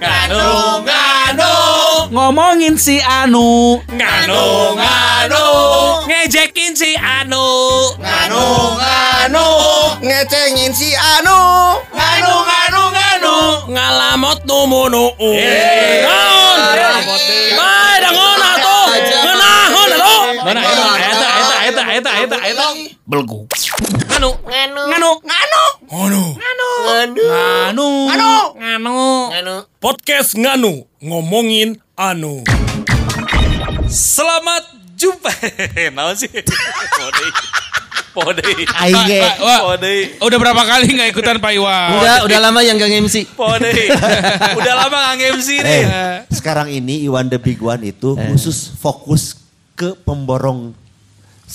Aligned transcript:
Nganu, 0.00 0.82
nganu, 0.82 1.52
Ngomongin 2.10 2.74
si 2.78 2.98
Anu. 2.98 3.78
nganu, 3.86 4.42
nganu, 4.78 5.44
ngejekin 6.10 6.74
si 6.74 6.90
Anu, 6.98 7.46
nganu, 8.02 8.42
nganu, 8.78 9.46
Ngecengin 10.02 10.72
si 10.74 10.90
Anu. 10.94 11.38
nganu, 11.94 12.32
nganu, 12.50 12.82
nganu, 12.94 13.34
ngalamot 13.70 14.38
numunu. 14.46 15.04
Naon? 16.02 16.58
Bae 17.58 17.94
dangon 18.02 18.40
atuh. 18.42 18.86
Ngeunahon 19.22 19.90
atuh. 19.94 20.22
Mana 20.44 20.60
eta 21.94 22.10
eta 22.10 22.26
eta 22.26 22.36
eta 22.42 22.42
eta 22.50 22.50
eta 22.50 22.64
eta 22.66 22.66
belgu. 23.06 23.46
Nganu, 24.10 24.30
nganu, 24.42 24.82
nganu, 24.90 25.10
nganu, 25.22 25.62
nganu, 26.34 26.68
nganu, 27.46 27.88
nganu, 28.58 28.98
nganu. 29.30 29.54
Podcast 29.78 30.34
Nganu 30.34 30.90
ngomongin 30.98 31.78
anu. 31.94 32.42
Selamat 33.86 34.66
jumpa. 34.98 35.30
Naon 35.94 36.18
sih? 36.18 36.30
Pode. 36.34 37.26
Pode. 38.10 38.42
Aing 38.82 39.02
ge. 39.06 39.22
Wah, 39.38 39.74
Pode. 39.74 40.18
udah 40.18 40.38
berapa 40.42 40.62
kali 40.66 40.98
nggak 40.98 41.14
ikutan 41.14 41.38
Pak 41.38 41.52
Iwan? 41.54 41.94
Udah, 42.02 42.16
udah 42.26 42.38
lama 42.42 42.60
yang 42.66 42.74
gak 42.74 42.90
MC. 42.90 43.22
Pode. 43.38 43.70
Udah 44.58 44.74
lama 44.82 45.14
nggak 45.14 45.30
MC 45.38 45.48
nih. 45.62 45.82
Eh, 45.86 46.14
sekarang 46.34 46.74
ini 46.74 47.06
Iwan 47.06 47.30
the 47.30 47.38
Big 47.38 47.62
One 47.62 47.86
itu 47.86 48.18
khusus 48.18 48.74
fokus 48.82 49.38
ke 49.78 49.94
pemborong 50.06 50.74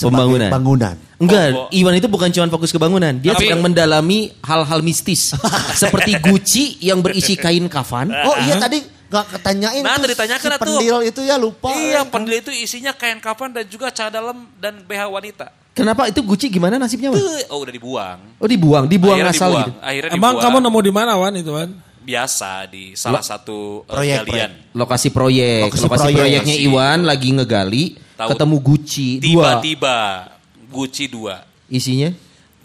Pembangunan. 0.01 0.49
bangunan. 0.49 0.95
Enggak, 1.17 1.51
Oh, 1.51 1.67
Iwan 1.69 1.93
itu 1.93 2.07
bukan 2.07 2.29
cuma 2.29 2.47
fokus 2.47 2.71
ke 2.71 2.77
bangunan. 2.77 3.11
Dia 3.13 3.35
Tapi- 3.35 3.43
sedang 3.45 3.59
mendalami 3.59 4.31
hal-hal 4.39 4.79
mistis. 4.79 5.35
seperti 5.75 6.15
Gucci 6.17 6.63
yang 6.79 6.99
berisi 6.99 7.35
kain 7.35 7.67
kafan. 7.67 8.07
Oh 8.07 8.35
iya 8.39 8.55
tadi 8.55 8.79
gak 9.05 9.25
ketanyain 9.33 9.81
Nah, 9.81 9.97
tuh 9.97 10.05
tadi 10.05 10.13
ditanyakan 10.13 10.39
si 10.39 10.53
atuh. 10.53 10.61
pendil 10.63 10.97
itu 11.03 11.21
ya 11.21 11.35
lupa. 11.35 11.69
Iya, 11.69 12.05
pendil 12.05 12.39
itu 12.39 12.51
isinya 12.53 12.91
kain 12.91 13.17
kapan 13.17 13.51
dan 13.51 13.65
juga 13.65 13.89
cara 13.89 14.07
dalam 14.09 14.47
dan 14.55 14.79
BH 14.81 15.01
wanita. 15.05 15.45
Kenapa 15.71 16.05
itu 16.05 16.19
Gucci 16.21 16.47
gimana 16.47 16.75
nasibnya, 16.75 17.09
Wan? 17.09 17.17
Tuh, 17.17 17.39
Oh, 17.49 17.59
udah 17.59 17.71
dibuang. 17.71 18.17
Oh 18.35 18.45
dibuang, 18.45 18.85
dibuang 18.85 19.15
Akhirnya 19.17 19.33
asal 19.33 19.49
dibuang. 19.49 19.67
gitu. 19.67 19.79
Akhirnya 19.81 20.11
Emang 20.11 20.33
dibuang. 20.33 20.53
kamu 20.53 20.57
nemu 20.61 20.79
di 20.81 20.91
mana 20.93 21.11
Wan 21.15 21.33
itu 21.35 21.51
Wan? 21.51 21.69
biasa 21.99 22.65
di 22.65 22.83
salah 22.93 23.21
satu 23.21 23.83
uh, 23.83 23.91
Proyek, 23.91 24.25
galian. 24.25 24.51
Lokasi 24.73 25.09
proyek, 25.09 25.69
Lokasi 25.69 25.83
lokasi, 25.83 26.01
proyek. 26.05 26.17
proyeknya 26.17 26.55
Iwan 26.57 26.99
lagi 27.03 27.29
ngegali, 27.29 27.83
Tahu. 28.19 28.35
ketemu 28.35 28.55
Gucci 28.59 29.07
dua. 29.23 29.63
Tiba-tiba 29.63 29.97
Gucci 30.67 31.07
dua. 31.07 31.47
Isinya 31.71 32.11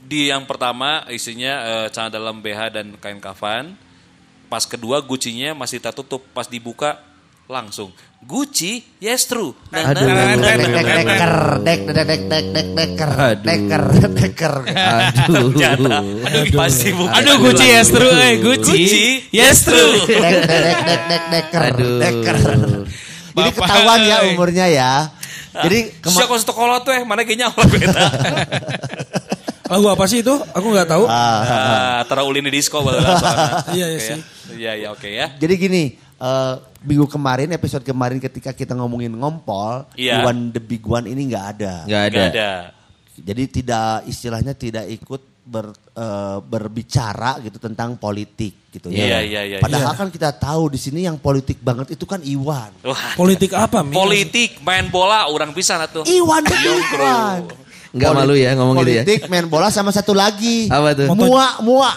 Di 0.05 0.35
yang 0.35 0.43
pertama 0.51 1.07
isinya 1.07 1.87
eh, 1.87 1.87
celana 1.95 2.11
dalam 2.11 2.43
BH 2.43 2.61
dan 2.75 2.87
kain 2.99 3.23
kafan. 3.23 3.79
Pas 4.51 4.67
kedua 4.67 4.99
Gucci-nya 4.99 5.55
masih 5.55 5.79
tertutup. 5.79 6.27
Pas 6.35 6.51
dibuka 6.51 6.99
langsung 7.47 7.95
Gucci, 8.25 8.81
yes 9.05 9.29
true. 9.29 9.53
Nah, 9.69 9.93
Aduh. 9.93 10.09
nah, 10.09 10.33
nah, 10.33 10.37
nah, 10.41 10.57
Dek 10.57 10.65
nah, 10.65 10.65
dek 10.65 10.73
nah, 10.73 10.97
deker, 10.97 11.35
dek 11.61 11.81
dek 11.85 11.93
dek 11.93 12.23
dek 12.25 12.47
dek 12.49 12.69
deker, 12.73 13.11
Aduh. 13.21 13.45
deker 13.45 13.85
deker. 14.17 14.55
Aduh. 14.65 15.53
Aduh 17.21 17.37
Gucci 17.45 17.67
yes 17.69 17.93
true, 17.93 18.17
eh 18.17 18.41
Gucci, 18.41 18.73
Gucci, 18.73 19.05
yes 19.29 19.69
true. 19.69 20.09
Dek 20.09 20.41
dek 20.41 20.41
dek 20.49 20.79
dek 20.89 21.03
dek 21.05 21.23
deker, 21.29 21.63
Aduh. 21.69 22.01
deker. 22.01 22.37
Jadi 23.35 23.51
Bapak, 23.53 23.67
ketahuan 23.67 24.01
ya 24.09 24.17
eh. 24.25 24.31
umurnya 24.33 24.67
ya. 24.73 24.93
Jadi 25.55 25.79
Siapa 26.03 26.27
kau 26.27 26.35
sekolah 26.37 26.83
tuh 26.83 26.91
eh 26.91 27.03
mana 27.07 27.23
kayaknya 27.23 27.55
orang 27.55 27.69
beta. 27.71 27.95
Lagu 29.73 29.87
apa 29.89 30.05
sih 30.05 30.21
itu? 30.21 30.35
Aku 30.53 30.67
nggak 30.69 30.89
tahu. 30.91 31.05
Ah, 31.09 32.05
Tara 32.05 32.21
ulin 32.23 32.45
di 32.45 32.53
disco 32.53 32.85
baheula 32.85 33.17
soalnya. 33.17 33.49
Iya, 33.77 33.87
iya 33.89 33.97
Oke 33.97 33.99
sih. 33.99 34.13
ya. 34.13 34.19
Iya 34.55 34.73
iya 34.77 34.89
oke 34.93 35.09
ya. 35.09 35.27
Jadi 35.41 35.55
gini, 35.57 35.83
eh, 35.97 36.55
minggu 36.85 37.09
kemarin 37.09 37.49
episode 37.51 37.81
kemarin 37.81 38.21
ketika 38.21 38.53
kita 38.53 38.77
ngomongin 38.77 39.11
ngompol, 39.17 39.89
Iya. 39.97 40.21
Iwan 40.21 40.53
the 40.53 40.61
Big 40.61 40.85
One 40.85 41.09
ini 41.09 41.33
nggak 41.33 41.47
ada. 41.57 41.75
Nggak 41.89 42.03
ada. 42.07 42.19
Gak 42.19 42.29
ada. 42.37 42.51
Jadi 43.15 43.43
tidak 43.49 43.91
istilahnya 44.05 44.53
tidak 44.53 44.85
ikut 44.91 45.23
ber, 45.45 45.71
eh, 45.77 46.39
berbicara 46.41 47.39
gitu 47.45 47.61
tentang 47.61 47.95
politik 47.95 48.73
gitu 48.73 48.89
Iya, 48.91 49.21
ya. 49.21 49.21
iya, 49.23 49.41
iya, 49.45 49.59
Padahal 49.61 49.95
kan 49.95 50.09
kita 50.11 50.33
tahu 50.35 50.73
di 50.73 50.81
sini 50.81 51.05
yang 51.05 51.21
politik 51.21 51.61
banget 51.61 51.95
itu 51.95 52.05
kan 52.09 52.19
Iwan. 52.25 52.73
Wah, 52.83 53.15
Politik 53.15 53.53
apa? 53.55 53.85
Mi? 53.85 53.95
politik 53.95 54.59
main 54.65 54.89
bola 54.89 55.29
orang 55.29 55.53
bisa 55.53 55.79
tuh. 55.87 56.03
Iwan 56.03 56.43
the 56.43 56.57
Big 56.57 56.67
Yongkro. 56.67 57.05
One. 57.07 57.45
Nggak 57.95 58.11
Poli- 58.11 58.21
malu 58.27 58.35
ya 58.35 58.51
ngomong 58.59 58.77
gitu 58.83 58.91
ya? 58.91 59.03
Politik, 59.07 59.21
main 59.31 59.47
bola 59.47 59.69
sama 59.71 59.95
satu 59.95 60.11
lagi. 60.11 60.67
Apa 60.67 60.99
tuh? 60.99 61.07
Mua, 61.15 61.47
mua. 61.63 61.91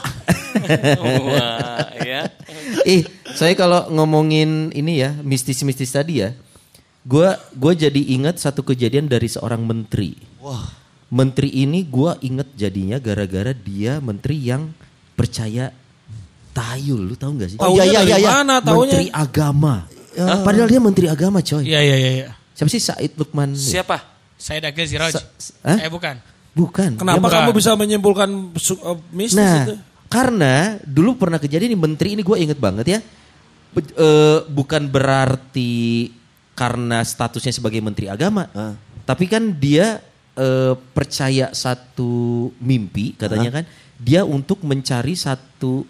Wah, 1.01 1.89
ya. 1.97 2.21
Ih, 2.93 3.01
saya 3.33 3.57
kalau 3.57 3.89
ngomongin 3.89 4.69
ini 4.73 5.01
ya, 5.01 5.15
mistis-mistis 5.25 5.89
tadi 5.89 6.21
ya, 6.21 6.37
gue 7.01 7.29
gua 7.55 7.73
jadi 7.73 7.97
ingat 8.13 8.37
satu 8.37 8.61
kejadian 8.61 9.09
dari 9.09 9.25
seorang 9.25 9.63
menteri. 9.65 10.13
Wah. 10.37 10.69
Menteri 11.07 11.63
ini 11.63 11.87
gue 11.87 12.11
inget 12.19 12.51
jadinya 12.51 12.99
gara-gara 12.99 13.55
dia 13.55 14.03
menteri 14.03 14.43
yang 14.43 14.75
percaya 15.15 15.71
tayul, 16.51 17.13
lu 17.13 17.15
tahu 17.15 17.37
nggak 17.39 17.49
sih? 17.53 17.57
Oh, 17.63 17.71
iya, 17.71 17.87
iya, 17.87 18.01
iya, 18.03 18.17
iya. 18.19 18.29
Mana 18.43 18.59
taunya? 18.59 18.99
Menteri 18.99 19.07
agama. 19.13 19.87
Padahal 20.17 20.67
dia 20.67 20.81
menteri 20.81 21.05
agama 21.07 21.39
coy. 21.39 21.63
Iya 21.63 21.79
iya 21.79 21.95
iya. 21.95 22.11
iya. 22.11 22.27
Siapa 22.57 22.69
sih 22.73 22.81
Said 22.81 23.13
Lukman? 23.15 23.53
Siapa? 23.53 24.01
Saya 24.35 24.65
Dagil 24.65 24.85
Siroj. 24.89 25.13
Sa- 25.13 25.25
Hah? 25.63 25.77
Eh 25.85 25.89
bukan. 25.89 26.17
Bukan. 26.57 26.97
Kenapa 26.97 27.29
kamu 27.29 27.53
bukan. 27.53 27.57
bisa 27.61 27.71
menyimpulkan 27.77 28.29
eh, 28.57 28.97
mistis 29.13 29.37
Nah, 29.37 29.63
itu? 29.69 29.75
karena 30.09 30.81
dulu 30.81 31.21
pernah 31.21 31.37
kejadian 31.37 31.77
nih 31.77 31.79
menteri 31.79 32.17
ini 32.17 32.25
gue 32.25 32.37
inget 32.41 32.57
banget 32.57 32.85
ya. 32.97 32.99
Be- 33.71 33.93
eh, 33.93 34.39
bukan 34.49 34.89
berarti 34.89 36.09
karena 36.57 37.05
statusnya 37.05 37.53
sebagai 37.53 37.77
menteri 37.85 38.09
agama, 38.09 38.49
tapi 39.05 39.29
kan 39.29 39.53
dia 39.53 40.01
eh, 40.37 40.73
percaya 40.93 41.49
satu 41.51 42.11
mimpi 42.57 43.11
katanya 43.13 43.49
kan, 43.51 43.63
dia 43.97 44.21
untuk 44.21 44.61
mencari 44.61 45.13
satu 45.13 45.83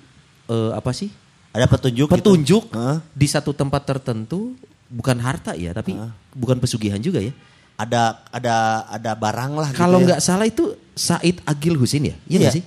eh, 0.48 0.72
apa 0.72 0.90
sih 0.92 1.12
Ada 1.52 1.66
petunjuk 1.66 2.08
gitu? 2.08 2.16
petunjuk 2.16 2.64
Hah? 2.72 3.02
di 3.12 3.26
satu 3.26 3.52
tempat 3.52 3.84
tertentu, 3.84 4.54
bukan 4.88 5.18
harta 5.18 5.52
ya, 5.54 5.74
tapi 5.74 5.98
bukan 6.32 6.58
pesugihan 6.58 6.98
juga 6.98 7.18
ya. 7.18 7.34
Ada 7.78 8.26
ada 8.30 8.56
ada 8.90 9.12
barang 9.14 9.52
lah 9.54 9.70
gitu 9.70 9.78
Kalau 9.78 9.98
ya. 10.02 10.06
nggak 10.06 10.22
salah 10.22 10.46
itu 10.46 10.74
Said 10.94 11.42
Agil 11.44 11.78
Husin 11.78 12.10
ya, 12.10 12.16
iya 12.26 12.40
Iya. 12.46 12.50
sih? 12.58 12.64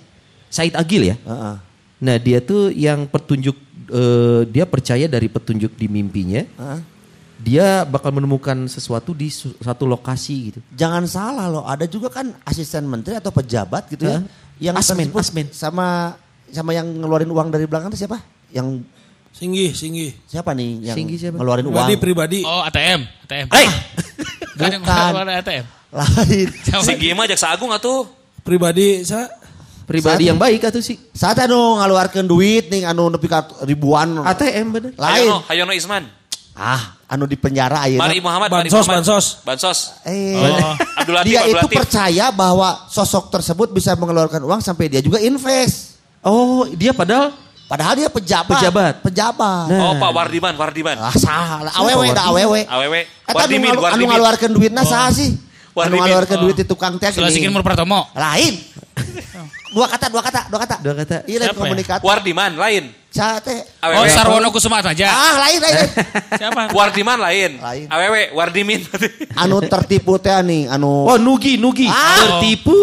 Said 0.46 0.74
Agil 0.74 1.02
ya. 1.06 1.16
Heeh. 1.18 1.54
Nah 2.00 2.16
dia 2.16 2.38
tuh 2.40 2.70
yang 2.70 3.06
petunjuk 3.06 3.54
eh, 3.90 4.42
dia 4.46 4.66
percaya 4.66 5.06
dari 5.06 5.26
petunjuk 5.26 5.74
di 5.74 5.86
mimpinya, 5.86 6.42
Heeh. 6.46 6.78
Dia 7.40 7.82
bakal 7.82 8.12
menemukan 8.12 8.54
sesuatu 8.66 9.10
di 9.10 9.28
su- 9.28 9.56
satu 9.56 9.84
lokasi 9.84 10.36
gitu. 10.46 10.58
Jangan 10.70 11.04
salah 11.04 11.46
loh, 11.48 11.64
ada 11.64 11.84
juga 11.84 12.08
kan 12.08 12.36
asisten 12.44 12.84
menteri 12.84 13.16
atau 13.16 13.28
pejabat 13.28 13.88
gitu 13.88 14.04
ya. 14.04 14.20
Hah? 14.20 14.22
Yang 14.60 14.74
Asmen, 14.78 15.08
asmen. 15.10 15.46
sama 15.50 16.14
sama 16.46 16.70
yang 16.70 16.84
ngeluarin 16.84 17.26
uang 17.26 17.48
dari 17.48 17.64
belakang 17.64 17.88
itu 17.88 18.04
siapa? 18.04 18.20
Yang 18.50 18.84
Singgih, 19.30 19.70
singgih. 19.72 20.10
siapa 20.26 20.52
nih 20.52 20.90
yang 20.90 20.96
Singgi 20.98 21.14
siapa? 21.16 21.38
ngeluarin 21.38 21.64
uang? 21.64 21.72
Pribadi, 21.72 21.94
pribadi. 21.96 22.38
Oh 22.42 22.60
ATM, 22.60 23.00
ATM. 23.24 23.46
Hey, 23.48 23.66
Bukan 24.52 24.70
yang 24.70 24.82
bukan. 24.82 25.26
ATM. 25.32 25.64
Lain. 25.90 26.48
Siapa? 26.66 26.82
Si 26.82 26.92
Gima 26.98 27.24
Jaksa 27.24 27.50
Agung 27.50 27.70
atuh. 27.70 28.04
Pribadi, 28.42 29.02
saya 29.02 29.26
pribadi 29.82 30.22
Saat- 30.22 30.28
yang 30.28 30.38
baik 30.38 30.60
atau 30.62 30.78
sih? 30.78 30.98
Saat 31.10 31.40
anu 31.40 31.78
ngaluarkan 31.78 32.22
duit 32.22 32.68
nih 32.68 32.84
anu 32.84 33.08
nepi 33.08 33.26
ka 33.26 33.46
ribuan. 33.64 34.20
ATM 34.20 34.66
bener. 34.70 34.90
Lain. 34.94 35.24
Hayono, 35.24 35.36
Hayono 35.46 35.72
Isman. 35.72 36.04
Ah, 36.52 36.99
anu 37.10 37.26
di 37.26 37.34
penjara 37.34 37.82
ayeuna. 37.82 38.06
Mari 38.06 38.18
Muhammad, 38.18 38.48
Mari 38.48 38.62
Bansos, 38.64 38.78
Muhammad. 38.80 38.94
bansos. 38.96 39.24
Bansos. 39.42 39.78
Eh, 40.04 40.38
Oh. 40.38 40.74
Abdul 40.96 41.14
Latif, 41.16 41.26
dia 41.26 41.40
Abdul 41.42 41.58
itu 41.58 41.66
percaya 41.74 42.26
bahwa 42.30 42.68
sosok 42.86 43.28
tersebut 43.28 43.68
bisa 43.68 43.92
mengeluarkan 43.92 44.38
uang 44.40 44.60
sampai 44.60 44.86
dia 44.86 45.02
juga 45.02 45.18
invest. 45.18 45.98
Oh 46.20 46.70
dia 46.70 46.92
padahal 46.92 47.34
Padahal 47.66 47.94
dia 47.94 48.10
pejabat. 48.10 48.50
Pejabat. 48.50 48.94
Pejabat. 49.00 49.66
Oh, 49.70 49.94
Nah. 49.94 50.02
Pak 50.02 50.10
Wardiman, 50.10 50.58
Wardiman. 50.58 50.98
Ah, 50.98 51.14
salah. 51.14 51.70
Awewe 51.72 52.10
dah 52.10 52.26
awewe. 52.26 52.66
Awewe. 52.66 53.06
Eta 53.06 53.30
anu 53.30 53.38
Wardimin, 53.38 53.70
ngalu- 53.70 53.86
anu 53.94 54.02
ngaluarkeun 54.10 54.50
duitna 54.50 54.82
saha 54.82 55.14
sih? 55.14 55.30
Anu 55.30 55.78
Wardimin. 55.78 56.02
ngaluarkeun 56.02 56.34
Oh. 56.34 56.42
duit 56.50 56.56
di 56.58 56.66
tukang 56.66 56.98
teh 56.98 57.14
Sulasikin 57.14 57.46
gini. 57.46 57.54
Mur 57.54 57.62
Pratomo. 57.62 58.10
Lain. 58.10 58.58
Dua 59.74 59.86
kata, 59.86 60.06
dua 60.10 60.22
kata, 60.22 60.40
dua 60.50 60.58
kata. 60.60 60.76
Dua 60.82 60.94
kata. 60.94 61.16
Iya, 61.26 61.38
lain 61.44 61.50
ya? 61.50 61.56
komunikat. 61.56 61.98
Wardiman 62.02 62.52
lain. 62.56 62.84
Teh? 63.10 63.58
Oh. 63.82 64.06
Sarwono 64.06 64.54
Kusuma 64.54 64.78
aja. 64.78 65.06
Ah, 65.10 65.34
lain 65.46 65.58
lain. 65.58 65.76
Siapa? 66.40 66.70
Wardiman 66.70 67.18
lain. 67.18 67.58
Lain. 67.58 67.86
Awewe, 67.90 68.30
Wardimin. 68.32 68.80
anu 69.42 69.58
tertipu 69.66 70.16
teh 70.22 70.34
nih, 70.46 70.70
anu 70.70 71.10
Oh 71.10 71.18
Nugi 71.18 71.58
Nugi 71.58 71.90
Ah. 71.90 72.38
tertipu. 72.38 72.78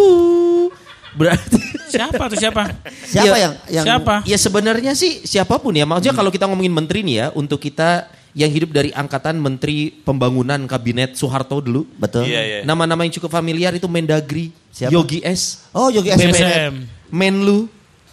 Berarti 1.18 1.58
Siapa 1.88 2.28
tuh 2.28 2.36
siapa? 2.38 2.68
siapa 3.08 3.36
Ya, 3.40 3.48
yang 3.48 3.54
yang 3.72 3.86
Siapa? 3.88 4.16
Ya 4.28 4.38
sebenarnya 4.38 4.92
sih 4.94 5.24
siapa 5.24 5.56
pun 5.58 5.72
ya. 5.72 5.88
Maksudnya 5.88 6.14
kalau 6.14 6.30
kita 6.30 6.46
ngomongin 6.46 6.76
menteri 6.76 7.02
nih 7.02 7.16
ya, 7.16 7.28
untuk 7.32 7.64
kita 7.64 8.12
yang 8.38 8.54
hidup 8.54 8.70
dari 8.70 8.94
angkatan 8.94 9.42
menteri 9.42 9.90
pembangunan 9.90 10.62
kabinet 10.70 11.18
Soeharto 11.18 11.58
dulu. 11.58 11.90
Betul. 11.98 12.30
Iya, 12.30 12.42
iya. 12.46 12.60
Nama-nama 12.62 13.02
yang 13.02 13.18
cukup 13.18 13.34
familiar 13.34 13.74
itu 13.74 13.90
Mendagri, 13.90 14.54
Siapa? 14.70 14.94
Yogi 14.94 15.26
S, 15.26 15.66
Oh, 15.74 15.90
Yogi 15.90 16.14
S. 16.14 16.22
BSM. 16.22 16.86
Menlu, 17.10 17.66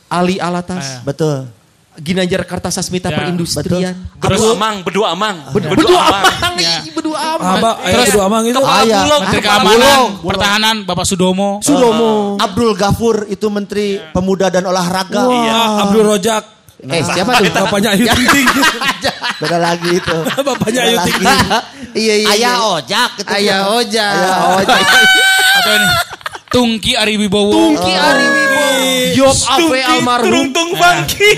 Ali 0.08 0.40
Alatas, 0.40 1.04
Betul. 1.04 1.44
Ginanjar 1.94 2.42
Kartasasmita 2.42 3.06
Ya, 3.06 3.22
Perindustrian. 3.22 3.94
Berdua 4.18 4.50
amang, 4.56 4.76
berdua 4.82 5.06
amang. 5.14 5.36
Berdua 5.54 6.00
amang, 6.02 6.54
ih, 6.58 6.90
berdua 6.90 7.18
amang. 7.36 7.54
Apa? 7.60 7.70
Terus 7.86 8.08
Edo 8.10 8.20
Amang 8.24 8.42
itu. 8.42 8.58
Kepala 8.58 8.82
Ayah. 8.82 8.98
bulog. 9.06 9.20
Menteri 9.22 9.42
Keamanan, 9.44 9.70
bulog. 9.70 10.10
Pertahanan, 10.26 10.76
Bapak 10.82 11.06
Sudomo. 11.06 11.50
Sudomo. 11.62 12.34
Abdul 12.42 12.74
Ghafur 12.74 13.30
itu 13.30 13.46
Menteri 13.46 14.02
Pemuda 14.10 14.50
dan 14.50 14.66
Olahraga. 14.66 15.22
Iya. 15.22 15.60
Abdul 15.86 16.02
Rojak. 16.02 16.42
Eh, 16.84 17.00
siapa 17.00 17.40
tuh? 17.40 17.48
Bapaknya 17.48 17.96
Ayu 17.96 18.04
Ting 18.12 18.28
Ting. 18.28 18.48
Beda 19.40 19.56
lagi 19.56 19.88
itu. 19.96 20.18
Bapaknya 20.44 20.80
Ayu. 20.84 20.96
Ting 21.00 21.18
Ting. 21.20 21.40
Iya, 21.94 22.14
iya. 22.18 22.28
Ayah 22.34 22.54
iya. 22.58 22.66
ojak. 22.74 23.10
gitu. 23.22 23.30
Ayah 23.30 23.60
ojak. 23.70 24.14
Ayah 24.18 24.38
ojak. 24.58 24.82
Atau 25.62 25.72
ini, 25.78 25.88
Tungki 26.50 26.92
Ari 26.98 27.14
Wibowo. 27.22 27.54
Tungki 27.54 27.92
Ari 27.94 28.26
Wibowo. 28.26 28.43
Yop 29.14 29.36
Ave 29.48 29.78
almarhum. 29.80 30.26
Teruntung 30.26 30.70
Funky. 30.74 31.30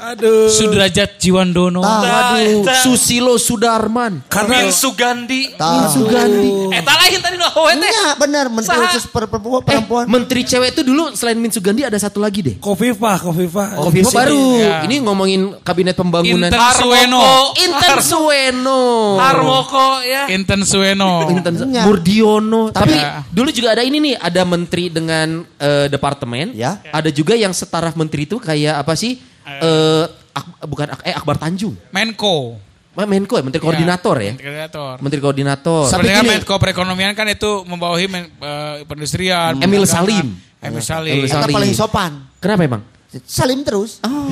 Aduh. 0.00 0.48
Sudrajat 0.48 1.16
Jiwandono. 1.16 1.80
Waduh, 1.80 2.62
Nah, 2.62 2.80
Susilo 2.80 3.36
Sudarman. 3.36 4.24
Karena 4.26 4.62
Min 4.62 4.70
Sugandi. 4.70 5.52
Tahu. 5.54 5.78
Sugandi. 5.90 6.50
Eh, 6.72 6.82
talahin 6.82 7.20
tadi 7.20 7.36
loh. 7.36 7.52
Iya 7.70 8.14
benar 8.16 8.46
Menteri 8.48 8.72
Saha. 8.72 8.86
khusus 8.88 9.04
per- 9.06 9.28
perempuan. 9.28 10.06
Eh, 10.06 10.08
menteri 10.08 10.42
cewek 10.42 10.72
itu 10.72 10.82
dulu 10.82 11.12
selain 11.12 11.36
Min 11.36 11.50
Sugandi 11.50 11.82
ada 11.82 11.96
satu 11.96 12.18
lagi 12.18 12.40
deh. 12.42 12.54
Kofifa, 12.58 13.18
Kofifa. 13.18 13.76
Kofifa 13.76 14.10
baru. 14.16 14.42
Ya. 14.56 14.76
Ini 14.84 15.02
ngomongin 15.02 15.40
kabinet 15.60 15.94
pembangunan. 15.94 16.48
Inten 16.48 16.62
Suweno. 16.76 17.20
Inten 17.56 17.98
Suweno. 18.00 18.80
Harmoko 19.16 20.00
ya. 20.02 20.28
Inten 20.28 20.62
Suweno. 20.62 21.28
Inten. 21.28 21.54
Murdiono. 21.84 22.70
Tapi 22.70 22.94
Ya. 22.94 23.22
dulu 23.26 23.48
juga 23.50 23.72
ada 23.72 23.82
ini 23.82 23.98
nih, 24.00 24.14
ada 24.16 24.42
menteri 24.44 24.88
dengan 24.88 25.42
eh, 25.70 25.86
departemen. 25.86 26.50
Ya. 26.52 26.82
Ada 26.90 27.08
juga 27.08 27.32
yang 27.32 27.54
setaraf 27.54 27.94
menteri 27.94 28.26
itu 28.26 28.36
kayak 28.36 28.82
apa 28.82 28.92
sih? 28.92 29.22
Eh, 29.46 30.04
Ak- 30.30 30.62
bukan 30.62 30.86
Ak- 30.90 31.02
eh 31.02 31.10
Akbar 31.10 31.38
Tanjung. 31.38 31.74
Menko. 31.90 32.58
Menko 32.90 33.34
ya, 33.34 33.42
menteri 33.42 33.58
koordinator 33.58 34.16
ya. 34.18 34.34
Menteri 34.34 34.44
Koordinator. 34.44 34.94
Menteri 35.00 35.20
koordinator. 35.20 35.82
Sebenarnya 35.86 36.20
gini- 36.20 36.30
Menko 36.36 36.54
Perekonomian 36.56 37.12
kan 37.14 37.26
itu 37.26 37.50
membawahi 37.64 38.06
men, 38.06 38.28
eh, 38.28 38.82
perindustrian. 38.84 39.56
Emil. 39.56 39.86
Salim. 39.86 40.36
Emil 40.60 40.82
Salim. 40.84 41.14
Emil 41.16 41.26
Kata 41.26 41.46
Salim. 41.46 41.54
paling 41.56 41.72
sopan. 41.72 42.12
Kenapa 42.36 42.62
emang? 42.62 42.82
Salim 43.24 43.64
terus. 43.64 43.98
Oh, 44.04 44.28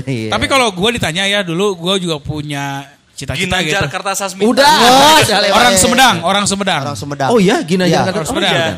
iya. 0.06 0.30
Tapi 0.30 0.46
kalau 0.46 0.70
gue 0.70 0.90
ditanya 0.94 1.26
ya 1.26 1.42
dulu 1.42 1.76
gue 1.76 2.08
juga 2.08 2.16
punya 2.16 2.86
cita-cita 3.12 3.60
gitu. 3.60 3.74
Ginanjar 3.74 3.90
Kartasasmita. 3.90 4.48
Udah. 4.48 4.74
Oh. 4.80 5.18
Orang 5.52 5.74
Sumedang, 5.76 6.16
orang 6.22 6.44
Sumedang. 6.46 6.82
Orang 6.88 6.96
Sumedang. 6.96 7.28
Oh 7.28 7.36
iya, 7.36 7.60
Ginanjar 7.60 8.00
Iya. 8.00 8.08
kata 8.08 8.16
Orang 8.16 8.28
Sumedang. 8.30 8.54
Iya. 8.54 8.70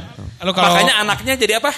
Lalu 0.42 0.52
kalau 0.52 0.68
Makanya 0.72 0.94
anaknya 0.98 1.34
jadi 1.36 1.54
apa? 1.60 1.70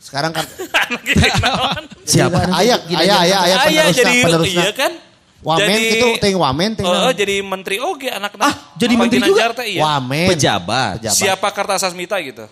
Sekarang 0.00 0.32
kan? 0.32 0.48
Siapa? 2.10 2.38
Ayah, 2.56 2.78
ayah, 2.88 3.18
ayah, 3.22 3.40
ayah 3.44 3.56
Ah, 3.60 3.68
iya, 3.68 3.82
penerusna, 3.84 4.00
jadi 4.00 4.12
penerusna. 4.24 4.62
iya 4.64 4.72
kan? 4.72 4.92
Wamen 5.40 5.68
Jadi- 5.72 5.88
itu 5.96 6.06
ting 6.20 6.36
wamen 6.36 6.70
ting. 6.76 6.84
Oh, 6.84 6.92
naon. 6.92 7.16
jadi 7.16 7.34
menteri 7.40 7.76
oge 7.80 8.12
anak 8.12 8.36
Ah, 8.36 8.52
jadi 8.76 8.92
menteri 8.92 9.24
juga? 9.24 9.56
Iya. 9.64 9.80
Wamen. 9.80 10.28
Pejabat. 10.28 10.92
Pejabat. 11.00 11.16
Siapa 11.16 11.48
Kartasasmita 11.48 12.20
gitu? 12.20 12.44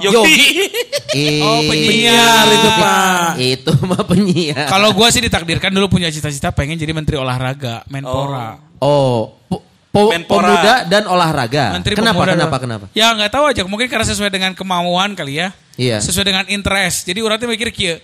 Yogi. 0.00 0.12
Yogi. 0.12 1.40
Oh, 1.40 1.60
penyiar 1.72 2.44
itu, 2.48 2.68
Pak. 2.68 3.28
Itu 3.40 3.72
mah 3.84 4.04
penyiar. 4.04 4.68
kalau 4.68 4.92
gue 4.92 5.08
sih 5.08 5.24
ditakdirkan 5.24 5.72
dulu 5.72 5.88
punya 5.88 6.12
cita-cita 6.12 6.52
pengen 6.52 6.76
jadi 6.76 6.92
menteri 6.92 7.16
olahraga, 7.16 7.80
Menpora. 7.88 8.60
Oh, 8.76 9.40
po- 9.48 9.63
po- 9.94 10.10
Menpora. 10.10 10.42
pemuda 10.50 10.74
dan 10.84 11.02
olahraga. 11.06 11.64
Menteri 11.72 11.94
kenapa? 11.94 12.18
Pemuda 12.18 12.32
Kenapa? 12.34 12.50
dan- 12.50 12.62
Kenapa? 12.64 12.84
Ya 12.90 13.06
nggak 13.08 13.30
tahu 13.30 13.44
aja, 13.46 13.62
mungkin 13.62 13.86
karena 13.86 14.02
sesuai 14.02 14.28
dengan 14.28 14.50
kemauan 14.52 15.14
kali 15.14 15.38
ya. 15.38 15.54
Iya. 15.74 16.02
Sesuai 16.02 16.26
dengan 16.26 16.44
interest. 16.46 17.06
Jadi 17.06 17.18
orang 17.18 17.38
tuh 17.38 17.46
mikir 17.46 17.70
kieu, 17.70 18.02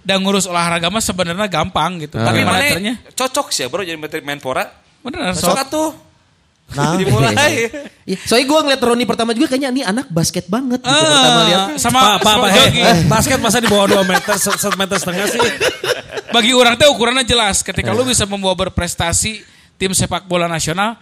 dan 0.00 0.18
ngurus 0.18 0.46
olahraga 0.46 0.86
mah 0.86 0.98
sebenarnya 0.98 1.46
gampang 1.46 1.98
gitu. 2.00 2.14
Ah. 2.14 2.24
Tapi 2.24 2.38
mana 2.40 2.58
caranya? 2.60 2.94
cocok 3.08 3.50
sih 3.50 3.62
ya 3.62 3.68
bro 3.68 3.82
jadi 3.82 3.94
menteri 3.94 4.22
Menpora. 4.22 4.70
Beneran 5.00 5.30
Cocok 5.32 5.50
sok. 5.50 5.58
atuh. 5.60 5.90
Nah, 6.72 6.94
Dimulai. 7.02 7.34
Iya, 8.02 8.18
soalnya 8.20 8.46
gue 8.48 8.58
ngeliat 8.66 8.82
Roni 8.82 9.04
pertama 9.04 9.30
juga 9.30 9.46
kayaknya 9.48 9.70
ini 9.70 9.82
anak 9.84 10.06
basket 10.08 10.46
banget 10.46 10.78
gitu 10.78 10.90
Ah, 10.90 11.06
pertama 11.06 11.40
lihat. 11.44 11.66
sama 11.76 12.00
sama 12.18 12.18
Pak, 12.18 12.34
eh, 12.50 12.70
eh, 12.82 12.96
basket 13.06 13.38
masa 13.38 13.58
di 13.58 13.68
bawah 13.68 13.86
2 13.88 14.02
meter, 14.02 14.34
1 14.34 14.74
meter 14.74 14.96
setengah 14.96 15.26
sih. 15.28 15.42
Bagi 16.28 16.50
orang 16.50 16.74
teh 16.74 16.88
ukurannya 16.88 17.22
jelas. 17.22 17.60
Ketika 17.60 17.90
lu 17.90 18.02
bisa 18.02 18.24
membawa 18.24 18.58
berprestasi 18.58 19.38
tim 19.76 19.92
sepak 19.92 20.24
bola 20.24 20.46
nasional, 20.46 20.98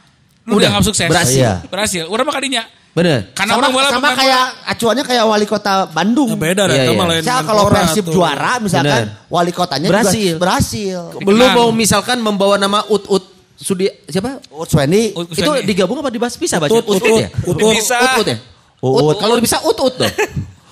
Udah, 0.51 0.63
dianggap 0.67 0.85
sukses. 0.85 1.07
berhasil. 1.07 1.41
Iya. 1.41 1.53
Berhasil. 1.67 2.05
Udah 2.07 2.25
mah 2.25 2.35
kadinya. 2.35 2.63
Bener. 2.91 3.31
Karena 3.33 3.55
sama, 3.55 3.61
orang 3.63 3.71
bola 3.71 3.87
sama 3.87 4.09
kayak 4.19 4.45
acuannya 4.67 5.05
kayak 5.07 5.25
wali 5.25 5.47
kota 5.47 5.87
Bandung. 5.87 6.35
Ya 6.35 6.37
beda 6.37 6.63
Iya, 6.67 6.75
itu 6.83 6.93
iya. 6.93 7.07
Misal 7.23 7.41
kalau 7.47 7.63
Persib 7.71 8.05
juara 8.11 8.53
misalkan 8.59 9.07
Bener. 9.07 9.31
wali 9.31 9.53
kotanya 9.55 9.89
Berhasil. 9.89 10.35
juga 10.35 10.43
berhasil. 10.43 10.99
Belum 11.23 11.49
mau 11.55 11.69
misalkan 11.71 12.19
membawa 12.19 12.59
nama 12.59 12.83
Ut 12.91 13.07
Ut 13.07 13.25
Sudi 13.55 13.87
siapa? 14.09 14.41
Utsweni, 14.51 15.13
Ut- 15.13 15.31
Itu 15.31 15.53
digabung 15.63 16.01
apa 16.01 16.09
dibahas 16.09 16.35
bisa 16.35 16.57
baca? 16.57 16.73
Ut, 16.73 16.83
Ut, 16.83 16.99
ya? 17.05 17.29
Ut, 17.47 17.55
Ut. 17.55 17.77
Bisa. 17.77 17.95
Ut, 18.01 18.25
Ut 18.25 18.29
ya? 18.33 18.37
Ut. 18.81 19.17
Kalau 19.21 19.35
bisa 19.39 19.61
Ut 19.63 19.79
Ut 19.79 19.95
dong. 19.95 20.13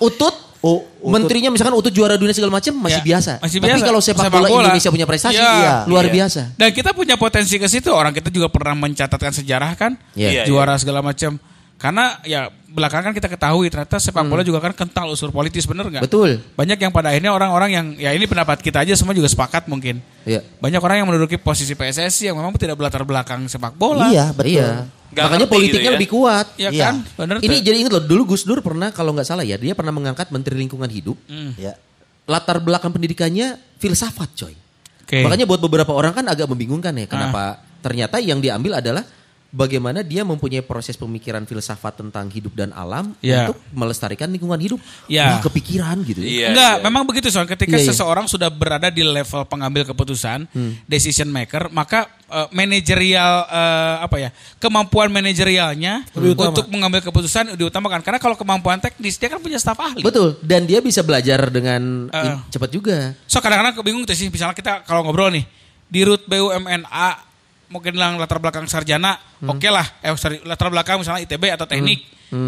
Utut 0.01 0.35
U- 0.35 0.48
Utut. 0.59 1.07
Menterinya 1.07 1.49
misalkan 1.49 1.71
Utut 1.71 1.89
juara 1.89 2.19
dunia 2.19 2.35
segala 2.35 2.51
macam 2.51 2.75
masih 2.75 2.99
Ya, 2.99 3.05
biasa. 3.15 3.31
masih 3.39 3.57
Tapi 3.63 3.71
biasa. 3.71 3.85
kalau 3.87 4.01
sepak, 4.03 4.23
Sepak 4.27 4.35
bola, 4.35 4.47
bola, 4.51 4.61
Indonesia 4.67 4.89
punya 4.91 5.07
prestasi, 5.07 5.39
iya. 5.39 5.51
Iya. 5.55 5.73
luar 5.87 6.05
Iya. 6.05 6.13
biasa. 6.19 6.41
Dan 6.59 6.69
kita 6.75 6.89
punya 6.91 7.15
potensi 7.15 7.55
ke 7.55 7.67
situ. 7.67 7.87
Orang 7.89 8.11
kita 8.11 8.27
juga 8.27 8.51
pernah 8.51 8.75
mencatatkan 8.75 9.31
sejarah 9.31 9.71
kan. 9.79 9.95
Iya. 10.13 10.43
Juara 10.43 10.75
segala 10.75 10.99
macam. 10.99 11.39
Karena 11.79 12.19
ya 12.21 12.51
belakangan 12.67 13.15
kita 13.15 13.25
ketahui 13.25 13.71
ternyata 13.71 13.95
sepak 13.97 14.19
Hmm. 14.19 14.27
bola 14.27 14.43
juga 14.43 14.59
kan 14.59 14.75
kental 14.75 15.07
unsur 15.07 15.31
politis 15.31 15.63
bener 15.63 15.87
nggak? 15.87 16.03
Betul. 16.03 16.43
Banyak 16.53 16.75
yang 16.75 16.91
pada 16.91 17.07
akhirnya 17.09 17.31
orang-orang 17.31 17.69
yang 17.71 17.85
ya 17.95 18.11
ini 18.11 18.27
pendapat 18.27 18.59
kita 18.59 18.83
aja 18.83 18.93
semua 18.93 19.15
juga 19.15 19.25
sepakat 19.25 19.65
mungkin. 19.65 20.03
Iya. 20.21 20.43
Banyak 20.59 20.77
orang 20.77 20.99
yang 20.99 21.07
menduduki 21.07 21.39
posisi 21.39 21.73
PSSI 21.73 22.27
yang 22.27 22.35
memang 22.35 22.51
tidak 22.53 22.75
berlatar 22.75 23.07
belakang 23.07 23.47
sepak 23.47 23.73
bola. 23.73 24.11
Iya, 24.11 24.35
betul. 24.35 24.59
Iya. 24.59 24.69
Nggak 25.09 25.23
Makanya 25.25 25.47
politiknya 25.47 25.79
gitu 25.79 25.87
ya. 25.87 25.95
lebih 25.95 26.09
kuat. 26.11 26.47
Ya 26.53 26.69
Iya. 26.69 26.83
kan? 26.83 26.95
Bener 27.15 27.35
Ini 27.39 27.47
tuh. 27.49 27.63
jadi 27.63 27.75
ingat 27.79 27.91
loh, 27.95 28.03
dulu 28.05 28.21
Gus 28.29 28.43
Dur 28.43 28.59
pernah 28.59 28.91
kalau 28.91 29.15
nggak 29.15 29.25
salah 29.25 29.41
ya, 29.41 29.55
dia 29.55 29.71
pernah 29.71 29.89
mengangkat 29.89 30.27
Menteri 30.29 30.59
Lingkungan 30.59 30.85
Hidup. 30.85 31.15
Ya. 31.55 31.79
Latar 32.27 32.59
belakang 32.59 32.91
pendidikannya 32.91 33.57
filsafat, 33.79 34.29
coy. 34.35 34.53
Oke. 35.01 35.25
Makanya 35.25 35.47
buat 35.47 35.57
beberapa 35.57 35.89
orang 35.89 36.13
kan 36.13 36.27
agak 36.27 36.45
membingungkan 36.45 36.93
ya, 36.93 37.07
kenapa 37.07 37.57
ternyata 37.79 38.19
yang 38.19 38.37
diambil 38.37 38.77
adalah 38.77 39.01
bagaimana 39.49 39.99
dia 40.01 40.21
mempunyai 40.21 40.61
proses 40.61 40.93
pemikiran 40.93 41.41
filsafat 41.41 41.97
tentang 41.97 42.29
hidup 42.29 42.53
dan 42.53 42.69
alam 42.69 43.17
Ya. 43.19 43.45
untuk 43.45 43.57
melestarikan 43.71 44.29
lingkungan 44.29 44.57
hidup. 44.57 44.77
Ya. 45.05 45.37
Wah, 45.37 45.41
kepikiran 45.41 45.97
gitu. 46.03 46.21
ya. 46.21 46.29
Iya, 46.29 46.47
Enggak, 46.53 46.73
iya. 46.75 46.83
memang 46.83 47.03
begitu 47.03 47.27
soal 47.27 47.45
ketika 47.45 47.73
Iya, 47.73 47.81
iya. 47.81 47.89
seseorang 47.89 48.25
sudah 48.25 48.47
berada 48.47 48.87
di 48.87 49.01
level 49.01 49.41
pengambil 49.45 49.83
keputusan, 49.83 50.45
Hmm. 50.49 50.77
decision 50.85 51.27
maker, 51.27 51.69
maka 51.69 52.05
eh, 52.29 52.45
manajerial 52.53 53.33
eh, 53.43 53.95
apa 53.99 54.15
ya 54.19 54.29
kemampuan 54.57 55.09
manajerialnya 55.09 56.05
utama. 56.13 56.53
untuk 56.53 56.69
mengambil 56.69 57.01
keputusan 57.01 57.57
diutamakan 57.57 57.99
karena 57.99 58.17
kalau 58.17 58.37
kemampuan 58.37 58.77
teknis 58.77 59.17
dia 59.17 59.27
kan 59.27 59.41
punya 59.41 59.57
staf 59.57 59.75
ahli. 59.75 60.05
Betul, 60.05 60.37
dan 60.39 60.63
dia 60.63 60.77
bisa 60.77 61.01
belajar 61.01 61.49
dengan 61.49 62.05
Uh. 62.07 62.37
cepat 62.47 62.69
juga. 62.69 63.17
So 63.25 63.41
kadang-kadang 63.41 63.73
kebingung 63.75 64.05
tuh 64.05 64.13
sih 64.13 64.29
misalnya 64.29 64.53
kita 64.53 64.85
kalau 64.85 65.01
ngobrol 65.01 65.33
nih 65.33 65.41
di 65.85 66.05
root 66.05 66.21
BUMN 66.23 66.85
A 66.85 67.17
mungkin 67.69 67.93
lang 67.93 68.17
latar 68.17 68.37
belakang 68.37 68.65
sarjana 68.65 69.15
Hmm. 69.37 69.51
oke 69.51 69.65
lah 69.65 69.85
eh 69.99 70.11
sorry 70.13 70.41
latar 70.43 70.67
belakang 70.67 70.97
misalnya 70.97 71.23
ITB 71.23 71.43
atau 71.49 71.63
teknik 71.63 72.03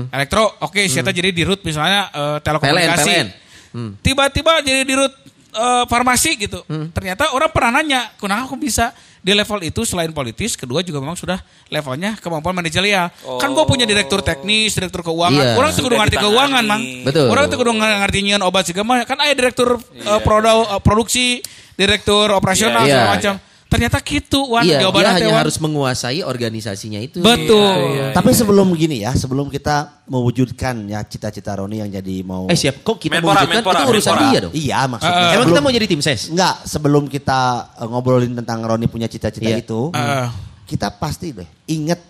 elektro 0.09 0.43
oke 0.59 0.81
siapa 0.83 1.09
jadi 1.09 1.29
di 1.29 1.41
root 1.41 1.61
misalnya 1.61 2.09
eh, 2.09 2.37
telekomunikasi 2.39 3.07
PLN. 3.07 3.27
Hmm. 3.71 3.91
tiba-tiba 3.97 4.59
jadi 4.59 4.81
di 4.81 4.93
root 4.93 5.13
eh, 5.51 5.83
farmasi 5.85 6.35
gitu 6.37 6.59
ternyata 6.89 7.31
orang 7.31 7.49
pernah 7.49 7.79
nanya 7.79 8.11
kenapa 8.15 8.45
aku 8.45 8.57
bisa 8.57 8.91
di 9.17 9.31
level 9.31 9.61
itu 9.61 9.81
selain 9.83 10.09
politis 10.09 10.53
kedua 10.55 10.81
juga 10.81 10.97
memang 10.97 11.13
sudah 11.13 11.37
levelnya 11.67 12.17
kemampuan 12.17 12.51
manajerial 12.53 13.07
kan 13.37 13.47
gue 13.47 13.65
punya 13.65 13.85
direktur 13.85 14.19
teknis 14.19 14.73
direktur 14.73 15.01
keuangan 15.01 15.37
Iya. 15.39 15.53
orang 15.55 15.69
tuh 15.71 15.83
kudu 15.83 15.93
Sudah 15.93 16.01
ngerti 16.01 16.17
keuangan 16.19 16.63
mang 16.65 16.81
Betul. 17.05 17.25
orang 17.29 17.45
tuh 17.45 17.55
kudu 17.55 17.71
ngerti 17.71 18.19
nyian 18.21 18.41
obat 18.41 18.65
segala 18.65 19.05
kan 19.05 19.15
ada 19.15 19.29
direktur 19.31 19.77
Iya. 19.93 20.05
eh, 20.07 20.19
produ- 20.19 20.65
eh, 20.67 20.81
produksi 20.81 21.25
direktur 21.71 22.29
operasional 22.31 22.81
Iya. 22.81 22.89
segala 22.89 23.05
Iya. 23.05 23.13
macam 23.13 23.33
ternyata 23.71 24.03
gitu 24.03 24.51
wan 24.51 24.61
Iya, 24.61 24.83
dia 24.83 25.07
hanya 25.07 25.23
ya, 25.23 25.31
Wan. 25.31 25.41
harus 25.47 25.55
menguasai 25.55 26.19
organisasinya 26.21 26.99
itu. 26.99 27.23
betul 27.23 28.11
Tapi 28.11 28.35
sebelum 28.35 28.67
gini 28.75 28.99
ya, 28.99 29.15
sebelum 29.15 29.47
kita 29.47 30.03
mewujudkan 30.05 30.75
ya 30.85 30.99
cita-cita 31.01 31.55
Roni 31.55 31.79
yang 31.79 31.87
jadi 31.87 32.19
mau 32.21 32.45
Eh 32.45 32.53
siap, 32.53 32.83
kok 32.83 32.99
kita 32.99 33.17
Menpora, 33.17 33.41
mewujudkan 33.41 33.63
Menpora, 33.63 33.79
itu 33.79 33.85
urusan 33.89 34.11
Menpora. 34.11 34.27
dia 34.27 34.39
dong. 34.43 34.53
Iya 34.53 34.79
maksudnya. 34.85 35.07
Eh, 35.07 35.15
Emang 35.15 35.31
sebelum, 35.31 35.47
kita 35.47 35.61
mau 35.61 35.71
jadi 35.71 35.85
tim 35.87 36.01
ses? 36.03 36.21
Enggak, 36.27 36.55
sebelum 36.63 37.03
kita 37.07 37.39
eh, 37.73 37.87
ngobrolin 37.87 38.33
tentang 38.35 38.59
Roni 38.61 38.85
punya 38.85 39.07
cita-cita 39.07 39.47
Iya. 39.47 39.63
itu, 39.63 39.81
Eh. 39.95 40.27
kita 40.67 40.91
pasti 40.91 41.31
deh 41.31 41.47
inget 41.65 42.03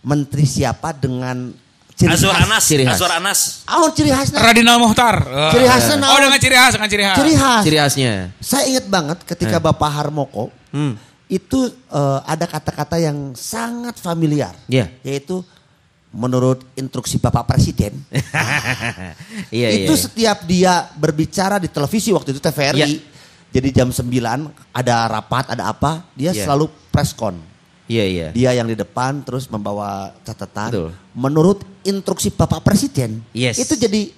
menteri 0.00 0.42
siapa 0.44 0.90
dengan 0.92 1.50
ciri 1.92 2.10
Azwar 2.10 2.32
khas. 2.32 2.46
Anas, 2.46 2.62
Ciri 2.64 2.84
khas. 2.84 2.94
Azwar 2.96 3.12
Anas. 3.12 3.40
Oh, 3.68 3.90
ciri 3.90 4.10
khasnya. 4.10 4.38
Radinal 4.38 4.78
Muhtar 4.78 5.16
Eh. 5.20 5.50
Ciri 5.50 5.66
khasnya 5.66 5.94
oh 5.94 6.00
naon? 6.00 6.20
dengan 6.24 6.38
ciri 6.38 6.56
khas 6.56 6.72
dengan 6.72 6.88
ciri 6.88 7.04
khas 7.04 7.16
Ciri 7.18 7.32
khas. 7.34 7.62
Ciri 7.62 7.76
khasnya. 7.76 8.12
Saya 8.38 8.64
ingat 8.66 8.86
banget 8.86 9.18
ketika 9.22 9.58
Bapak 9.58 9.90
Harmoko 9.92 10.50
Hmm. 10.72 10.96
itu 11.28 11.60
eh, 11.68 12.20
ada 12.26 12.44
kata-kata 12.44 12.96
yang 12.96 13.32
sangat 13.32 13.96
familiar, 13.96 14.52
Iya. 14.68 14.88
yaitu 15.00 15.40
menurut 16.12 16.60
instruksi 16.76 17.16
Bapak 17.16 17.48
Presiden, 17.48 17.96
Iya, 19.48 19.68
iya. 19.72 19.84
itu 19.84 19.94
setiap 19.96 20.44
dia 20.44 20.92
berbicara 20.92 21.56
di 21.56 21.72
televisi 21.72 22.12
waktu 22.12 22.36
itu 22.36 22.40
TVRI, 22.40 22.80
Iya. 22.80 22.86
jadi 23.48 23.68
jam 23.72 23.88
9 23.88 24.48
ada 24.72 24.96
rapat, 25.08 25.52
ada 25.52 25.72
apa, 25.72 26.04
dia 26.12 26.32
Iya. 26.32 26.44
selalu 26.44 26.68
preskon. 26.92 27.36
Iya, 27.88 28.04
iya. 28.04 28.28
Dia 28.32 28.50
yang 28.56 28.68
di 28.68 28.76
depan 28.78 29.20
terus 29.20 29.48
membawa 29.48 30.16
catatan. 30.24 30.70
Betul. 30.70 30.88
Menurut 31.12 31.60
instruksi 31.84 32.32
Bapak 32.32 32.64
Presiden, 32.64 33.20
Yes. 33.32 33.56
itu 33.60 33.76
jadi 33.76 34.12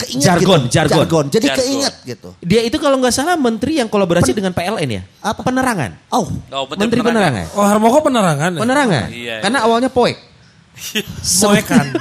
keinget 0.00 0.24
Jargon, 0.24 0.60
gitu. 0.62 0.72
jargon. 0.72 1.24
Jadi 1.28 1.46
Jargon. 1.46 1.58
keinget 1.60 1.94
gitu. 2.04 2.28
Dia 2.40 2.60
itu 2.62 2.76
kalau 2.76 2.96
nggak 2.96 3.12
salah 3.12 3.36
menteri 3.36 3.76
yang 3.76 3.86
kolaborasi 3.86 4.32
dengan 4.32 4.50
PLN 4.50 4.88
ya? 4.90 5.02
Apa? 5.20 5.40
Penerangan. 5.42 5.90
Oh, 6.08 6.26
Oh, 6.50 6.64
Menteri 6.70 7.00
penerangan. 7.00 7.44
Oh 7.52 7.62
Harmoko 7.62 8.00
penerangan. 8.00 8.50
ya? 8.50 8.60
Penerangan. 8.60 9.06
Iya, 9.10 9.36
Karena 9.40 9.58
awalnya 9.62 9.88
poek. 9.88 10.16
Moekan. 11.42 11.86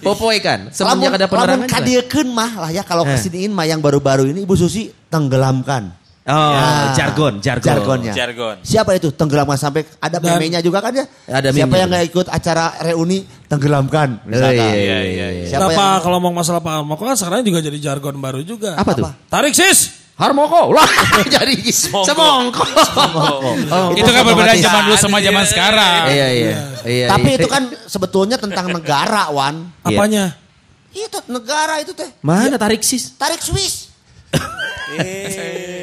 Oh 0.00 0.16
poek 0.16 0.40
kan. 0.40 0.72
Semenjak 0.72 1.12
ada 1.12 1.28
penerangan. 1.28 1.60
lamun 1.60 1.68
kadiekeun 1.68 2.28
mah 2.32 2.50
lah 2.56 2.70
ya 2.72 2.80
kalau 2.80 3.04
Eh. 3.04 3.12
kesiniin 3.12 3.52
mah 3.52 3.68
yang 3.68 3.84
baru-baru 3.84 4.24
ini 4.26 4.48
Ibu 4.48 4.56
Susi 4.56 4.88
tenggelamkan. 5.12 5.92
Oh, 6.30 6.52
Ya. 6.52 6.94
jargon, 6.94 7.32
jargon. 7.38 7.66
Jargonnya. 7.66 8.12
Jargon. 8.14 8.56
Siapa 8.62 8.94
itu 8.94 9.10
tenggelamkan 9.10 9.58
sampai 9.58 9.82
ada 9.98 10.16
memenya 10.16 10.58
juga 10.58 10.78
kan 10.78 10.94
ya? 10.94 11.02
Ada 11.26 11.50
Siapa 11.50 11.66
meme-nya. 11.66 11.76
yang 11.76 11.88
nggak 11.90 12.04
ikut 12.06 12.26
acara 12.26 12.64
reuni 12.80 13.18
tenggelamkan 13.44 14.08
Oh, 14.16 14.28
misalkan. 14.30 14.54
iya, 14.54 14.70
iya, 14.70 14.78
Iya, 14.78 14.98
iya. 15.02 15.26
iya. 15.32 15.46
Siapa 15.48 15.66
Kenapa 15.66 15.82
yang 15.82 16.00
kalau 16.00 16.16
ngomong 16.16 16.34
masalah 16.36 16.60
Pak 16.60 16.72
Harmoko 16.76 17.02
kan 17.02 17.16
sekarang 17.16 17.42
juga 17.42 17.58
jadi 17.60 17.78
jargon 17.80 18.14
baru 18.16 18.40
juga. 18.40 18.78
Apa 18.78 18.94
tuh? 18.94 19.10
Tarik 19.26 19.50
sis. 19.52 19.98
Harmoko 20.14 20.68
lah 20.70 20.84
jadi 21.34 21.56
semongko. 21.66 22.60
Oh, 23.72 23.90
Itu 23.90 24.06
kan 24.06 24.22
berbeda 24.22 24.52
zaman 24.54 24.82
dulu 24.84 24.96
sama 24.96 25.18
zaman 25.18 25.44
sekarang. 25.44 26.02
Iya 26.06 26.26
iya. 26.30 26.52
Iya. 26.82 27.06
Tapi 27.08 27.28
iya. 27.30 27.38
itu 27.40 27.48
kan 27.48 27.62
sebetulnya 27.84 28.36
tentang 28.36 28.68
negara, 28.68 29.32
Wan. 29.32 29.72
Iya. 29.82 29.96
Apanya? 29.96 30.24
Itu 30.90 31.18
negara 31.26 31.80
itu 31.80 31.90
teh. 31.90 32.10
mana 32.20 32.54
tarik 32.54 32.82
sis? 32.82 33.16
Tarik 33.16 33.40
Swiss. 33.40 33.88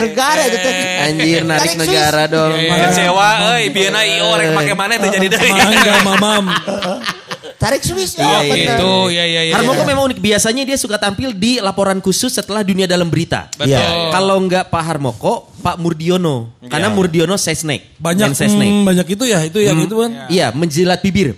Negara 0.00 0.42
itu 0.48 0.58
teh. 0.58 0.74
Anjir 1.04 1.40
narik 1.44 1.60
Tarik 1.60 1.76
negara 1.84 2.22
Swiss. 2.24 2.34
dong. 2.34 2.50
Kecewa 2.56 3.28
euy, 3.52 3.64
biena 3.68 4.00
IO 4.02 4.28
rek 4.32 4.48
make 4.56 4.72
mana 4.72 4.92
teh 4.96 5.10
jadi 5.12 5.26
deui. 5.28 5.50
Mangga 5.52 5.94
mamam. 6.08 6.44
Tarik 7.60 7.84
Swiss. 7.84 8.16
Iya, 8.16 8.24
oh, 8.24 8.40
iya. 8.40 8.72
Itu 8.72 8.92
ya 9.12 9.24
ya 9.28 9.42
ya. 9.52 9.54
Harmoko 9.60 9.84
memang 9.84 10.08
unik. 10.08 10.18
Biasanya 10.24 10.64
dia 10.64 10.80
suka 10.80 10.96
tampil 10.96 11.36
di 11.36 11.60
laporan 11.60 12.00
khusus 12.00 12.32
setelah 12.32 12.64
dunia 12.64 12.88
dalam 12.88 13.12
berita. 13.12 13.52
Betul. 13.52 13.76
Iya. 13.76 14.08
Kalau 14.16 14.40
nggak 14.48 14.72
Pak 14.72 14.82
Harmoko, 14.82 15.52
Pak 15.60 15.76
Murdiono. 15.76 16.56
Karena 16.72 16.88
Murdiono 16.88 17.36
sesnek. 17.36 18.00
Banyak 18.00 18.32
sesnek. 18.32 18.64
hmm, 18.64 18.88
banyak 18.88 19.06
itu 19.12 19.24
ya, 19.28 19.44
itu 19.44 19.60
yang 19.60 19.76
itu 19.76 19.92
kan. 19.92 20.32
Iya, 20.32 20.56
menjilat 20.56 21.04
bibir. 21.04 21.36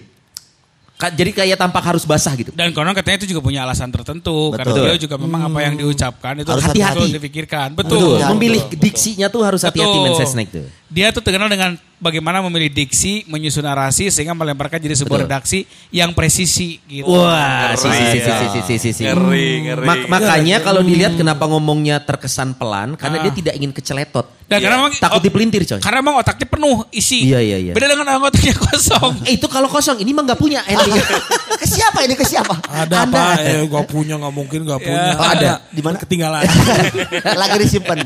Jadi 1.11 1.31
kayak 1.35 1.59
tampak 1.59 1.83
harus 1.83 2.07
basah 2.07 2.31
gitu. 2.39 2.55
Dan 2.55 2.71
konon 2.71 2.95
katanya 2.95 3.25
itu 3.25 3.35
juga 3.35 3.43
punya 3.43 3.67
alasan 3.67 3.91
tertentu 3.91 4.55
karena 4.55 4.71
Betul. 4.71 4.83
beliau 4.87 4.99
juga 5.03 5.17
memang 5.19 5.41
apa 5.51 5.59
yang 5.67 5.75
diucapkan 5.75 6.39
itu 6.39 6.51
Harus 6.53 6.65
hati-hati. 6.71 6.95
betul 7.03 7.17
dipikirkan. 7.19 7.69
Betul. 7.75 7.99
Betul. 7.99 8.13
Betul. 8.21 8.31
Memilih 8.37 8.63
diksinya 8.79 9.27
tuh 9.27 9.43
harus 9.43 9.67
hati-hati 9.67 9.91
Betul. 9.91 10.05
main 10.07 10.19
sesnek 10.21 10.47
tuh 10.53 10.67
dia 10.93 11.09
tuh 11.09 11.25
terkenal 11.25 11.49
dengan 11.49 11.73
bagaimana 11.97 12.45
memilih 12.45 12.69
diksi, 12.69 13.25
menyusun 13.25 13.65
narasi 13.65 14.13
sehingga 14.13 14.37
melemparkan 14.37 14.77
jadi 14.77 14.93
sebuah 15.01 15.25
Betul. 15.25 15.29
redaksi 15.33 15.59
yang 15.89 16.13
presisi 16.13 16.77
gitu. 16.85 17.09
Wah, 17.09 17.73
si 17.73 17.89
si 17.89 18.05
si 18.13 18.19
si 18.21 18.61
si 18.61 18.75
si 18.77 18.91
si. 18.93 19.03
Ngeri, 19.09 19.73
ngeri. 19.73 19.87
Mak 19.89 20.13
makanya 20.13 20.61
kalau 20.61 20.85
dilihat 20.85 21.17
kenapa 21.17 21.49
ngomongnya 21.49 22.05
terkesan 22.05 22.53
pelan 22.61 23.01
karena 23.01 23.17
ah. 23.19 23.23
dia 23.25 23.33
tidak 23.33 23.55
ingin 23.57 23.73
keceletot. 23.73 24.29
Dan 24.53 24.61
ya. 24.61 24.69
karena 24.69 24.77
iya. 24.77 24.83
memang, 24.85 24.93
takut 25.01 25.21
dipelintir 25.25 25.63
coy. 25.65 25.81
Karena 25.81 25.99
memang 26.05 26.21
otaknya 26.21 26.45
penuh 26.45 26.77
isi. 26.93 27.25
Iya 27.25 27.41
iya 27.41 27.57
iya. 27.57 27.73
Beda 27.73 27.89
dengan 27.89 28.21
otaknya 28.21 28.53
kosong. 28.53 29.25
Eh, 29.25 29.41
itu 29.41 29.47
kalau 29.49 29.73
kosong, 29.73 29.97
ini 30.05 30.13
emang 30.13 30.29
nggak 30.29 30.37
punya. 30.37 30.61
Eh, 30.69 30.77
ke 31.63 31.65
siapa 31.65 32.05
ini 32.05 32.13
ke 32.13 32.27
siapa? 32.29 32.61
Ada 32.69 33.09
Anda. 33.09 33.17
apa? 33.17 33.41
Eh, 33.41 33.65
gak 33.65 33.87
punya 33.89 34.21
nggak 34.21 34.35
mungkin 34.35 34.61
gak 34.69 34.81
iya. 34.83 34.89
punya. 34.93 35.13
Oh, 35.17 35.25
ada. 35.25 35.51
Di 35.73 35.81
mana? 35.81 35.97
Ketinggalan. 35.97 36.45
Lagi 37.41 37.57
disimpan. 37.65 38.05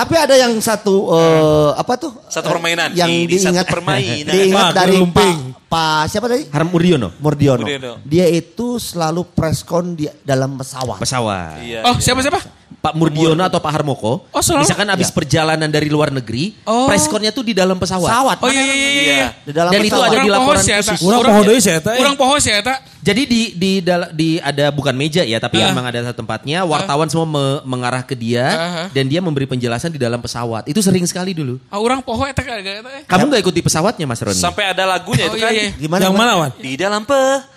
Tapi 0.00 0.14
ada 0.16 0.32
yang 0.32 0.56
satu 0.64 1.12
uh, 1.12 1.70
apa 1.76 1.99
tuh? 2.00 2.12
Satu 2.32 2.48
permainan. 2.48 2.96
Yang 2.96 3.10
Ini 3.12 3.36
satu 3.36 3.52
diingat 3.52 3.66
permainan. 3.68 4.32
Diingat 4.34 4.64
Pak, 4.64 4.74
dari. 4.74 4.96
Pak 5.04 5.34
Pak 5.70 6.02
siapa 6.10 6.26
tadi? 6.26 6.44
Harm 6.50 6.68
Murdiono. 6.74 7.08
Murdiono. 7.22 7.62
Murdiono. 7.62 7.92
Dia 8.02 8.26
itu 8.26 8.80
selalu 8.82 9.22
preskon 9.30 9.94
di 9.94 10.10
dalam 10.26 10.58
pesawat. 10.58 10.98
Pesawat. 10.98 11.62
Iya. 11.62 11.80
Oh, 11.86 11.96
siapa 12.02 12.24
siapa? 12.24 12.59
Pak 12.80 12.96
Murdiono 12.96 13.40
atau 13.40 13.60
Pak 13.60 13.68
Harmoko. 13.70 14.24
Oh, 14.26 14.40
selalu? 14.40 14.64
Misalkan 14.64 14.88
habis 14.88 15.08
perjalanan 15.08 15.68
dari 15.68 15.86
luar 15.86 16.08
negeri, 16.08 16.56
Oh. 16.64 16.88
preskonnya 16.88 17.28
tuh 17.28 17.44
di 17.44 17.52
dalam 17.52 17.76
pesawat. 17.76 18.08
Pesawat. 18.08 18.36
Oh 18.40 18.48
iya 18.48 18.62
iya 18.64 18.74
iya. 18.74 18.88
iya. 19.04 19.28
Di 19.44 19.52
dalam 19.52 19.68
Dan 19.68 19.80
itu 19.80 19.92
pesawat. 19.92 20.00
ada 20.02 20.16
di 20.16 20.20
Kurang 20.22 20.32
laporan 20.34 20.56
pohos 20.56 20.64
ya, 20.64 20.76
khusus. 20.76 20.88
Eta. 20.90 21.04
Kurang 21.04 21.20
poho 21.22 21.40
deui 21.44 21.60
sih, 21.60 21.72
Eta, 21.72 21.90
eh. 21.90 21.98
Kurang 22.00 22.16
pohos 22.16 22.42
ya, 22.42 22.54
Eta. 22.56 22.74
Jadi 23.00 23.22
di 23.24 23.42
di 23.54 23.72
dal- 23.80 24.10
di 24.10 24.36
ada 24.36 24.68
bukan 24.68 24.92
meja 24.92 25.20
ya, 25.22 25.36
tapi 25.36 25.56
Ah. 25.58 25.68
emang 25.68 25.84
ada 25.84 26.00
satu 26.02 26.20
tempatnya 26.20 26.64
wartawan 26.64 27.04
semua 27.06 27.24
me- 27.24 27.60
mengarah 27.66 28.00
ke 28.00 28.12
dia 28.12 28.44
Ah. 28.44 28.86
dan 28.88 29.04
dia 29.04 29.20
memberi 29.20 29.44
penjelasan 29.44 29.88
di 29.88 29.96
dalam 29.96 30.16
pesawat. 30.18 30.64
Itu 30.64 30.80
sering 30.80 31.04
sekali 31.04 31.32
dulu. 31.32 31.60
Ah, 31.68 31.76
orang 31.76 32.00
poho 32.00 32.24
eta 32.24 32.40
ka 32.40 32.56
eta. 32.56 33.04
Kamu 33.04 33.24
nggak 33.26 33.40
ikut 33.40 33.54
di 33.54 33.62
pesawatnya 33.62 34.04
Mas 34.04 34.18
Roni? 34.18 34.36
Sampai 34.36 34.68
ada 34.68 34.84
lagunya 34.86 35.24
Oh 35.24 35.32
itu 35.32 35.36
iya 35.38 35.44
kan. 35.44 35.52
iya. 35.54 35.68
Gimana? 35.74 36.00
yang 36.02 36.14
mana, 36.14 36.32
Wan? 36.38 36.50
Di 36.54 36.76
dalam 36.76 37.04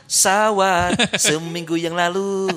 pesawat 0.07 0.93
seminggu 1.17 1.73
yang 1.79 1.97
lalu. 1.97 2.49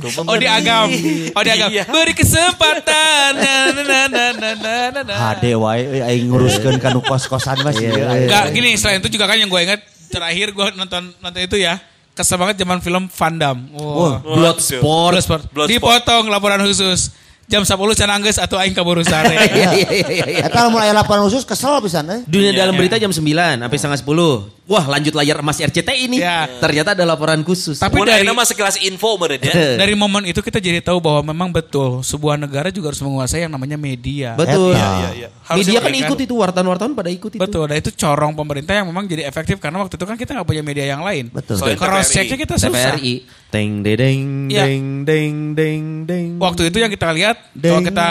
Oh 0.00 0.36
di 0.38 0.48
agam. 0.48 0.88
Oh 1.34 1.42
di 1.42 1.50
agam. 1.50 1.68
Iya. 1.72 1.84
Beri 1.88 2.12
kesempatan. 2.16 3.32
Na, 3.36 4.02
na, 4.08 5.02
na. 5.02 5.14
Hade 5.14 5.56
wae 5.56 5.82
euy 5.82 6.00
aing 6.00 6.28
nguruskeun 6.30 6.76
kanu 6.80 7.00
kos-kosan 7.04 7.60
mas. 7.64 7.76
Iya, 7.76 8.24
Enggak 8.28 8.44
gini 8.54 8.76
selain 8.76 9.00
itu 9.02 9.12
juga 9.12 9.28
kan 9.28 9.36
yang 9.36 9.48
gue 9.48 9.60
ingat 9.60 9.80
terakhir 10.08 10.52
gue 10.52 10.66
nonton 10.76 11.12
nonton 11.20 11.40
itu 11.42 11.56
ya 11.58 11.80
kesel 12.14 12.36
banget 12.36 12.60
zaman 12.60 12.78
film 12.84 13.08
Van 13.08 13.34
Damme. 13.36 13.62
Wow. 13.72 14.20
Bloodsport. 14.24 14.82
Bloodsport. 14.84 15.42
Bloodsport. 15.52 15.68
Dipotong 15.72 16.24
laporan 16.28 16.60
khusus. 16.64 17.12
Jam 17.50 17.66
10 17.66 17.74
can 17.92 18.06
anggeus 18.08 18.38
atau 18.38 18.56
aing 18.56 18.70
kaburu 18.70 19.02
sare. 19.02 19.34
Iya 19.50 19.74
iya 19.74 20.06
iya. 20.06 20.24
Eta 20.46 20.70
mulai 20.70 20.94
laporan 20.94 21.26
khusus 21.26 21.42
kesel 21.42 21.82
pisan 21.82 22.06
eh. 22.06 22.20
Dunia 22.24 22.54
dalam 22.54 22.78
berita 22.78 22.94
jam 22.94 23.10
9 23.10 23.18
sampai 23.18 23.74
setengah 23.74 23.98
10. 23.98 24.70
Wah 24.70 24.86
lanjut 24.86 25.10
layar 25.12 25.42
emas 25.42 25.58
RCTI 25.58 26.06
ini. 26.06 26.22
Iya. 26.22 26.46
Ternyata 26.62 26.94
ada 26.94 27.02
laporan 27.02 27.42
khusus. 27.42 27.74
Tapi 27.74 27.98
dari 28.00 28.22
ayeuna 28.22 28.32
mah 28.32 28.46
sekilas 28.46 28.78
info 28.80 29.18
meureun 29.18 29.42
ya. 29.42 29.74
dari 29.82 29.98
momen 29.98 30.22
itu 30.24 30.38
kita 30.38 30.62
jadi 30.62 30.78
tahu 30.78 31.02
bahwa 31.02 31.26
memang 31.26 31.50
betul 31.50 32.06
sebuah 32.06 32.38
negara 32.38 32.70
juga 32.70 32.94
harus 32.94 33.02
menguasai 33.02 33.42
yang 33.42 33.50
namanya 33.50 33.74
media. 33.74 34.38
Betul. 34.38 34.78
Iya, 34.78 34.86
iya, 34.94 35.10
iya. 35.16 35.28
Harusnya 35.42 35.74
Media 35.74 35.80
kan 35.82 35.90
mereka- 35.90 36.06
ikut 36.06 36.18
itu, 36.22 36.34
wartawan-wartawan 36.38 36.92
pada 36.94 37.10
ikut 37.10 37.30
itu. 37.34 37.42
Betul, 37.42 37.66
dan 37.66 37.82
itu 37.82 37.90
corong 37.90 38.32
pemerintah 38.32 38.78
yang 38.78 38.86
memang 38.86 39.10
jadi 39.10 39.26
efektif 39.26 39.58
karena 39.58 39.82
waktu 39.82 39.98
itu 39.98 40.06
kan 40.06 40.14
kita 40.14 40.30
nggak 40.38 40.46
punya 40.46 40.62
media 40.62 40.86
yang 40.86 41.02
lain. 41.02 41.26
Betul. 41.34 41.58
Selain 41.58 41.74
Cross 41.74 42.14
checknya 42.14 42.38
kita 42.38 42.54
susah. 42.54 42.94
TVRI. 42.94 43.14
Teng 43.50 43.82
dedeng 43.82 44.46
Iya. 44.46 44.70
deng 44.70 45.02
deng 45.02 45.34
deng 45.58 45.84
deng. 46.06 46.28
Waktu 46.38 46.70
itu 46.70 46.78
yang 46.78 46.86
kita 46.86 47.10
lihat, 47.10 47.39
kalau 47.56 47.80
kita 47.82 48.08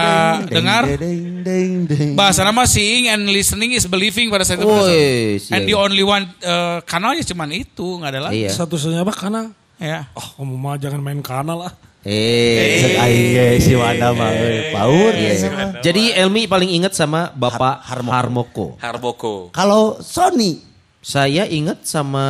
dengar, 0.48 0.84
deng, 0.98 1.42
deng, 1.42 1.72
deng. 1.86 2.10
bahasa 2.14 2.42
nama 2.42 2.64
seeing 2.64 3.08
and 3.08 3.28
listening 3.28 3.72
is 3.72 3.86
believing 3.86 4.28
pada 4.28 4.44
saat 4.44 4.60
itu. 4.60 4.68
Woi, 4.68 5.38
and 5.38 5.42
siap. 5.42 5.66
the 5.66 5.76
only 5.76 6.02
one 6.02 6.28
uh, 6.42 6.80
kanalnya 6.84 7.24
cuman 7.24 7.50
itu, 7.52 7.88
nggak 7.98 8.12
ada 8.12 8.22
lagi. 8.28 8.46
Iya. 8.46 8.50
Satu-satunya 8.52 9.02
apa? 9.02 9.14
Karena, 9.14 9.42
Ya. 9.80 10.12
oh 10.12 10.28
kamu 10.36 10.56
mah 10.56 10.76
jangan 10.76 11.00
main 11.00 11.24
kanal 11.24 11.64
lah. 11.64 11.74
Eh. 12.04 12.96
Aing 12.96 13.28
ge 13.36 13.48
si 13.60 13.76
Wanda 13.76 14.16
mah 14.16 14.32
euy, 14.32 14.72
paur. 14.72 15.12
Iya, 15.12 15.32
iya. 15.36 15.50
Jadi 15.80 16.16
Elmi 16.16 16.48
paling 16.48 16.72
ingat 16.72 16.96
sama 16.96 17.32
Bapak 17.32 17.84
Har- 17.84 18.04
Harmoko. 18.04 18.80
Harmoko. 18.80 19.52
Kalau 19.52 20.00
Sony 20.00 20.68
Saya 21.00 21.48
ingat 21.48 21.88
sama 21.88 22.28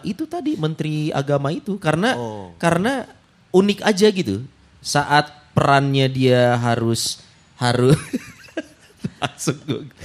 itu 0.00 0.24
tadi 0.24 0.56
Menteri 0.56 1.12
Agama 1.12 1.52
itu 1.52 1.76
karena 1.76 2.16
Oh. 2.16 2.56
karena 2.56 3.04
unik 3.52 3.84
aja 3.84 4.08
gitu. 4.08 4.48
Saat 4.80 5.28
perannya 5.58 6.06
dia 6.06 6.54
harus 6.54 7.18
harus. 7.58 7.98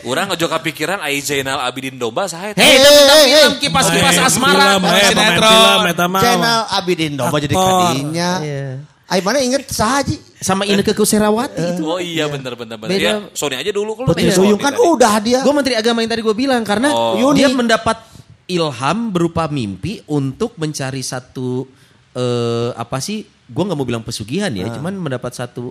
Urang 0.09 0.33
ojo 0.33 0.45
kepikiran 0.49 0.97
Ai 0.97 1.21
Zainal 1.21 1.61
Abidin 1.61 2.01
Domba 2.01 2.25
eta? 2.25 2.57
Hei, 2.57 2.57
hey, 2.57 2.77
hey. 2.81 3.25
film 3.29 3.53
kipas-kipas 3.61 4.15
Main 4.17 4.25
asmara. 4.25 4.65
film, 4.65 4.83
eh, 4.89 4.89
pemain 4.89 5.05
sinetron. 5.05 6.21
channel 6.21 6.59
Abidin 6.73 7.13
Domba 7.13 7.37
jadi 7.37 7.53
kadinya. 7.53 8.31
Iya. 8.41 8.65
Ai 9.05 9.21
mana 9.21 9.37
inget 9.45 9.69
sahaji? 9.69 10.17
Sama 10.41 10.65
Ineke 10.65 10.97
Kuserawati 10.97 11.77
itu. 11.77 11.85
Oh 11.85 12.01
iya 12.01 12.25
bener 12.25 12.57
bener 12.57 12.75
bener. 12.81 12.89
Beda. 12.89 13.05
Ya, 13.05 13.13
Sony 13.37 13.53
aja 13.53 13.69
dulu 13.69 13.93
kalau 13.93 14.09
Putri. 14.09 14.33
Duyung 14.33 14.57
kan 14.57 14.73
udah 14.73 15.13
dia. 15.21 15.39
Gue 15.45 15.53
Menteri 15.53 15.77
Agama 15.77 16.01
yang 16.01 16.09
tadi 16.09 16.21
gue 16.25 16.35
bilang 16.35 16.65
karena 16.65 16.89
Oh. 16.89 17.29
dia 17.37 17.51
mendapat 17.53 18.01
ilham 18.49 18.97
berupa 19.13 19.45
mimpi 19.45 20.01
untuk 20.09 20.57
mencari 20.57 21.05
satu 21.05 21.69
eh, 22.17 22.69
apa 22.73 22.97
sih? 22.97 23.21
Gue 23.53 23.63
nggak 23.63 23.77
mau 23.77 23.85
bilang 23.85 24.01
pesugihan 24.01 24.49
ya, 24.49 24.73
cuman 24.73 24.97
mendapat 24.97 25.31
satu 25.31 25.69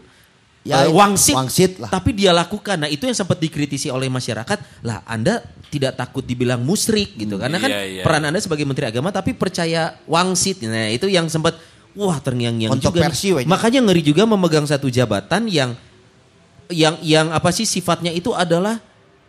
Ya, 0.62 0.86
eh, 0.86 0.94
wangsit, 0.94 1.34
wangsit 1.34 1.72
lah. 1.82 1.90
Tapi 1.90 2.14
dia 2.14 2.30
lakukan. 2.30 2.78
Nah 2.78 2.86
itu 2.86 3.02
yang 3.02 3.18
sempat 3.18 3.42
dikritisi 3.42 3.90
oleh 3.90 4.06
masyarakat. 4.06 4.86
Lah 4.86 5.02
Anda 5.10 5.42
tidak 5.74 5.98
takut 5.98 6.22
dibilang 6.22 6.62
musrik 6.62 7.18
gitu, 7.18 7.34
karena 7.34 7.58
kan 7.58 7.66
Iya, 7.66 7.82
iya. 7.82 8.02
peran 8.06 8.22
Anda 8.22 8.38
sebagai 8.38 8.62
Menteri 8.62 8.86
Agama 8.86 9.10
tapi 9.10 9.34
percaya 9.34 9.98
wangsit. 10.06 10.62
Nah 10.62 10.86
itu 10.86 11.10
yang 11.10 11.26
sempat 11.26 11.58
wah 11.98 12.14
terngiang-ngiang 12.22 12.78
juga. 12.78 13.10
Weh. 13.10 13.42
Makanya 13.42 13.82
ngeri 13.82 14.06
juga 14.06 14.22
memegang 14.22 14.62
satu 14.62 14.86
jabatan 14.86 15.50
yang 15.50 15.74
yang 16.70 16.94
yang 17.02 17.34
apa 17.34 17.50
sih 17.50 17.66
sifatnya 17.66 18.14
itu 18.14 18.30
adalah 18.30 18.78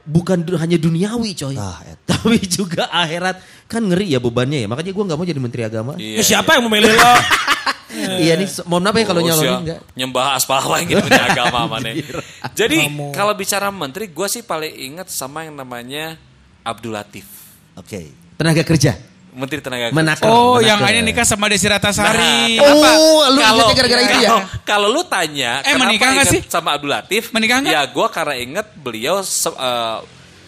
bukan 0.06 0.38
du- 0.46 0.60
hanya 0.62 0.78
duniawi 0.78 1.34
coy. 1.34 1.58
Ah. 1.58 1.82
Tapi 2.14 2.46
juga 2.46 2.94
akhirat. 2.94 3.42
Kan 3.66 3.90
ngeri 3.90 4.14
ya 4.14 4.22
bebannya 4.22 4.62
ya. 4.62 4.68
Makanya 4.70 4.94
gue 4.94 5.04
nggak 5.10 5.18
mau 5.18 5.26
jadi 5.26 5.42
menteri 5.42 5.66
agama. 5.66 5.98
Ya, 5.98 6.22
Iya, 6.22 6.38
siapa 6.38 6.62
yang 6.62 6.70
memilih 6.70 6.94
lo? 6.94 7.14
Iya 7.94 8.34
nih, 8.36 8.48
mohon 8.64 8.82
maaf 8.82 8.96
ya 8.96 9.06
kalau 9.06 9.22
Oh, 9.22 9.30
siap. 9.32 9.60
enggak. 9.60 9.80
Nyembah 9.94 10.26
aspal 10.34 10.60
lagi 10.64 10.94
punya 10.94 11.24
agama 11.28 11.60
mana. 11.72 11.90
Jadi 12.52 12.78
kalau 13.12 13.34
bicara 13.34 13.70
menteri, 13.70 14.08
gue 14.08 14.28
sih 14.28 14.42
paling 14.42 14.74
ingat 14.92 15.08
sama 15.08 15.44
yang 15.44 15.54
namanya 15.54 16.18
Abdul 16.62 16.92
Latif. 16.92 17.26
Oke. 17.74 18.10
Tenaga 18.34 18.62
kerja. 18.62 18.94
Menteri 19.32 19.60
Tenaga 19.60 19.90
Kerja. 19.90 19.98
Menaker. 19.98 20.26
Oh, 20.26 20.58
yang 20.58 20.78
menaker. 20.78 20.94
ini 20.94 21.02
nikah 21.04 21.26
sama 21.26 21.50
Desi 21.50 21.66
Ratasari. 21.66 22.54
Nah, 22.54 22.70
kenapa? 22.70 22.90
Oh, 22.94 23.26
lu 23.28 23.40
Kalau- 23.42 23.74
gara-gara 23.74 24.02
itu 24.04 24.18
ya? 24.20 24.30
kalau- 24.62 24.90
lu 24.90 25.02
tanya, 25.04 25.58
Eh, 25.60 25.74
kenapa 25.74 25.82
menikah 25.84 26.10
ingat 26.14 26.28
sih? 26.30 26.42
sama 26.46 26.78
Abdul 26.78 26.94
Latif? 26.94 27.34
Menikah 27.34 27.58
nggak? 27.60 27.74
Ya, 27.74 27.82
gue 27.84 28.08
karena 28.10 28.36
inget 28.38 28.68
beliau 28.76 29.26
eh, 29.26 29.98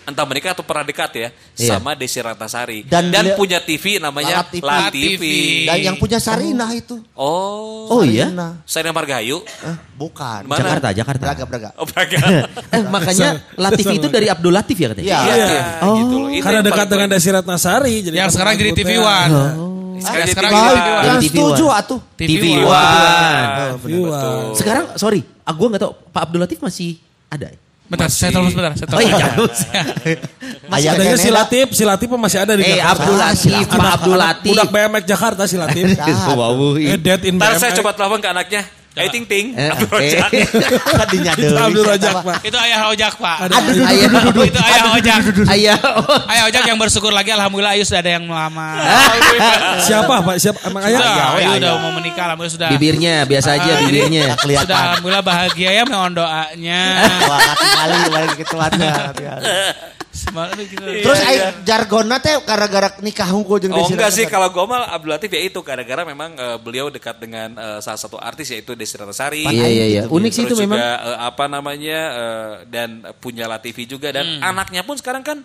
entah 0.05 0.23
menikah 0.23 0.51
atau 0.51 0.61
pernah 0.61 0.81
dekat 0.81 1.11
ya 1.11 1.27
Iya. 1.55 1.69
sama 1.71 1.93
Desi 1.93 2.17
Ratnasari 2.17 2.85
Dan 2.85 3.09
dan, 3.09 3.25
beliau- 3.25 3.37
punya 3.37 3.59
TV 3.59 3.97
namanya 3.97 4.45
La 4.61 4.87
TV. 4.87 5.17
TV. 5.17 5.23
Dan 5.65 5.77
yang 5.83 5.95
punya 5.95 6.17
Sarinah 6.17 6.69
itu. 6.71 7.01
Oh, 7.11 7.89
Oh 7.91 8.01
iya? 8.01 8.29
Sarinah. 8.29 8.51
saya 8.63 8.89
Margahayu. 8.89 9.41
Eh, 9.41 9.75
bukan. 9.93 10.45
Mana? 10.45 10.61
Jakarta, 10.61 10.87
Jakarta. 10.91 11.23
Braga, 11.25 11.43
Braga. 11.43 11.69
Oh, 11.75 11.85
Braga. 11.85 12.17
eh 12.69 12.81
makanya 12.85 13.29
Latif 13.55 13.85
itu 13.91 14.07
dari 14.07 14.27
Abdul 14.27 14.51
Latif 14.51 14.75
ya 14.75 14.87
katanya? 14.89 15.05
Iya. 15.05 15.19
Iya, 15.25 15.63
Oh. 15.81 15.95
gitu 15.97 16.15
loh. 16.15 16.29
Itu 16.29 16.43
Karena 16.43 16.61
dekat 16.61 16.85
paling 16.85 16.91
dengan. 16.91 17.07
Desi 17.11 17.29
Ratnasari. 17.29 17.95
Jadi 18.01 18.15
Yang 18.15 18.25
kan 18.25 18.33
sekarang 18.33 18.53
jadi. 18.55 18.71
TV 18.73 18.91
One. 18.95 19.31
Oh. 19.33 19.43
Sekarang 19.95 20.21
jadi 20.21 20.31
Sekarang 20.31 20.51
TV 20.51 20.59
jadi 20.59 20.69
One. 20.69 20.75
TV 20.75 20.91
One. 20.91 21.05
Yang 21.05 21.21
setuju 21.25 21.65
One. 21.65 21.75
atuh. 21.75 21.99
TV 22.13 22.29
TV 22.29 22.45
One. 22.51 22.63
One. 22.63 22.75
Ah, 22.75 23.69
TV 23.75 23.93
One. 24.03 24.53
Sekarang 24.53 24.85
sorry, 24.95 25.19
ah, 25.41 25.51
gue 25.51 25.67
nggak 25.67 25.81
tahu 25.81 25.93
Pak 26.09 26.21
Abdul 26.21 26.39
Latif 26.39 26.59
masih 26.59 26.99
ada. 27.27 27.47
ya? 27.47 27.57
Bentar, 27.85 28.09
saya 28.09 28.33
telepon 28.33 28.49
sebentar. 28.49 28.73
Saya 28.73 28.87
Oh 28.97 29.01
iya, 29.01 29.13
telepon. 29.13 29.49
Masih 30.73 30.87
Adanya 30.89 31.13
ada 31.13 31.21
si 31.21 31.29
Latif, 31.29 31.67
si 31.77 31.83
Latif 31.85 32.07
masih 32.17 32.39
ada 32.41 32.57
di 32.57 32.65
Eh 32.65 32.81
Jakarta. 32.81 33.05
Abdul 33.05 33.17
Latif, 33.21 33.65
Pak 33.69 33.91
Abdul 34.01 34.17
Latif. 34.17 34.49
Budak 34.49 34.69
BMX 34.73 35.03
Jakarta 35.05 35.43
si 35.45 35.55
Latif. 35.61 35.85
Wow. 36.33 36.73
Eh, 36.81 36.97
dead 36.97 37.21
in 37.29 37.37
Ntar 37.37 37.53
BMX. 37.53 37.61
saya 37.61 37.71
coba 37.77 37.93
telepon 37.93 38.17
ke 38.17 38.29
anaknya. 38.33 38.61
Ayo 38.95 39.11
ting 39.11 39.27
ting. 39.27 39.51
Eh, 39.51 39.67
Abdul 39.67 39.91
eh. 39.99 40.15
Rojak. 40.15 40.29
Tadinya 41.03 41.31
Itu 41.35 41.51
Abdul 41.51 41.83
Rojak, 41.83 42.13
Pak. 42.23 42.35
Itu 42.47 42.55
ayah 42.55 42.87
ojak, 42.87 43.13
Pak. 43.19 43.37
Ayah, 43.51 44.07
Itu 44.47 44.59
ayah 44.63 44.83
ojak. 44.95 45.19
ayah. 45.51 45.77
Ayah 46.31 46.43
ojak 46.47 46.63
yang 46.63 46.79
bersyukur 46.79 47.11
lagi 47.11 47.27
alhamdulillah 47.29 47.75
Ayu 47.75 47.83
sudah 47.83 47.99
ada 47.99 48.11
yang 48.15 48.23
melamar. 48.23 48.79
Siapa 49.83 50.15
Pak? 50.23 50.35
Siapa? 50.39 50.59
Emang 50.71 50.83
ayah? 50.87 50.99
Sudah, 51.03 51.27
Ayu 51.35 51.43
ayah. 51.43 51.59
udah 51.59 51.71
mau 51.83 51.91
menikah 51.91 52.23
alhamdulillah 52.31 52.55
sudah. 52.55 52.69
Bibirnya 52.71 53.13
biasa 53.27 53.49
aja 53.59 53.71
Ah, 53.75 53.79
bibirnya. 53.83 54.25
Kelihatan. 54.39 54.63
Sudah 54.63 54.79
alhamdulillah 54.79 55.25
bahagia 55.27 55.69
ya 55.75 55.83
mohon 55.83 56.11
doanya. 56.15 56.81
Wah, 57.27 57.39
hati 57.51 57.67
kali 57.67 57.95
balik 58.15 58.47
gitu. 60.65 60.81
Terus 60.81 61.19
ai 61.21 61.37
jargonna 61.61 62.17
teh 62.17 62.35
gara-gara 62.41 62.93
nikah 62.99 63.29
jeung 63.29 63.45
Oh 63.45 63.59
Desi 63.81 63.93
enggak 63.93 64.11
sih 64.11 64.25
kalau 64.25 64.49
gue 64.49 64.65
mal 64.65 64.85
Abdul 64.85 65.11
Latif 65.11 65.29
ya 65.29 65.41
itu 65.41 65.59
gara-gara 65.59 66.01
memang 66.01 66.33
eh, 66.33 66.57
beliau 66.57 66.87
dekat 66.87 67.17
dengan 67.17 67.53
eh, 67.53 67.79
salah 67.79 67.97
satu 67.97 68.15
artis 68.15 68.49
yaitu 68.49 68.73
Desi 68.73 68.95
Ratnasari. 68.95 69.43
Iya 69.43 69.67
iya 69.67 69.85
iya. 69.85 70.01
Unik 70.05 70.31
sih 70.31 70.43
itu 70.43 70.53
Terus 70.53 70.63
memang. 70.63 70.77
juga 70.77 70.89
eh, 70.97 71.17
apa 71.21 71.45
namanya 71.45 71.99
eh, 72.11 72.51
dan 72.67 72.89
punya 73.17 73.45
La 73.45 73.57
TV 73.57 73.85
juga 73.85 74.09
dan 74.09 74.25
Hmm. 74.25 74.41
anaknya 74.41 74.81
pun 74.81 74.97
sekarang 74.97 75.21
kan 75.21 75.37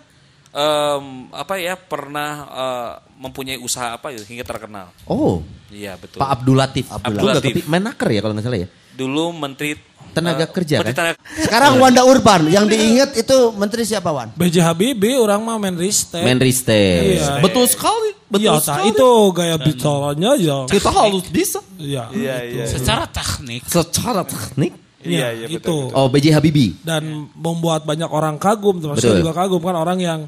em, 0.49 1.05
apa 1.31 1.55
ya 1.55 1.77
pernah 1.77 2.31
eh, 2.49 2.91
mempunyai 3.15 3.57
usaha 3.57 3.93
apa 3.93 4.09
ya 4.09 4.19
hingga 4.19 4.43
terkenal. 4.43 4.89
Oh, 5.05 5.45
Iya 5.71 5.95
betul. 5.95 6.19
Pak 6.19 6.29
Abdul 6.35 6.57
Latif. 6.57 6.85
Abdul 6.91 7.07
Abdul 7.15 7.27
Latif. 7.31 7.53
Latif. 7.55 7.63
Menaker 7.65 8.09
ya 8.09 8.19
kalau 8.19 8.33
nggak 8.35 8.43
salah 8.43 8.59
ya. 8.59 8.67
Dulu 8.91 9.23
menteri 9.31 9.71
Tenaga 10.11 10.43
eh, 10.43 10.49
kerja, 10.49 10.75
Menteri 10.77 10.91
kan? 10.91 11.15
Tenaga 11.15 11.17
Sekarang 11.39 11.73
Wanda 11.77 12.01
Urban 12.03 12.41
yang 12.47 12.65
diingat 12.65 13.15
itu 13.15 13.37
menteri 13.53 13.83
siapa 13.83 14.11
Wan? 14.11 14.31
BJ 14.33 14.59
Habibie 14.61 15.15
orang 15.15 15.39
mah 15.39 15.55
Menristek. 15.55 16.21
Menristek. 16.21 17.17
Iya. 17.17 17.39
Betul 17.39 17.65
sekali. 17.65 18.11
Betul 18.27 18.43
Iya, 18.43 18.51
tak, 18.57 18.63
sekali. 18.79 18.91
itu 18.91 19.09
gaya 19.31 19.55
bicaranya 19.57 20.31
ya. 20.35 20.57
Kita 20.65 20.89
harus 20.89 21.25
bisa. 21.27 21.59
Iya. 21.75 22.11
Iya 22.11 22.35
iya. 22.43 22.63
Secara 22.65 23.03
teknik. 23.05 23.63
Secara 23.65 24.23
teknik. 24.23 24.75
Iya, 25.01 25.27
iya, 25.33 25.45
itu. 25.49 25.89
Oh, 25.89 26.05
BJ 26.07 26.29
Habibie. 26.31 26.77
Dan 26.79 27.25
membuat 27.33 27.83
banyak 27.83 28.05
orang 28.05 28.37
kagum, 28.37 28.77
termasuk 28.77 29.01
Betul. 29.01 29.19
juga 29.19 29.33
kagum 29.33 29.57
kan 29.59 29.73
orang 29.73 29.97
yang 29.97 30.19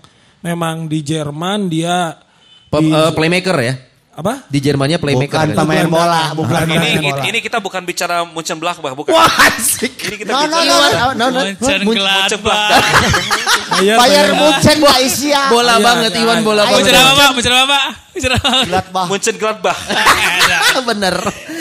memang 0.42 0.90
di 0.90 1.00
Jerman 1.00 1.70
dia 1.70 2.18
Pe- 2.68 2.82
di- 2.82 2.90
eh, 2.90 3.12
playmaker 3.14 3.58
ya. 3.62 3.74
Apa? 4.14 4.46
Di 4.46 4.62
Jermannya 4.62 5.02
playmaker. 5.02 5.42
Bukan 5.42 5.48
kan? 5.54 5.58
pemain 5.66 5.88
bola, 5.90 6.38
bukan 6.38 6.70
Ini, 6.70 7.02
bola. 7.02 7.22
ini 7.26 7.40
kita 7.42 7.58
bukan 7.58 7.82
bicara 7.82 8.22
Mönchengladbach 8.30 8.94
bukan. 8.94 9.10
Wah, 9.10 9.26
asik. 9.50 9.90
Ini 10.06 10.16
kita 10.22 10.30
No, 10.30 10.46
no, 10.46 10.58
bicara 10.62 11.14
no, 11.18 11.18
no, 11.18 11.26
no, 11.34 11.42
no. 11.42 11.42
Munchen. 11.58 11.82
Gladbach. 11.98 12.70
Bayar, 13.74 14.28
Munchen 14.38 14.78
Isya. 15.02 15.50
Bola 15.50 15.82
banget 15.82 16.14
Iwan 16.14 16.46
bola 16.46 16.62
banget. 16.70 16.86
Munchen 16.86 16.98
apa, 17.02 17.12
Pak? 17.18 17.30
Munchen 17.34 17.54
apa, 17.58 17.66
Pak? 17.66 17.84
Munchen 18.14 18.32
apa? 18.32 18.66
Gladbach. 19.36 19.80
Bener. 20.90 21.16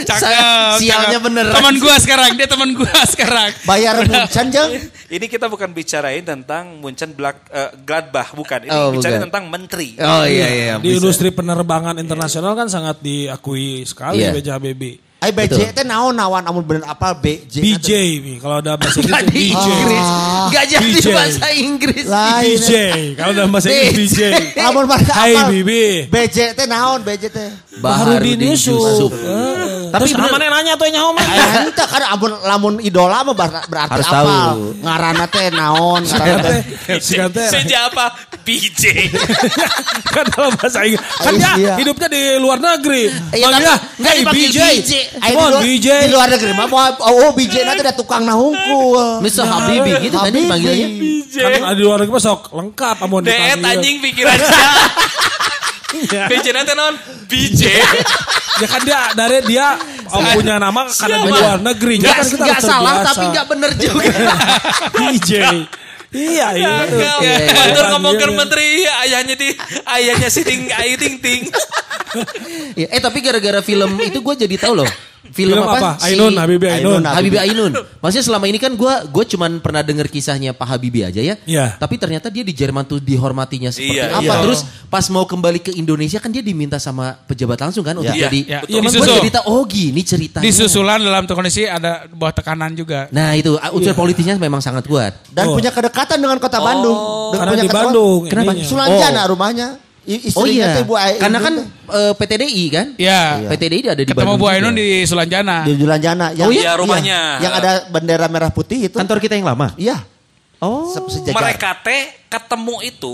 Cakep. 0.04 0.20
Saya- 0.20 0.76
Sialnya 0.76 1.16
cakep. 1.16 1.22
bener. 1.22 1.46
Teman 1.48 1.74
gua 1.78 1.94
sekarang, 1.96 2.34
dia 2.34 2.44
teman 2.44 2.70
gua 2.72 2.92
sekarang. 3.12 3.50
Bayar 3.64 4.02
Munchen 4.02 4.46
jeung 4.50 4.72
Ini 5.08 5.26
kita 5.28 5.46
bukan 5.46 5.70
bicarain 5.70 6.20
tentang 6.20 6.80
Munchen 6.80 7.12
Black, 7.12 7.48
eh, 7.48 7.70
Gladbach 7.80 8.32
bukan. 8.32 8.64
Ini 8.64 8.72
Oh, 8.72 8.92
bukan. 8.92 9.28
tentang 9.28 9.44
menteri. 9.48 9.96
Oh 9.96 10.24
iya 10.24 10.48
iya. 10.48 10.74
Di 10.76 10.88
bisa. 10.88 10.98
industri 10.98 11.28
penerbangan 11.28 11.96
internasional 11.96 12.52
kan 12.52 12.66
sangat 12.66 13.00
diakui 13.00 13.84
sekali 13.84 14.20
Iya. 14.20 14.32
BJ 14.32 14.48
Ai 15.22 15.30
BJ 15.30 15.70
teh 15.70 15.87
naon 15.87 16.11
nawan 16.12 16.42
amun 16.42 16.61
bener 16.61 16.82
apa 16.82 17.14
BJ. 17.14 17.62
BJ 17.62 17.88
kalau 18.42 18.58
ada 18.58 18.74
bahasa 18.74 18.98
Gak 18.98 19.22
di 19.24 19.54
Inggris 19.54 19.54
BJ. 19.54 19.70
Inggris. 19.70 20.06
Gak 20.50 20.64
jadi 20.66 20.88
BJ. 20.90 21.06
bahasa 21.08 21.46
Inggris. 21.54 22.04
Lain. 22.04 22.42
BJ 22.42 22.70
kalau 23.14 23.32
dalam 23.32 23.50
bahasa 23.50 23.68
Inggris 23.70 24.11
BJ. 24.11 24.18
Lamun 24.66 24.85
mereka 24.85 25.12
Hai 25.14 25.32
apa? 25.32 25.46
Bibi. 25.46 25.82
BJ 26.11 26.37
teh 26.52 26.66
naon 26.66 27.00
BJ 27.00 27.22
teh? 27.30 27.50
Baharudin 27.78 28.35
Yusuf. 28.42 29.14
Tapi 29.92 30.02
Terus 30.02 30.11
bener- 30.12 30.32
mana 30.32 30.46
nanya 30.50 30.72
tuh 30.74 30.88
nyaho 30.88 31.11
mah? 31.12 31.22
Aya 31.22 31.44
ente 31.62 31.85
kan 31.85 32.02
amun 32.08 32.32
lamun 32.42 32.74
idola 32.80 33.22
mah 33.22 33.32
ber- 33.32 33.66
berarti 33.68 34.02
Harus. 34.02 34.74
Ngaranna 34.82 35.26
teh 35.28 35.46
naon? 35.48 36.02
Ngaranna 36.02 36.42
teh 36.42 36.61
Sejak 37.46 37.94
apa? 37.94 38.11
BJ. 38.42 38.82
kan 40.14 40.24
dalam 40.28 40.50
bahasa 40.52 40.82
Inggris. 40.82 40.98
Kan 41.16 41.32
Iya. 41.32 41.52
dia 41.54 41.72
hidupnya 41.76 42.08
di 42.08 42.22
luar 42.37 42.58
negeri. 42.58 43.06
Iya, 43.30 43.46
Manggilnya, 43.46 43.74
tapi 43.76 44.00
nggak 44.00 44.11
hey 44.11 44.18
dipanggil 44.18 44.48
BJ. 44.50 44.58
On 45.12 45.51
luar- 45.51 45.61
BJ. 45.61 45.88
Di 46.05 46.11
luar 46.11 46.29
negeri 46.29 46.53
mah 46.53 46.66
mau- 46.66 46.96
oh 47.03 47.31
BJ 47.33 47.55
nanti 47.62 47.83
ada 47.83 47.92
tukang 47.92 48.25
nahungkul. 48.25 49.20
Mr. 49.20 49.44
Habibie 49.44 50.09
gitu 50.09 50.16
kan 50.16 50.29
Habibie. 50.29 50.48
dipanggilnya. 50.48 50.88
Kan 51.61 51.77
di 51.77 51.83
luar 51.83 51.96
negeri 52.01 52.12
mah 52.12 52.22
sok 52.22 52.40
lengkap 52.51 52.96
amun 53.01 53.20
Deet 53.20 53.37
dipanggil. 53.37 53.68
anjing 53.68 53.96
pikirannya. 54.01 54.48
BJ 56.31 56.46
nanti 56.53 56.72
non 56.72 56.94
BJ. 57.27 57.62
Ya 58.53 58.68
kan 58.68 58.85
dia 58.85 59.01
dari 59.16 59.40
dia 59.48 59.81
oh, 60.12 60.20
punya 60.37 60.61
nama 60.61 60.85
karena 60.87 61.25
di 61.25 61.33
luar 61.33 61.59
negeri. 61.59 61.98
Gak, 61.98 62.14
kan 62.14 62.27
kita 62.29 62.44
gak 62.44 62.61
salah 62.61 62.94
terbiasa. 63.01 63.09
tapi 63.11 63.25
gak 63.33 63.46
bener 63.48 63.70
juga. 63.75 64.05
BJ. 65.01 65.31
Iya 66.12 66.46
iya. 66.55 66.72
Iya, 66.87 67.12
iya. 67.18 67.35
Batur 67.51 67.85
ngomong 67.96 68.14
ke 68.14 68.27
Iya. 68.29 68.37
menteri, 68.37 68.68
ayahnya 68.85 69.35
di 69.35 69.48
ayahnya 69.88 70.29
si 70.29 70.44
ting 70.44 70.68
ayu 70.70 70.94
ting 70.96 71.16
ting. 71.18 71.42
Ya, 72.77 72.92
eh 72.92 73.01
tapi 73.01 73.25
gara-gara 73.25 73.64
film 73.64 73.96
itu 73.96 74.20
gue 74.20 74.35
jadi 74.44 74.57
tahu 74.61 74.77
loh. 74.77 74.90
Film, 75.22 75.54
Film 75.54 75.62
apa? 75.62 76.02
Ainun, 76.02 76.35
Habibie 76.35 76.66
Ainun. 76.66 76.98
Ainun, 76.98 77.02
Habibie 77.06 77.38
Ainun. 77.38 77.70
Maksudnya 78.02 78.26
selama 78.26 78.44
ini 78.44 78.58
kan 78.58 78.74
gue 78.74 78.94
gue 79.06 79.24
cuman 79.30 79.62
pernah 79.62 79.78
dengar 79.80 80.06
kisahnya 80.06 80.50
Pak 80.50 80.66
Habibie 80.66 81.06
aja 81.06 81.22
ya. 81.22 81.38
Iya. 81.46 81.78
Tapi 81.78 81.94
ternyata 81.94 82.26
dia 82.26 82.42
di 82.42 82.50
Jerman 82.50 82.82
tuh 82.82 82.98
dihormatinya 82.98 83.70
seperti 83.70 84.02
Iya, 84.02 84.12
apa. 84.12 84.20
iya. 84.20 84.42
Terus 84.42 84.61
pas 84.87 85.06
mau 85.08 85.22
kembali 85.22 85.62
ke 85.62 85.72
Indonesia 85.72 86.18
kan 86.18 86.28
dia 86.28 86.42
diminta 86.42 86.76
sama 86.76 87.14
pejabat 87.22 87.54
langsung 87.56 87.80
kan 87.80 87.94
untuk 87.94 88.11
Iya, 88.11 88.26
jadi. 88.26 88.40
iya. 88.42 88.58
Iya, 88.66 88.82
Iya, 88.82 88.98
gue 89.22 89.30
tahu 89.30 89.44
oh 89.46 89.62
gini 89.62 90.02
ceritanya. 90.02 90.42
Di 90.42 90.50
susulan 90.50 90.98
dalam 90.98 91.22
kondisi 91.24 91.64
ada 91.64 92.02
bawah 92.08 92.35
tekanan 92.35 92.74
juga. 92.74 93.06
Nah 93.08 93.32
itu 93.32 93.54
unsur 93.70 93.94
politisnya 93.94 94.35
memang 94.37 94.58
sangat 94.58 94.82
kuat. 94.85 95.22
Dan 95.30 95.46
Oh. 95.46 95.54
punya 95.54 95.70
kedekatan 95.70 96.18
dengan 96.18 96.42
kota 96.42 96.58
Bandung. 96.58 96.98
Dan 97.30 97.38
Karena 97.38 97.50
punya 97.52 97.62
di 97.62 97.68
kedekatan- 97.68 97.87
Bandung. 97.88 98.20
Kenapa? 98.26 98.50
ininya. 98.52 98.66
Sulanjana 98.66 99.22
rumahnya. 99.30 99.68
I- 100.02 100.18
Oh 100.28 100.42
Istrinya 100.42 100.66
iya. 100.66 100.74
teh 100.74 100.82
Bu 100.82 100.94
Ai- 100.94 101.14
Karena 101.14 101.38
Ainun 101.38 101.46
kan 101.46 101.54
teh. 101.56 101.66
eh, 101.94 102.12
PTDI 102.14 102.64
kan. 102.68 102.86
Iya. 102.96 103.20
PTDI 103.48 103.80
ada 103.88 103.94
di 103.96 104.04
Ketemu 104.04 104.18
Bandung. 104.24 104.36
Bu 104.36 104.44
juga. 104.44 104.54
Ainun 104.58 104.74
di 104.74 104.88
Sulanjana. 105.02 105.56
di 105.62 105.72
Sulanjana 105.74 106.26
yang 106.32 106.50
iya? 106.50 106.72
rumahnya. 106.74 107.20
Yang 107.38 107.52
ada 107.56 107.70
bendera 107.88 108.26
merah 108.26 108.50
putih 108.50 108.86
itu. 108.86 108.94
Kantor 108.94 109.18
kita 109.18 109.34
yang 109.34 109.46
lama. 109.46 109.70
Iya. 109.74 110.02
Oh. 110.58 110.86
se- 110.88 111.02
sejajar. 111.12 111.34
Mereka 111.36 111.70
teh 111.80 112.00
ketemu 112.26 112.82
itu 112.82 113.12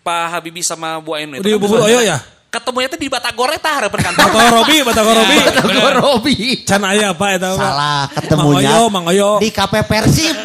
Pak 0.00 0.24
Habibie 0.30 0.62
sama 0.62 0.98
Bu 0.98 1.12
Ainun 1.12 1.38
itu. 1.38 1.42
Di 1.42 1.50
kan 1.50 1.58
Sulanjana. 1.60 1.88
Oyo 1.88 2.00
ya? 2.02 2.18
Ketemunya 2.48 2.88
tuh 2.88 2.96
di 2.96 3.08
Batagor 3.08 3.52
eta 3.52 3.68
harapan 3.68 4.00
kantor. 4.00 4.24
Batagor 4.24 4.52
Robi, 4.56 4.76
Batagor 4.80 5.14
Robi. 5.14 5.36
Gue 5.74 5.90
Robi. 5.92 6.34
Can 6.64 6.80
aya 6.80 7.12
apa 7.12 7.26
eta? 7.30 7.48
Pak? 7.50 7.60
Salah 7.60 8.00
Mang 8.00 8.16
ketemunya 8.16 8.70
Oyo, 8.72 8.82
Mang 8.88 9.04
Oyo. 9.04 9.30
di 9.36 9.50
KP 9.50 9.74
Persib. 9.84 10.32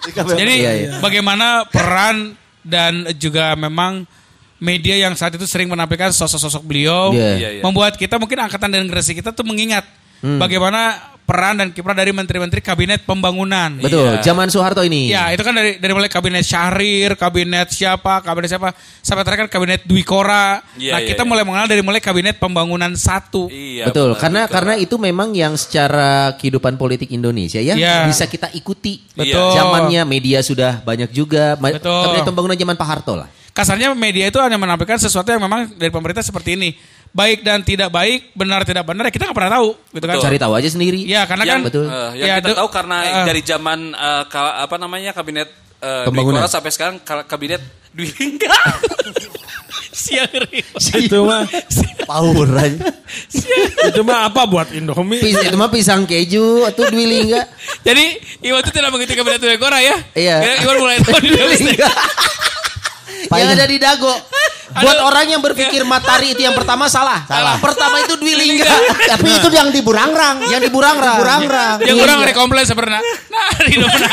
Di 0.00 0.10
KP 0.12 0.28
Jadi 0.32 0.54
Iya, 0.56 0.72
iya. 0.72 0.90
bagaimana 0.98 1.66
peran 1.66 2.34
dan 2.64 3.08
juga 3.16 3.56
memang 3.56 4.04
media 4.60 4.96
yang 5.08 5.16
saat 5.16 5.32
itu 5.34 5.48
sering 5.48 5.72
menampilkan 5.72 6.12
sosok-sosok 6.12 6.62
beliau 6.64 7.10
Iya. 7.16 7.30
Iya, 7.40 7.48
iya. 7.58 7.62
membuat 7.64 7.96
kita 7.96 8.20
mungkin 8.20 8.44
angkatan 8.44 8.68
dan 8.68 8.84
generasi 8.84 9.16
kita 9.16 9.32
tuh 9.32 9.44
mengingat 9.48 9.88
Hmm. 10.20 10.36
bagaimana 10.36 11.10
peran 11.30 11.54
dan 11.62 11.70
kiprah 11.70 11.94
dari 11.94 12.10
menteri-menteri 12.10 12.58
kabinet 12.58 13.06
pembangunan. 13.06 13.78
Betul, 13.78 14.18
zaman 14.18 14.50
Soeharto 14.50 14.82
ini. 14.82 15.14
Ya, 15.14 15.30
itu 15.30 15.46
kan 15.46 15.54
dari 15.54 15.78
dari 15.78 15.94
mulai 15.94 16.10
kabinet 16.10 16.42
Syahrir, 16.42 17.14
kabinet 17.14 17.70
siapa, 17.70 18.18
kabinet 18.18 18.50
siapa, 18.50 18.74
sampai 18.98 19.22
terakhir 19.22 19.46
kan 19.46 19.50
kabinet 19.54 19.86
Dwi 19.86 20.02
Kora. 20.02 20.58
Iya, 20.74 20.98
nah, 20.98 20.98
iya, 20.98 21.06
kita 21.14 21.22
iya. 21.22 21.30
mulai 21.30 21.46
mengenal 21.46 21.70
dari 21.70 21.86
mulai 21.86 22.02
kabinet 22.02 22.42
pembangunan 22.42 22.90
satu. 22.98 23.46
Iya. 23.46 23.86
Betul, 23.86 24.18
benar, 24.18 24.18
karena 24.18 24.40
betul. 24.42 24.54
karena 24.58 24.74
itu 24.82 24.96
memang 24.98 25.28
yang 25.30 25.54
secara 25.54 26.34
kehidupan 26.34 26.74
politik 26.74 27.14
Indonesia 27.14 27.62
ya 27.62 27.78
Iya. 27.78 28.10
bisa 28.10 28.26
kita 28.26 28.50
ikuti. 28.50 28.98
Betul. 29.14 29.54
Zamannya 29.54 30.02
media 30.02 30.42
sudah 30.42 30.82
banyak 30.82 31.14
juga. 31.14 31.54
Betul. 31.54 32.10
Kabinet 32.10 32.26
pembangunan 32.26 32.58
zaman 32.58 32.74
Pak 32.74 32.88
Harto 32.90 33.14
lah. 33.14 33.30
Kasarnya 33.54 33.94
media 33.94 34.26
itu 34.30 34.38
hanya 34.42 34.58
menampilkan 34.58 34.98
sesuatu 34.98 35.30
yang 35.30 35.42
memang 35.42 35.70
dari 35.78 35.94
pemerintah 35.94 36.26
seperti 36.26 36.58
ini. 36.58 36.74
Baik 37.10 37.42
dan 37.42 37.66
tidak 37.66 37.90
baik, 37.90 38.30
benar 38.38 38.62
tidak 38.62 38.86
benar, 38.86 39.02
ya 39.02 39.10
kita 39.10 39.26
nggak 39.26 39.38
pernah 39.42 39.52
tahu, 39.58 39.68
gitu 39.90 40.06
kan? 40.06 40.16
Cari 40.22 40.38
tahu 40.38 40.52
aja 40.54 40.68
sendiri. 40.70 41.00
Ya, 41.02 41.26
karena 41.26 41.42
yang, 41.42 41.58
kan 41.58 41.66
betul. 41.66 41.84
eh, 41.90 42.10
yang 42.22 42.28
Ya, 42.30 42.34
kita 42.38 42.54
tahu 42.62 42.68
karena 42.70 42.96
eh. 43.02 43.24
dari 43.26 43.42
zaman 43.42 43.78
eh, 43.90 44.22
ka- 44.30 44.56
apa 44.62 44.76
namanya 44.78 45.10
kabinet 45.10 45.50
eh, 45.82 46.06
Dwi 46.06 46.14
Pembangunan. 46.14 46.46
Sampai 46.46 46.70
sekarang 46.70 47.02
ka- 47.02 47.26
kabinet 47.26 47.58
Dwi 47.90 48.06
Lingga. 48.14 48.54
siang. 49.90 50.30
Itu 50.96 51.26
mah 51.26 51.44
Power 52.06 52.48
itu 53.90 54.00
mah 54.06 54.30
apa 54.30 54.46
buat 54.46 54.70
Indomie? 54.70 55.18
Pis- 55.18 55.42
itu 55.50 55.56
mah 55.58 55.70
pisang 55.70 56.06
keju 56.06 56.62
atau 56.66 56.86
Dwi 56.88 57.04
Lingga. 57.06 57.42
Jadi 57.82 58.04
Iwan 58.46 58.62
itu 58.62 58.70
tidak 58.70 58.90
mengikuti 58.94 59.18
kabinet 59.18 59.42
Dwi 59.42 59.58
Kora 59.58 59.82
ya? 59.82 59.96
Iya. 60.14 60.36
Ya, 60.40 60.52
Iwan 60.62 60.76
mulai 60.78 61.02
tahu 61.02 61.18
di 61.18 61.30
Dwi 61.34 61.58
Lingga. 61.58 61.90
yang 63.36 63.50
ada 63.52 63.66
di 63.68 63.78
Dago. 63.78 64.14
Buat 64.70 65.02
Aduh. 65.02 65.08
orang 65.10 65.26
yang 65.26 65.42
berpikir 65.42 65.82
matahari 65.82 66.30
itu 66.30 66.46
yang 66.46 66.54
pertama 66.54 66.86
salah. 66.86 67.26
Salah. 67.26 67.58
Pertama 67.58 67.98
itu 67.98 68.14
Dwi 68.14 68.38
Lingga. 68.38 68.70
Tapi 69.18 69.28
itu 69.34 69.48
yang 69.50 69.74
di 69.74 69.82
Burangrang. 69.82 70.46
Yang 70.46 70.60
di 70.66 70.70
Burangrang. 70.70 71.18
Burangrang. 71.18 71.76
Yang 71.82 71.98
orang 71.98 72.18
hari 72.22 72.32
komplain 72.32 72.62
sebenarnya. 72.62 73.02
Nah, 73.02 73.44
hari 73.50 73.70
Indonesia. 73.74 74.10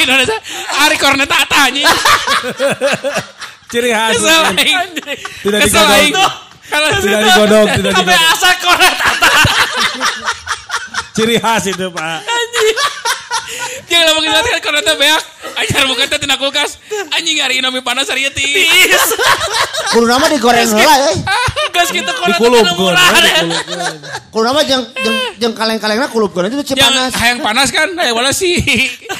Indonesia. 0.00 0.36
Hari 0.72 0.96
kornet 0.96 1.28
tata 1.28 1.68
anjing. 1.68 1.84
Ciri 3.68 3.90
khas. 3.92 4.10
Kesel 4.16 4.42
aing. 4.56 4.76
Tidak 5.44 5.58
digodok. 5.60 5.92
aing. 6.00 6.14
Kalau 6.72 6.88
Tidak 6.96 7.20
digodok, 7.20 7.66
tidak 7.76 7.90
Sampai 7.92 8.16
digodok. 8.16 8.32
asa 8.32 8.50
kornet 8.56 8.94
tata. 8.96 9.28
Ciri 11.12 11.36
khas 11.36 11.64
itu 11.68 11.86
Pak. 11.92 12.18
Jangan 13.90 14.04
lama 14.08 14.20
kita 14.24 14.38
kan 14.40 14.60
kornetnya 14.62 14.94
beak. 14.96 15.22
Ajar 15.52 15.82
bukan 15.84 16.04
teh 16.08 16.18
tina 16.22 16.36
kulkas. 16.40 16.80
Anjing 17.12 17.36
hari 17.42 17.60
Indomie 17.60 17.84
panas 17.84 18.08
hari 18.08 18.24
tiis. 18.32 19.04
Kudu 19.92 20.06
nama 20.08 20.26
digoreng 20.32 20.64
heula 20.64 20.94
euy. 21.10 21.16
Gas 21.72 21.88
kita 21.92 22.12
teh 22.12 22.36
gue. 22.40 22.60
murah. 22.78 23.08
Kudu 24.32 24.44
nama 24.44 24.60
jeung 24.64 24.84
jeung 24.96 25.18
jeung 25.40 25.54
kaleng-kalengna 25.58 26.08
kulupkeun 26.08 26.48
itu 26.48 26.72
cek 26.72 26.80
Yang 26.80 26.88
panas. 26.88 27.10
hayang 27.20 27.40
panas 27.44 27.68
kan, 27.68 27.88
hayang 27.98 28.16
mana 28.16 28.32
sih? 28.32 28.56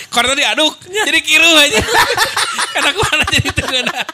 Kornetnya 0.08 0.56
diaduk, 0.56 0.72
jadi 0.88 1.20
kiru 1.20 1.50
aja. 1.56 1.80
Karena 2.72 2.90
kornet 2.96 3.28
jadi 3.28 3.50
tengah. 3.52 4.04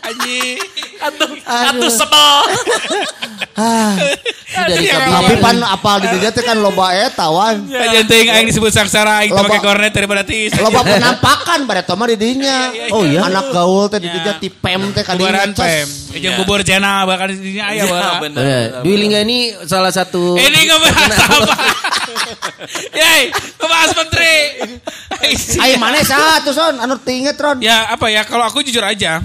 Anjing. 0.00 0.56
Atuh, 0.98 1.28
atuh 1.42 1.90
sebel. 1.90 2.36
Ah, 3.58 3.98
Dari 4.70 4.86
tapi 4.86 5.34
pan 5.42 5.58
apal 5.58 5.98
di 5.98 6.14
dieu 6.14 6.30
teh 6.30 6.46
kan 6.46 6.54
loba 6.54 6.94
eta 6.94 7.26
wan. 7.26 7.66
Aja 7.66 8.06
ting 8.06 8.30
aing 8.30 8.46
disebut 8.46 8.70
saksara 8.70 9.18
aing 9.18 9.34
teu 9.34 9.42
Loba- 9.42 9.50
make 9.50 9.58
kornet 9.60 9.90
daripada 9.90 10.22
tiis. 10.22 10.54
Loba 10.54 10.86
penampakan 10.86 11.66
pada 11.66 11.82
toma 11.82 12.06
di 12.06 12.14
dinya. 12.14 12.70
Oh, 12.94 13.02
iya? 13.02 13.26
Anak 13.26 13.50
gaul 13.50 13.90
teh 13.90 13.98
di 13.98 14.06
dinya 14.06 14.38
ti 14.38 14.46
pem 14.46 14.94
teh 14.94 15.02
Bubaran 15.02 15.50
kadinya 15.50 15.58
pem. 15.58 15.86
Jeung 16.16 16.34
bubur 16.38 16.62
jena 16.62 17.02
bahkan 17.02 17.34
di 17.34 17.42
dinya 17.42 17.66
aya 17.66 17.74
Iya, 17.74 17.84
baheula. 17.84 17.98
benar, 17.98 18.22
Benar. 18.22 18.38
benar, 18.38 18.82
Dwi 18.86 18.94
Lingga 18.96 19.20
ini 19.22 19.38
salah 19.66 19.90
satu 19.90 20.38
Ini 20.38 20.58
ngebahas 20.64 21.12
apa? 21.18 21.54
Yai, 23.00 23.22
ngebahas 23.34 23.90
menteri. 23.92 24.36
Ai 25.58 25.72
mana 25.74 25.98
satu 26.00 26.50
son 26.52 26.78
anu 26.78 26.94
tinget 26.96 27.34
ron. 27.36 27.58
Ya 27.58 27.90
apa 27.90 28.06
ya 28.06 28.22
kalau 28.22 28.46
aku 28.46 28.62
jujur 28.62 28.82
aja 28.82 29.18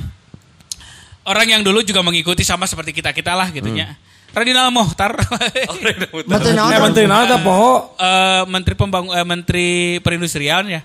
orang 1.27 1.47
yang 1.47 1.61
dulu 1.63 1.83
juga 1.83 2.03
mengikuti 2.03 2.43
sama 2.43 2.67
seperti 2.67 2.91
kita 2.95 3.15
kita 3.15 3.33
lah 3.35 3.49
gitunya. 3.51 3.95
Radinal 4.33 4.73
Mohtar, 4.73 5.13
Menteri 6.25 6.57
naon? 6.57 6.73
Eh 6.73 6.81
menteri 6.81 7.05
naon 7.05 7.29
poho? 7.45 7.93
Eh, 8.01 8.43
Menteri 8.49 8.73
Pembangun, 8.73 9.13
eh, 9.13 9.21
Menteri 9.21 9.67
Perindustrian 10.01 10.65
ya. 10.65 10.81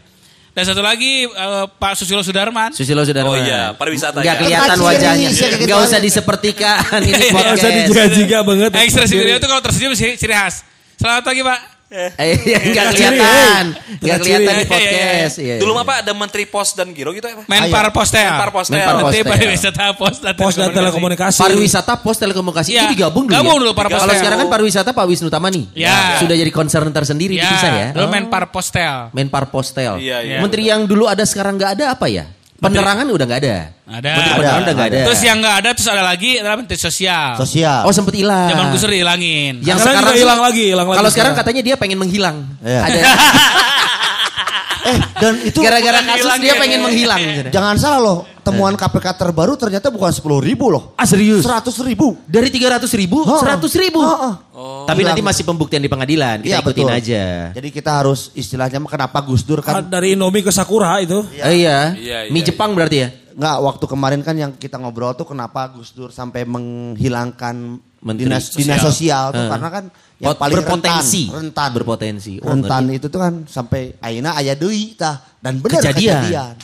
Dan 0.52 0.62
satu 0.68 0.84
lagi 0.84 1.24
eh, 1.24 1.64
Pak 1.80 1.96
Susilo 1.96 2.20
Sudarman. 2.20 2.76
Susilo 2.76 3.08
Sudarman. 3.08 3.32
Oh 3.32 3.40
iya, 3.40 3.72
pariwisata 3.72 4.20
Nggak 4.20 4.36
ya. 4.36 4.40
kelihatan 4.44 4.78
wajahnya. 4.84 5.28
gitu 5.32 5.76
usah 5.80 5.96
disepertikan 5.96 6.76
ini 7.08 7.32
Nggak 7.32 7.56
usah 7.56 7.70
dijaga-jaga 7.72 8.38
banget. 8.44 8.70
Ekspresi 8.84 9.14
beliau 9.16 9.40
itu 9.40 9.48
kalau 9.48 9.62
tersenyum 9.64 9.92
ciri, 9.96 10.20
ciri 10.20 10.34
khas. 10.36 10.68
Selamat 11.00 11.24
pagi 11.24 11.40
Pak. 11.40 11.77
Eh, 12.20 12.36
Nggak 12.68 12.86
Ciri, 12.92 13.16
kelihatan. 13.16 13.64
eh. 13.72 13.96
Nggak 13.98 14.18
Ciri. 14.18 14.28
kelihatan 14.36 14.52
di 14.52 14.60
Iya, 14.60 14.60
iya, 14.60 14.68
podcast. 14.68 15.34
Iya, 15.38 15.54
Dulu 15.56 15.72
iya. 15.72 15.78
mah 15.78 15.84
Pak 15.84 15.96
ada 15.98 16.12
Menteri 16.12 16.44
Pos 16.44 16.68
dan 16.72 16.88
Giro 16.92 17.10
gitu 17.10 17.24
ya 17.24 17.34
Pak. 17.34 17.46
Menpar 17.46 17.86
Postel. 17.90 18.28
Menpar 18.28 18.50
Postel. 18.50 18.76
Menpar 18.76 18.94
Menteri 18.98 19.18
Postel. 19.18 19.32
Pariwisata 19.32 19.84
Pos 19.94 20.16
dan 20.18 20.34
Pos 20.34 20.54
dan 20.54 20.68
telekomunikasi. 20.70 21.38
Pariwisata 21.38 21.94
Pos 21.96 22.16
Telekomunikasi 22.18 22.68
Iya, 22.70 22.80
itu 22.82 22.86
digabung 22.92 23.24
dulu 23.24 23.32
gabung 23.34 23.56
ya? 23.56 23.60
dulu, 23.62 23.70
Pariwisata. 23.72 24.04
Kalau 24.04 24.14
sekarang 24.14 24.38
kan 24.38 24.48
pariwisata 24.50 24.90
Pak 24.92 25.04
Wisnu 25.06 25.28
Tamani. 25.28 25.62
Ya. 25.72 26.20
Sudah 26.20 26.36
jadi 26.36 26.50
concern 26.50 26.88
tersendiri 26.90 27.34
Ya, 27.34 27.48
dipisah 27.48 27.70
ya. 27.72 27.88
dulu 27.96 28.06
Menpar 28.06 28.52
Postel. 28.52 29.08
Menpar 29.10 29.48
Postel. 29.48 29.96
Iya, 29.96 30.20
iya. 30.20 30.38
Menteri 30.38 30.68
yang 30.68 30.84
dulu 30.84 31.08
ada 31.08 31.24
sekarang 31.24 31.56
nggak 31.56 31.80
ada 31.80 31.96
apa 31.96 32.04
ya? 32.06 32.28
Penerangan 32.58 33.06
udah 33.06 33.26
nggak 33.30 33.40
ada. 33.46 33.56
Ada. 33.86 34.12
Penerangan 34.18 34.60
udah 34.66 34.74
nggak 34.74 34.88
ada. 34.90 35.00
Terus 35.06 35.20
yang 35.22 35.38
nggak 35.38 35.56
ada 35.62 35.68
terus 35.78 35.88
ada 35.94 36.02
lagi 36.02 36.30
adalah 36.42 36.56
Menteri 36.58 36.74
Sosial. 36.74 37.38
Sosial. 37.38 37.86
Oh 37.86 37.94
sempet 37.94 38.18
hilang. 38.18 38.50
Zaman 38.50 38.64
Gus 38.74 38.82
Dur 38.82 38.90
dihilangin. 38.90 39.62
Yang 39.62 39.78
Sekarang 39.86 40.02
sekarang 40.02 40.18
hilang 40.18 40.40
lagi, 40.42 40.64
hilang 40.74 40.88
lagi 40.90 40.98
Kalau 40.98 41.10
sekarang 41.14 41.32
katanya 41.38 41.62
dia 41.62 41.74
pengen 41.78 41.98
menghilang. 42.02 42.36
Iya. 42.66 42.80
Ada 42.82 42.98
Eh 44.88 44.98
dan 45.20 45.34
itu 45.44 45.58
gara-gara 45.60 46.00
kasus 46.00 46.32
dia 46.40 46.54
ya. 46.54 46.60
pengen 46.60 46.80
menghilang. 46.80 47.20
jangan 47.54 47.74
salah 47.76 48.00
loh. 48.00 48.18
Temuan 48.48 48.74
KPK 48.74 49.06
terbaru 49.14 49.52
ternyata 49.54 49.88
bukan 49.88 50.08
10 50.08 50.20
ribu 50.40 50.68
loh. 50.68 50.92
Ah 50.94 51.04
serius? 51.04 51.42
100 51.42 51.68
ribu. 51.82 52.16
Dari 52.24 52.48
300 52.48 52.88
ribu, 52.92 53.20
Oh. 53.20 53.36
100 53.36 53.68
ribu. 53.76 54.00
Oh, 54.00 54.32
oh. 54.50 54.84
Tapi 54.84 55.00
Hilang. 55.00 55.12
nanti 55.12 55.22
masih 55.22 55.44
pembuktian 55.44 55.78
di 55.78 55.86
pengadilan. 55.86 56.40
Kita 56.40 56.48
Iya, 56.50 56.58
ikutin 56.60 56.84
betul. 56.84 56.98
aja. 56.98 57.24
Jadi 57.52 57.68
kita 57.68 57.90
harus 57.94 58.32
istilahnya 58.32 58.80
kenapa 58.82 59.20
Gus 59.20 59.42
Dur 59.42 59.60
Ah, 59.60 59.78
kan 59.78 59.84
Dari 59.84 60.12
Indomie 60.12 60.40
ke 60.40 60.48
Sakura 60.48 60.96
itu. 60.98 61.20
Eh, 61.32 61.60
iya. 61.60 61.92
Iya, 61.92 62.18
iya, 62.24 62.30
Mie 62.30 62.42
Jepang 62.42 62.72
berarti 62.72 62.98
ya? 62.98 63.10
nggak 63.38 63.56
waktu 63.62 63.84
kemarin 63.86 64.20
kan 64.20 64.34
yang 64.34 64.50
kita 64.52 64.76
ngobrol 64.76 65.14
tuh 65.14 65.22
kenapa 65.24 65.70
Gus 65.70 65.92
Dur 65.92 66.10
sampai 66.10 66.42
menghilangkan 66.42 67.54
Menteri 67.98 68.26
dinas 68.26 68.46
sosial. 68.46 68.58
dinas 68.60 68.80
sosial 68.80 69.24
tuh 69.30 69.42
Eh. 69.42 69.48
karena 69.48 69.68
kan 69.68 69.84
yang 70.18 70.30
Pot- 70.32 70.40
paling 70.40 70.56
berpotensi. 70.56 71.22
rentan, 71.26 71.38
rentan, 71.40 71.70
Berpotensi. 71.72 72.34
Oh, 72.38 72.46
rentan 72.48 72.82
ngerti. 72.84 72.96
itu 72.96 73.06
tuh 73.08 73.20
kan 73.20 73.34
sampai 73.44 73.82
aina 74.00 74.34
aya 74.34 74.54
deui 74.54 74.94
tah 74.94 75.18
dan 75.38 75.58
benar 75.58 75.82
Kejadian. 75.82 76.18
kejadian. 76.20 76.54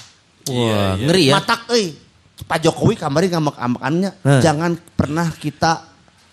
Wah, 0.47 0.97
ngeri 0.97 1.31
ya. 1.31 1.39
Matak 1.39 1.71
euy. 1.71 1.97
Pak 2.45 2.59
Jokowi 2.61 2.95
kemarin 2.95 3.31
ngamak-amakannya 3.31 4.11
Heh. 4.21 4.41
jangan 4.43 4.77
pernah 4.93 5.31
kita 5.33 5.87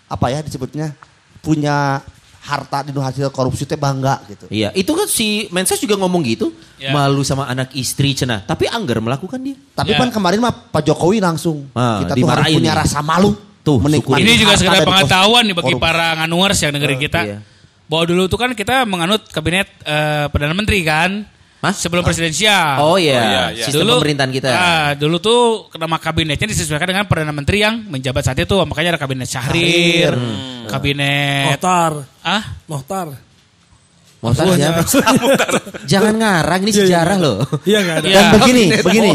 apa 0.06 0.26
ya 0.28 0.44
disebutnya 0.44 0.92
punya 1.40 2.04
harta 2.42 2.82
di 2.82 2.90
hasil 2.90 3.30
korupsi 3.30 3.64
teh 3.64 3.78
bangga 3.78 4.18
gitu. 4.26 4.50
Iya, 4.50 4.74
itu 4.74 4.90
kan 4.90 5.06
si 5.06 5.46
Mensos 5.48 5.78
juga 5.78 5.94
ngomong 5.94 6.26
gitu, 6.26 6.50
Ya. 6.74 6.90
malu 6.90 7.22
sama 7.22 7.46
anak 7.46 7.70
istri 7.72 8.12
cenah. 8.12 8.42
Tapi 8.42 8.66
anggar 8.66 8.98
melakukan 8.98 9.38
dia. 9.38 9.54
Tapi 9.72 9.94
Ya. 9.94 9.98
kan 10.02 10.10
kemarin 10.10 10.42
mah 10.42 10.50
Pak 10.50 10.82
Jokowi 10.84 11.22
langsung 11.22 11.70
Ah, 11.70 12.02
kita 12.02 12.12
tuh 12.12 12.26
harus 12.26 12.50
punya 12.50 12.74
rasa 12.74 12.98
malu. 13.00 13.32
Tuh, 13.62 13.78
menikmati 13.78 14.20
Ini 14.20 14.32
juga 14.36 14.58
sekedar 14.58 14.82
pengetahuan 14.82 15.46
nih 15.46 15.54
bagi 15.54 15.70
korupsi. 15.70 15.80
para 15.80 16.18
nganuers 16.18 16.58
yang 16.58 16.74
dengerin 16.74 16.98
kita. 17.00 17.20
iya. 17.22 17.38
Bahwa 17.86 18.04
dulu 18.04 18.26
tuh 18.26 18.34
kan 18.36 18.50
kita 18.52 18.82
menganut 18.84 19.22
kabinet 19.30 19.70
eh, 19.80 20.26
Perdana 20.26 20.50
Menteri 20.52 20.82
kan. 20.82 21.22
Hah? 21.62 21.70
Sebelum 21.70 22.02
presidensial. 22.02 22.82
Oh 22.82 22.98
iya, 22.98 23.14
Oh, 23.14 23.22
iya, 23.22 23.42
iya. 23.54 23.64
sistem 23.70 23.86
pemerintahan 23.86 24.34
kita. 24.34 24.50
ah, 24.50 24.88
dulu 24.98 25.22
tuh 25.22 25.70
nama 25.78 25.94
kabinetnya 25.94 26.50
disesuaikan 26.50 26.90
dengan 26.90 27.06
Perdana 27.06 27.30
Menteri 27.30 27.62
yang 27.62 27.86
menjabat 27.86 28.26
saat 28.26 28.38
itu. 28.42 28.50
Makanya 28.66 28.98
ada 28.98 29.00
kabinet 29.00 29.30
Syahrir, 29.30 30.10
kabinet... 30.66 31.54
Mohtar. 31.54 31.92
Ah? 32.18 32.42
Mohtar. 32.66 33.06
Mohtar 34.18 34.54
siapa? 34.54 34.82
Jangan 35.90 36.14
ngarang, 36.14 36.60
ini 36.62 36.70
sejarah 36.70 37.16
loh. 37.18 37.42
Iya 37.62 37.78
nggak 37.82 37.96
ada. 38.02 38.06
Iya. 38.06 38.18
Dan 38.18 38.26
begini, 38.38 38.64
begini. 38.82 39.10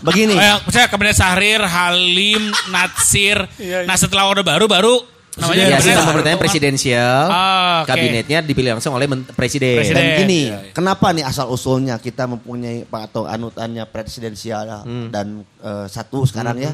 Begini. 0.00 0.34
Eh, 0.36 0.56
saya 0.68 0.84
kabinet 0.88 1.16
Syahrir, 1.16 1.60
Halim, 1.60 2.42
Natsir. 2.68 3.40
Nah 3.84 3.96
setelah 3.96 4.28
Orde 4.28 4.40
Baru, 4.40 4.64
baru 4.64 4.94
namanya 5.40 5.64
Ya, 5.66 5.78
sistem 5.78 6.04
pemerintahan 6.06 6.38
presidensial. 6.38 7.24
Ah, 7.26 7.82
oke. 7.82 7.88
Kabinetnya 7.88 8.38
dipilih 8.40 8.70
langsung 8.76 8.92
oleh 8.92 9.06
presiden. 9.30 9.80
Presiden. 9.80 9.96
Dan 9.96 10.20
gini, 10.20 10.42
Iya, 10.48 10.70
kenapa 10.70 11.10
nih 11.10 11.24
asal 11.24 11.48
usulnya 11.48 11.96
kita 11.96 12.24
mempunyai 12.24 12.84
Pak 12.84 13.02
atau 13.08 13.24
anutannya 13.24 13.84
presidensial 13.84 14.84
Hmm. 14.84 15.08
dan 15.08 15.26
eh, 15.58 15.86
satu 15.88 16.22
sekarang 16.22 16.56
ya 16.56 16.72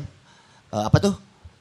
Eh, 0.66 0.82
apa 0.82 0.98
tuh? 0.98 1.14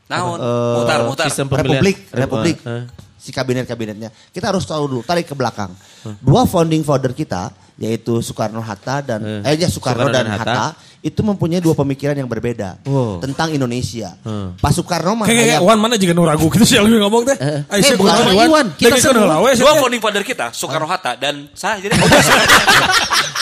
Naon? 0.06 0.38
Eh, 0.38 0.76
Mutar, 0.76 1.00
mutar. 1.06 1.26
Sistem 1.30 1.46
pemilihan 1.46 1.78
Republik, 1.78 1.98
Republik. 2.12 2.58
Eh, 2.62 2.84
si 3.26 3.34
kabinet-kabinetnya. 3.34 4.14
Kita 4.30 4.54
harus 4.54 4.62
tahu 4.62 4.86
dulu, 4.86 5.02
tarik 5.02 5.26
ke 5.26 5.34
belakang. 5.34 5.74
Dua 6.22 6.46
founding 6.46 6.86
father 6.86 7.10
kita, 7.10 7.50
yaitu 7.76 8.22
Soekarno 8.22 8.62
Hatta 8.62 9.02
dan 9.02 9.42
eh, 9.42 9.58
ya 9.58 9.66
Soekarno, 9.66 10.06
Soekarno 10.06 10.14
dan, 10.14 10.24
dan 10.24 10.38
Hatta, 10.38 10.54
Hatta. 10.72 11.02
itu 11.02 11.20
mempunyai 11.20 11.58
dua 11.58 11.74
pemikiran 11.74 12.14
yang 12.14 12.26
berbeda 12.26 12.78
Oh. 12.86 13.18
tentang 13.18 13.50
Indonesia. 13.50 14.14
Pak 14.56 14.72
Soekarno 14.72 15.14
mah 15.16 15.26
Kayak 15.26 15.60
Wan 15.60 15.78
mana 15.78 15.98
juga 15.98 16.14
nu 16.14 16.22
ragu 16.24 16.46
gitu 16.48 16.62
sih 16.64 16.78
yang 16.78 16.86
ngomong 16.88 17.26
teh. 17.26 17.38
Eh, 17.38 17.60
Aisyah 17.68 17.98
bukan 17.98 18.14
kumaha, 18.14 18.30
sama 18.30 18.46
Iwan, 18.46 18.66
kita 18.78 18.90
Kita 18.92 19.10
semua. 19.12 19.38
Dua 19.52 19.74
founding 19.76 20.00
father 20.00 20.22
kita, 20.22 20.46
Soekarno 20.52 20.86
Hatta 20.86 21.18
dan 21.18 21.50
saya 21.52 21.82
jadi 21.82 21.98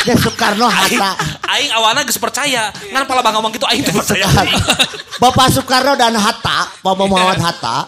Ya 0.03 0.15
Soekarno 0.15 0.67
aing, 0.67 0.99
Hatta. 0.99 1.11
aing 1.49 1.71
awalnya 1.71 2.03
geus 2.03 2.19
percaya. 2.19 2.71
Ngan 2.91 3.03
pala 3.03 3.23
bang 3.23 3.33
ngomong 3.35 3.51
gitu 3.51 3.63
aing 3.63 3.83
teu 3.83 3.95
percaya. 3.95 4.27
Bapak 5.15 5.47
Soekarno 5.49 5.95
dan 5.95 6.11
Hatta, 6.13 6.67
Bapak 6.79 7.07
Muhammad 7.11 7.39
Hatta, 7.39 7.87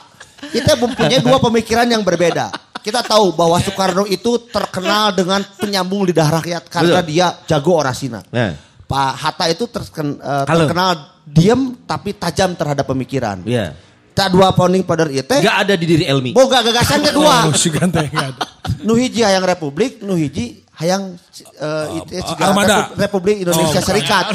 kita 0.56 0.72
mempunyai 0.80 1.20
dua 1.20 1.38
pemikiran 1.38 1.86
yang 1.86 2.02
berbeda. 2.02 2.50
Kita 2.80 3.02
tahu 3.02 3.34
bahwa 3.34 3.58
Soekarno 3.58 4.06
itu 4.06 4.46
terkenal 4.46 5.10
dengan 5.12 5.42
penyambung 5.58 6.06
lidah 6.06 6.30
rakyat 6.32 6.70
karena 6.70 7.02
Betul. 7.02 7.10
dia 7.10 7.28
jago 7.46 7.72
orasina. 7.76 8.22
Nah. 8.30 8.54
Pak 8.86 9.12
Hatta 9.18 9.46
itu 9.50 9.66
terken- 9.66 10.22
Halo. 10.22 10.70
terkenal 10.70 10.90
diam 11.26 11.74
tapi 11.84 12.14
tajam 12.14 12.54
terhadap 12.54 12.86
pemikiran. 12.86 13.42
Iya. 13.42 13.74
Tak 14.16 14.32
dua 14.32 14.54
founding 14.54 14.86
father 14.86 15.12
itu 15.12 15.26
teh 15.26 15.42
Gak 15.42 15.68
ada 15.68 15.74
di 15.76 15.84
diri 15.84 16.06
Elmi. 16.06 16.32
boga 16.32 16.62
gagasan 16.62 17.04
kedua. 17.04 17.50
Oh, 17.50 17.58
si 17.60 17.68
ganteng 17.68 18.08
nggak 18.08 18.28
ada. 18.32 18.42
Nu 18.86 18.96
hiji 18.96 19.26
hayang 19.26 19.44
republik, 19.44 20.00
nu 20.00 20.14
hiji 20.16 20.62
hayang 20.76 21.16
eh, 21.56 21.86
itu 21.98 22.12
Oh, 22.16 22.28
siga 22.28 22.44
Armada. 22.46 22.76
Repu- 22.76 22.96
Republik 22.98 23.36
Indonesia 23.42 23.80
Oh, 23.80 23.86
Serikat. 23.86 24.26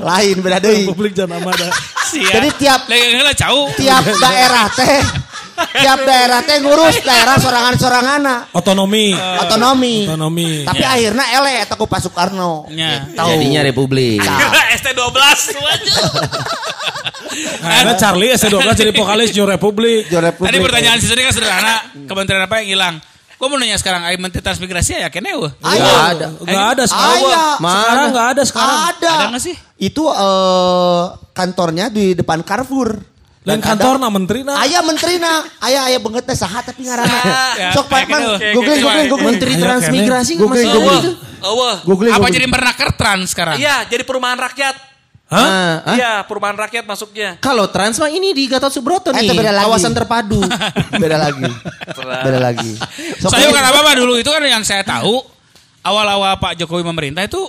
Lain 0.00 0.36
beda 0.38 0.58
deui. 0.58 0.84
Publik 0.84 1.12
jangan 1.12 1.38
amada. 1.38 1.68
Sia. 2.04 2.32
Jadi 2.32 2.48
tiap 2.56 2.86
tiap 3.74 4.04
daerah 4.16 4.66
teh 4.70 4.98
tiap 5.74 5.98
daerah 6.00 6.40
teh 6.40 6.62
ngurus 6.62 7.02
daerah 7.02 7.34
sorangan-sorangana 7.36 8.46
Otonomi. 8.52 9.10
otonomi. 9.42 10.06
Otonomi. 10.06 10.50
Tapi 10.62 10.82
akhirnya 10.82 11.24
ele 11.34 11.52
eta 11.60 11.74
ku 11.74 11.84
Pak 11.84 12.00
Soekarno. 12.00 12.70
Ya. 12.70 13.02
Tahu. 13.10 13.28
Jadinya 13.34 13.60
Republik. 13.62 14.22
ST12 14.72 15.18
Nah, 17.58 17.84
ada 17.84 17.92
Charlie 17.94 18.32
S12 18.32 18.66
jadi 18.74 18.90
vokalis 18.92 19.30
New 19.30 19.46
Republik. 19.46 20.06
Jo 20.08 20.18
Republik. 20.18 20.48
Tadi 20.48 20.58
pertanyaan 20.58 20.98
sisanya 20.98 21.22
kan 21.24 21.34
sederhana. 21.34 21.74
Kementerian 22.06 22.42
apa 22.42 22.54
yang 22.58 22.68
hilang? 22.68 22.94
Gue 23.38 23.46
mau 23.46 23.54
nanya 23.54 23.78
sekarang, 23.78 24.02
Ayo 24.02 24.18
Menteri 24.18 24.42
Transmigrasi 24.42 24.98
ya 24.98 25.08
kene. 25.08 25.30
Ayo. 25.30 25.46
Gak 25.62 26.06
ada. 26.10 26.26
Enggak 26.42 26.66
ada 26.74 26.84
sekarang. 26.84 27.22
Aya. 27.22 27.44
Sekarang 27.56 28.06
enggak 28.10 28.28
ada 28.28 28.42
sekarang. 28.42 28.78
Ada. 28.84 29.10
Ada 29.14 29.26
nggak 29.30 29.42
sih? 29.42 29.54
Itu 29.78 30.02
eh, 30.10 31.02
kantornya 31.30 31.86
di 31.86 32.12
depan 32.12 32.42
Carrefour. 32.42 32.98
Dan 33.38 33.62
kantor 33.62 33.96
ada- 33.96 34.02
na 34.02 34.08
menteri 34.10 34.42
na. 34.42 34.60
Aya 34.60 34.82
menterina, 34.82 35.40
aya 35.56 35.88
aya 35.88 35.96
banget 35.96 36.26
teh 36.26 36.36
saha 36.36 36.60
tapi 36.60 36.84
ngaranna. 36.84 37.16
Ya, 37.56 37.70
Sok 37.72 37.86
Pak 37.86 37.96
kayak 37.96 38.08
Man, 38.10 38.20
gitu. 38.20 38.34
googling 38.52 38.80
googling 38.82 39.06
googling. 39.08 39.28
Menteri 39.32 39.52
Transmigrasi 39.56 40.32
Googling, 40.36 40.68
masih 40.68 40.68
googling. 40.68 41.04
Googling 41.86 42.12
Apa 42.12 42.18
googling. 42.20 42.34
jadi 42.34 42.46
Pernaker 42.50 42.88
Trans 42.92 43.28
sekarang? 43.30 43.56
Iya, 43.56 43.86
jadi 43.88 44.02
perumahan 44.04 44.36
rakyat. 44.36 44.74
Hah? 45.28 45.44
Ah, 45.44 45.76
ah. 45.84 45.96
Iya, 45.96 46.12
perumahan 46.24 46.56
rakyat 46.56 46.88
masuknya. 46.88 47.36
Kalau 47.44 47.68
trans 47.68 48.00
mah 48.00 48.08
ini 48.08 48.32
di 48.32 48.48
Gatot 48.48 48.72
Subroto 48.72 49.12
nih, 49.12 49.28
itu 49.28 49.36
beda 49.36 49.52
lagi. 49.52 49.68
kawasan 49.68 49.92
terpadu. 49.92 50.40
Beda 51.04 51.20
lagi. 51.20 51.44
Beda 52.00 52.40
lagi. 52.40 52.72
Sok 53.20 53.36
Saya 53.36 53.52
bukan 53.52 53.64
apa-apa 53.68 53.92
dulu 54.00 54.16
itu 54.16 54.30
kan 54.32 54.40
yang 54.40 54.64
saya 54.64 54.80
tahu 54.80 55.20
awal-awal 55.84 56.32
Pak 56.40 56.56
Jokowi 56.64 56.80
memerintah 56.80 57.28
itu 57.28 57.44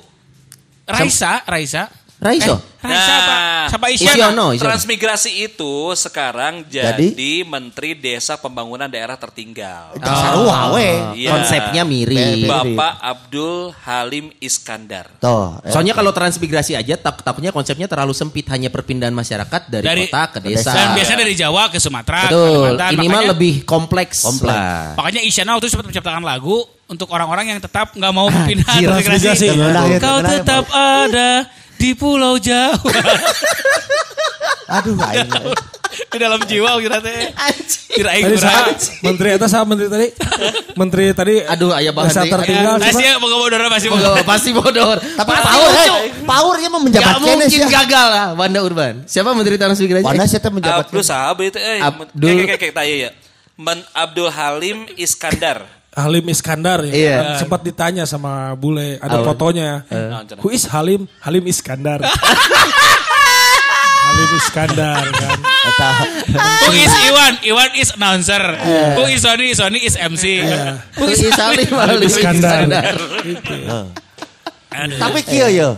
Raisa, 0.83 1.39
Raisa. 1.47 1.87
Raiso? 2.19 2.59
Eh, 2.79 2.83
Raisa 2.83 3.13
apa? 3.15 3.35
Siapa 3.69 3.87
Isyana? 3.91 4.51
Transmigrasi 4.55 5.31
itu 5.41 5.73
sekarang 5.93 6.63
jadi, 6.65 7.11
Jadi? 7.11 7.43
Menteri 7.43 7.91
Desa 7.93 8.35
Pembangunan 8.35 8.87
Daerah 8.87 9.15
Tertinggal. 9.15 9.95
Sarua 9.99 10.75
we. 10.75 10.89
Iya. 11.15 11.31
Konsepnya 11.31 11.83
mirip. 11.83 12.43
Bapak 12.43 12.99
Abdul 12.99 13.71
Halim 13.77 14.31
Iskandar. 14.37 15.15
Tuh. 15.15 15.59
eh. 15.63 15.71
Soalnya 15.71 15.91
kalau 15.91 16.11
transmigrasi 16.11 16.75
aja 16.75 16.95
tak 16.95 17.19
takutnya 17.21 17.51
konsepnya 17.51 17.87
terlalu 17.87 18.11
sempit 18.11 18.47
hanya 18.47 18.67
perpindahan 18.67 19.13
masyarakat 19.13 19.61
dari, 19.69 19.85
Dari- 19.85 20.07
kota 20.07 20.23
ke 20.35 20.39
desa. 20.41 20.71
Dan 20.71 20.87
biasanya 20.93 21.19
dari 21.23 21.35
Jawa 21.35 21.63
ke 21.67 21.79
Sumatera, 21.79 22.27
Betul. 22.27 22.75
Kalimantan. 22.75 22.91
Ini 22.95 23.07
mah 23.07 23.23
lebih 23.29 23.53
kompleks, 23.63 24.23
Kompleks. 24.23 24.49
lah. 24.49 24.95
Makanya 24.95 25.21
Isyana 25.21 25.55
waktu 25.55 25.67
itu 25.67 25.71
sempat 25.71 25.87
menciptakan 25.87 26.23
lagu 26.23 26.57
untuk 26.85 27.07
orang-orang 27.11 27.53
yang 27.53 27.59
tetap 27.61 27.95
nggak 27.95 28.11
mau 28.11 28.27
pindah 28.47 28.75
transmigrasi. 28.75 29.45
ya, 29.45 29.99
Kau 29.99 30.19
kenapa? 30.19 30.31
tetap 30.31 30.65
ada 30.71 31.29
di 31.79 31.95
Pulau 31.95 32.35
Jawa. 32.35 32.75
Aduh, 34.69 34.93
aing. 35.01 35.31
di 36.09 36.17
dalam 36.17 36.37
jiwa 36.43 36.77
kita 36.77 37.01
teh. 37.01 37.33
Kurang. 37.89 38.37
saha? 38.37 38.69
Menteri 39.01 39.29
eta 39.33 39.47
saha 39.49 39.65
menteri 39.65 39.89
tadi? 39.89 40.07
Menteri 40.75 41.05
tadi 41.11 41.35
Aduh, 41.41 41.73
aya 41.73 41.89
bahan 41.89 42.13
deui. 42.13 42.29
tertinggal 42.29 42.77
Nah, 42.77 42.85
coba. 42.85 42.99
sih 43.01 43.07
mau 43.17 43.29
bodor 43.33 43.61
masih 43.67 43.87
mau. 43.89 43.97
Oh, 43.97 44.21
pasti 44.23 44.49
bodor. 44.51 44.97
Tapi 45.19 45.25
Pasti 45.27 45.47
power, 45.49 45.69
eh, 45.73 45.89
powernya 46.21 46.67
mah 46.69 46.81
menjabat 46.83 47.07
Gak 47.09 47.19
mungkin 47.19 47.49
ya. 47.49 47.67
gagal 47.81 48.07
lah 48.07 48.27
Wanda 48.35 48.59
Urban. 48.61 48.93
Siapa 49.05 49.33
Menteri 49.33 49.57
Transmigrasi? 49.57 50.05
Mana 50.05 50.23
sih 50.25 50.37
teh 50.37 50.51
menjabat 50.53 50.85
Abdul 50.85 51.01
sahabat 51.01 51.43
itu 51.47 51.57
eh 51.57 51.79
Abdul- 51.81 52.29
kayak 52.29 52.45
kayak 52.45 52.59
kayak 52.61 52.73
tanya 52.75 52.95
ya. 52.99 53.11
Men 53.57 53.79
Abdul 53.91 54.29
Halim 54.29 54.85
Iskandar. 54.95 55.78
Halim 55.99 56.25
Iskandar 56.31 56.79
ya. 56.87 56.93
Iya. 56.93 57.17
Sempat 57.39 57.61
ditanya 57.63 58.03
sama 58.07 58.55
bule, 58.55 58.97
ada 59.03 59.19
Apa? 59.21 59.25
fotonya. 59.33 59.83
Cenah. 59.85 60.23
Who 60.39 60.49
is 60.49 60.63
Halim? 60.71 61.05
Halim 61.19 61.43
Iskandar. 61.45 61.99
Halim 64.09 64.31
Iskandar 64.41 65.03
kan. 65.11 65.39
Who 66.65 66.71
is 66.73 66.93
Iwan? 67.07 67.33
Iwan 67.45 67.69
is 67.77 67.89
announcer. 67.93 68.41
Who 68.97 69.03
is 69.11 69.21
Sony? 69.21 69.53
Sony 69.53 69.79
is 69.85 69.95
MC. 69.99 70.41
Who 70.97 71.05
is 71.11 71.19
Salim 71.35 71.69
Halim 71.69 72.01
Iskandar. 72.07 72.65
Iskandar. 72.65 72.95
Tapi 74.99 75.19
kieu 75.25 75.49
ya. 75.49 75.69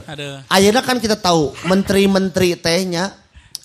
Ayeuna 0.47 0.81
kan 0.83 0.99
kita 0.99 1.15
tahu 1.17 1.55
menteri-menteri 1.67 2.55
tehnya 2.59 3.15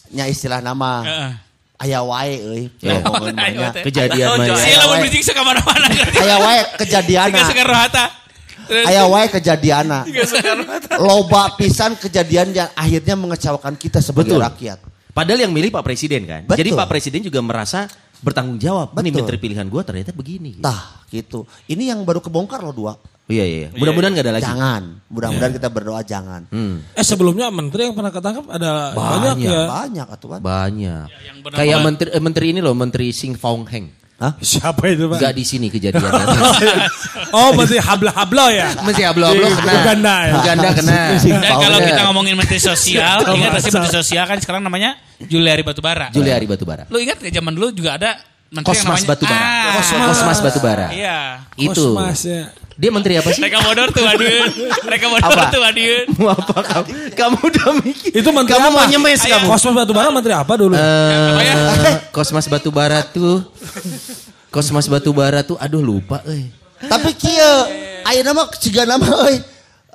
nya 0.06 0.30
istilah 0.30 0.62
nama 0.62 1.02
Heeh. 1.02 1.30
Aya 1.76 2.00
wae 2.02 2.34
euy. 2.40 2.62
Nah. 2.82 3.72
Kejadian 3.86 4.26
Oh, 4.32 4.36
mah. 4.40 4.46
Joy. 4.48 4.58
Si 4.60 4.68
Ayo, 4.72 4.78
lamun 4.80 4.96
bridging 5.04 5.24
ke 5.24 5.42
mana-mana. 5.44 5.86
Aya 6.24 6.36
wae 6.40 6.60
kejadiana. 6.80 7.28
Tiga 7.32 7.44
segar 7.44 7.66
rohata. 7.68 8.04
Terus 8.66 8.84
Aya 8.88 9.02
wae 9.06 9.26
kejadiana. 9.30 9.98
Loba 11.06 11.54
pisan 11.54 11.94
kejadian 11.94 12.50
yang 12.56 12.68
akhirnya 12.74 13.14
mengecewakan 13.14 13.74
kita 13.76 14.00
sebagai 14.00 14.34
Betul. 14.34 14.42
rakyat. 14.42 14.78
Padahal 15.12 15.48
yang 15.48 15.52
milih 15.52 15.72
Pak 15.72 15.84
Presiden 15.84 16.28
kan. 16.28 16.42
Betul. 16.44 16.60
Jadi 16.60 16.70
Pak 16.76 16.88
Presiden 16.92 17.20
juga 17.24 17.40
merasa 17.40 17.88
bertanggung 18.20 18.60
jawab. 18.60 18.92
Ini 18.92 19.00
Betul. 19.00 19.16
menteri 19.22 19.36
pilihan 19.40 19.66
gue 19.68 19.82
ternyata 19.84 20.10
begini. 20.12 20.60
Tah, 20.60 21.04
gitu. 21.08 21.48
Ini 21.68 21.92
yang 21.96 22.04
baru 22.04 22.20
kebongkar 22.20 22.60
loh 22.60 22.74
dua. 22.74 22.92
Iya 23.26 23.42
iya. 23.42 23.56
iya. 23.66 23.68
Mudah-mudahan 23.74 24.14
gak 24.14 24.22
ada 24.22 24.34
lagi. 24.34 24.46
Jangan. 24.46 24.82
Mudah-mudahan 25.06 25.52
kita 25.52 25.68
berdoa 25.68 26.00
jangan. 26.00 26.46
Hmm. 26.46 26.78
Eh 26.94 27.02
sebelumnya 27.02 27.50
menteri 27.50 27.90
yang 27.90 27.94
pernah 27.94 28.10
ketangkap 28.10 28.46
ada 28.46 28.94
banyak, 28.94 29.34
Banyak. 29.34 29.50
ya. 29.50 29.62
Banyak 29.66 30.06
atuh. 30.08 30.28
Banyak. 30.38 31.06
yang 31.10 31.36
benar- 31.42 31.58
Kayak 31.58 31.78
menteri 31.82 32.08
eh, 32.08 32.22
menteri 32.22 32.46
ini 32.50 32.60
loh, 32.60 32.72
menteri 32.72 33.10
Sing 33.10 33.34
Fong 33.34 33.66
Heng. 33.66 33.90
Hah? 34.16 34.32
Siapa 34.40 34.88
itu 34.88 35.12
Pak? 35.12 35.18
Gak 35.18 35.34
di 35.34 35.44
sini 35.44 35.68
kejadiannya. 35.68 36.24
Oh 37.36 37.52
menteri 37.52 37.76
habla-habla 37.76 38.48
ya? 38.48 38.72
Mesti 38.80 39.02
ablo-ablo 39.04 39.44
kena. 39.50 39.72
Uganda 39.76 40.14
ya? 40.22 40.32
Uganda 40.40 40.68
kena. 40.72 40.98
Dan 41.20 41.52
kalau 41.52 41.76
Iya. 41.76 41.86
kita 41.92 42.02
ngomongin 42.08 42.34
menteri 42.34 42.56
sosial, 42.56 43.26
ingat 43.28 43.50
gak 43.52 43.60
sih 43.60 43.72
menteri 43.74 43.92
sosial 43.92 44.24
kan 44.24 44.38
sekarang 44.40 44.62
namanya 44.62 44.96
Juliari 45.20 45.60
Batubara. 45.60 46.08
Juliari 46.08 46.46
Batubara. 46.46 46.88
Lu 46.88 46.96
ingat 46.96 47.20
ya 47.20 47.30
zaman 47.34 47.52
dulu 47.52 47.74
juga 47.74 48.00
ada 48.00 48.16
menteri 48.48 48.72
Kosmas 48.72 48.80
yang 48.80 48.88
namanya 48.88 49.10
Batubara. 49.10 49.36
Ah, 49.36 49.72
Kosmas. 49.76 50.06
Kosmas 50.08 50.38
Batubara. 50.40 50.86
Iya. 50.94 51.18
Itu. 51.58 51.84
Kosmas 51.92 52.20
ya. 52.24 52.42
Dia 52.76 52.90
menteri 52.92 53.16
apa 53.16 53.32
sih? 53.32 53.40
Mereka 53.40 53.58
bodor 53.64 53.88
tuh 53.88 54.04
Adiun. 54.04 54.48
Mereka 54.84 55.04
Apa? 55.16 55.48
tuh 55.48 55.62
Adiun. 55.64 56.04
Mau 56.20 56.28
apa 56.28 56.60
kamu? 56.60 56.88
Kamu 57.16 57.36
udah 57.40 57.68
mikir. 57.80 58.10
Itu 58.12 58.28
menteri 58.30 58.52
kamu 58.52 58.68
apa? 58.68 58.76
mau 58.76 58.84
nyemes 58.84 59.20
Ayo. 59.24 59.32
kamu. 59.32 59.46
Kosmos 59.48 59.74
Batubara 59.74 60.08
menteri 60.12 60.34
apa 60.36 60.52
dulu? 60.54 60.74
Apa 60.76 61.40
ya? 61.40 61.54
Eh, 61.56 61.96
Kosmas 62.12 62.46
Batubara 62.46 63.00
tuh. 63.02 63.48
Kosmas 64.48 64.86
Batubara 64.86 65.40
tuh 65.40 65.56
aduh 65.56 65.80
lupa 65.80 66.20
euy. 66.24 66.52
Tapi 66.78 67.16
kieu 67.16 67.54
ayeuna 68.04 68.32
mah 68.32 68.52
siga 68.54 68.84
nama 68.84 69.08
euy. 69.24 69.40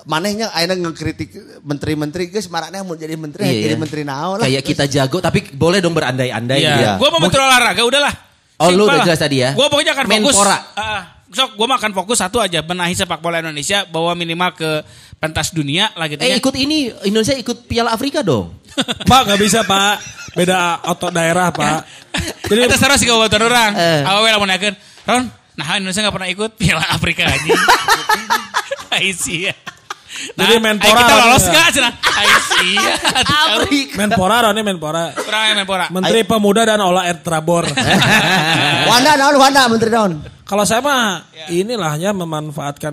Manehnya 0.02 0.50
ayeuna 0.50 0.74
ngekritik 0.74 1.30
menteri-menteri 1.62 2.34
geus 2.34 2.50
marane 2.50 2.82
mau 2.82 2.98
jadi 2.98 3.14
menteri 3.14 3.46
Iya, 3.46 3.62
jadi 3.62 3.76
iya. 3.78 3.80
menteri 3.80 4.02
naon 4.02 4.42
lah. 4.42 4.50
Kayak 4.50 4.64
kita 4.66 4.84
jago 4.90 5.22
tapi 5.22 5.46
boleh 5.54 5.78
dong 5.78 5.94
berandai-andai 5.94 6.58
Iya. 6.58 6.74
gitu. 6.74 6.94
Gua 6.98 7.10
mau 7.14 7.22
menteri 7.22 7.38
olahraga 7.40 7.82
udahlah. 7.86 8.14
Oh, 8.58 8.70
lu 8.70 8.86
Simpel 8.86 8.86
udah 8.88 8.98
lah. 8.98 9.06
jelas 9.06 9.22
tadi 9.22 9.38
ya? 9.38 9.50
Gua 9.54 9.70
pokoknya 9.70 9.94
akan 9.94 10.06
fokus. 10.08 10.34
Menpora. 10.34 10.58
Ah, 10.74 11.02
sok 11.32 11.56
gua 11.56 11.68
mah 11.72 11.78
akan 11.80 11.92
fokus 11.96 12.20
satu 12.20 12.44
aja 12.44 12.60
benahi 12.60 12.92
sepak 12.92 13.24
bola 13.24 13.40
Indonesia 13.40 13.88
bawa 13.88 14.12
minimal 14.14 14.52
ke 14.52 14.84
pentas 15.16 15.56
dunia 15.56 15.90
lah 15.96 16.12
gitu 16.12 16.20
Eh 16.20 16.36
ya. 16.36 16.38
ikut 16.38 16.56
ini 16.60 16.92
Indonesia 17.08 17.36
ikut 17.36 17.66
Piala 17.66 17.96
Afrika 17.96 18.20
dong. 18.20 18.52
Pak 19.10 19.22
nggak 19.28 19.40
bisa 19.40 19.64
Pak. 19.64 19.96
Beda 20.36 20.80
otot 20.88 21.12
daerah 21.12 21.52
Pak. 21.52 21.84
Jadi 22.48 22.60
Kita 22.68 22.76
sekarang 22.76 22.98
sih 23.00 23.08
kabupaten 23.08 23.42
orang. 23.48 23.72
Eh. 23.76 24.02
Awewe 24.04 24.28
lamun 24.32 24.52
yakeun. 24.52 24.76
Ron, 25.08 25.24
nah 25.56 25.80
Indonesia 25.80 26.04
nggak 26.04 26.16
pernah 26.16 26.30
ikut 26.30 26.52
Piala 26.60 26.84
Afrika 26.92 27.24
aja. 27.28 27.56
Ya. 28.92 29.56
Jadi 30.36 30.54
Nah, 30.60 30.60
Menpora 30.60 30.92
ayo 30.92 31.00
kita 31.08 31.16
lolos 31.16 31.46
gak? 31.48 31.68
Ayo 32.20 32.38
sia. 32.52 32.94
Menpora 33.96 34.36
Roni 34.46 34.62
Menpora. 34.62 35.16
Kurang 35.16 35.44
ya 35.48 35.54
Menpora. 35.56 35.86
Menteri 35.90 36.22
Pemuda 36.28 36.62
dan 36.68 36.84
Olah 36.84 37.08
Air 37.08 37.24
Trabor. 37.24 37.66
Wanda 38.92 39.16
naon 39.16 39.36
Wanda 39.40 39.66
menteri 39.72 39.90
naon? 39.90 40.20
Kalau 40.52 40.68
saya 40.68 40.84
mah 40.84 41.32
inilah 41.48 41.96
ya 41.96 42.12
memanfaatkan 42.12 42.92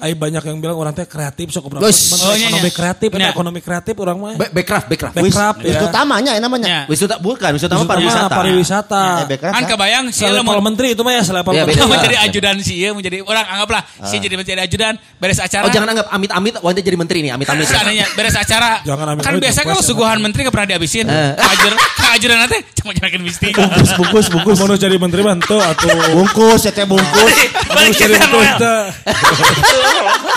Ay 0.00 0.12
banyak 0.12 0.40
yang 0.40 0.56
bilang 0.58 0.76
orang 0.76 0.92
teh 0.92 1.04
kreatif 1.04 1.52
sok 1.52 1.68
berapa. 1.68 1.84
Oh, 1.84 1.92
ekonomi 1.92 2.40
iya, 2.40 2.48
iya. 2.58 2.72
kreatif 2.72 3.08
Iya. 3.12 3.28
ekonomi 3.30 3.60
kreatif 3.60 3.94
orang 4.00 4.16
mah 4.16 4.32
Be- 4.34 4.48
Backcraft, 4.50 4.86
backcraft. 4.88 5.14
Backcraft 5.14 5.58
Wis, 5.60 5.68
ya. 5.68 5.76
Itu 5.76 5.86
tamanya 5.88 6.32
ya 6.34 6.40
namanya. 6.40 6.66
Ya. 6.66 6.80
Wisata 6.88 7.20
bukan, 7.20 7.50
Wisata 7.52 7.76
mah 7.76 7.84
pariwisata. 7.84 8.32
pariwisata. 8.32 9.02
Eh, 9.04 9.24
backcraft, 9.28 9.54
Kan 9.54 9.62
ya. 9.62 9.68
kebayang 9.70 10.04
sih 10.08 10.24
Selevel 10.24 10.42
mau 10.42 10.58
menteri 10.58 10.96
itu 10.96 11.02
mah 11.04 11.12
ya 11.12 11.22
selevel 11.22 11.52
Iya, 11.52 11.64
menteri. 11.68 11.84
menjadi 11.86 12.16
ajudan 12.24 12.54
sih 12.64 12.76
ya 12.80 12.90
menjadi 12.90 13.16
orang 13.22 13.44
anggaplah 13.46 13.82
si 14.08 14.16
jadi 14.16 14.34
menjadi 14.34 14.60
ajudan 14.64 14.92
beres 15.20 15.38
acara. 15.38 15.64
Oh 15.64 15.70
jangan 15.70 15.88
anggap 15.92 16.06
amit-amit 16.10 16.54
Wanda 16.60 16.80
jadi 16.80 16.96
menteri 16.96 17.18
nih, 17.20 17.36
amit-amit. 17.36 17.68
Seandainya 17.68 18.06
beres 18.16 18.36
acara. 18.36 18.80
Jangan 18.82 19.06
ambil 19.12 19.22
kan 19.22 19.34
biasa 19.36 19.60
kalau 19.62 19.82
suguhan 19.84 20.18
menteri 20.18 20.48
gak 20.48 20.54
pernah 20.56 20.68
dihabisin. 20.70 21.04
Eh. 21.04 21.32
Kajur, 21.36 21.72
kajuran 21.76 22.38
nanti 22.40 22.58
cuma 22.80 22.90
jerakin 22.96 23.20
mistik. 23.20 23.52
Bungkus 23.52 23.90
bungkus 23.94 24.26
bungkus. 24.32 24.56
Mau 24.56 24.72
jadi 24.72 24.96
menteri 24.96 25.20
bantu 25.20 25.60
atau 25.60 25.88
Bungkus 26.16 26.64
ya 26.64 26.72
teh 26.72 26.86
bungkus. 26.88 27.32
Balik 27.68 27.92
jadi 27.92 28.16
teh. 28.16 28.84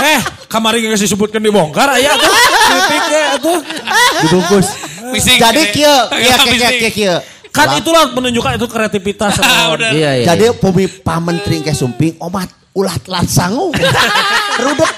Eh, 0.03 0.19
kemarin 0.51 0.79
yang 0.89 0.93
disebutkan 0.97 1.39
dibongkar 1.39 1.87
aya 1.95 2.13
tuh. 2.17 2.33
Kritiknya 2.33 3.23
tuh. 3.39 3.57
Dibungkus. 4.27 4.67
Jadi 5.13 5.61
kieu, 5.75 5.97
kieu 6.09 6.37
kieu 6.47 6.71
kieu 6.79 6.91
kieu. 6.91 7.17
Kan 7.53 7.77
itulah 7.77 8.09
menunjukkan 8.17 8.57
itu 8.57 8.65
kreativitas. 8.65 9.37
Iya, 9.93 10.21
iya. 10.21 10.25
Jadi 10.33 10.57
pumi 10.57 10.89
pamentri 10.89 11.61
ke 11.61 11.73
sumping 11.73 12.17
omat 12.17 12.49
ulat 12.73 13.05
lat 13.05 13.29
sangu. 13.29 13.69
Rudek. 14.63 14.91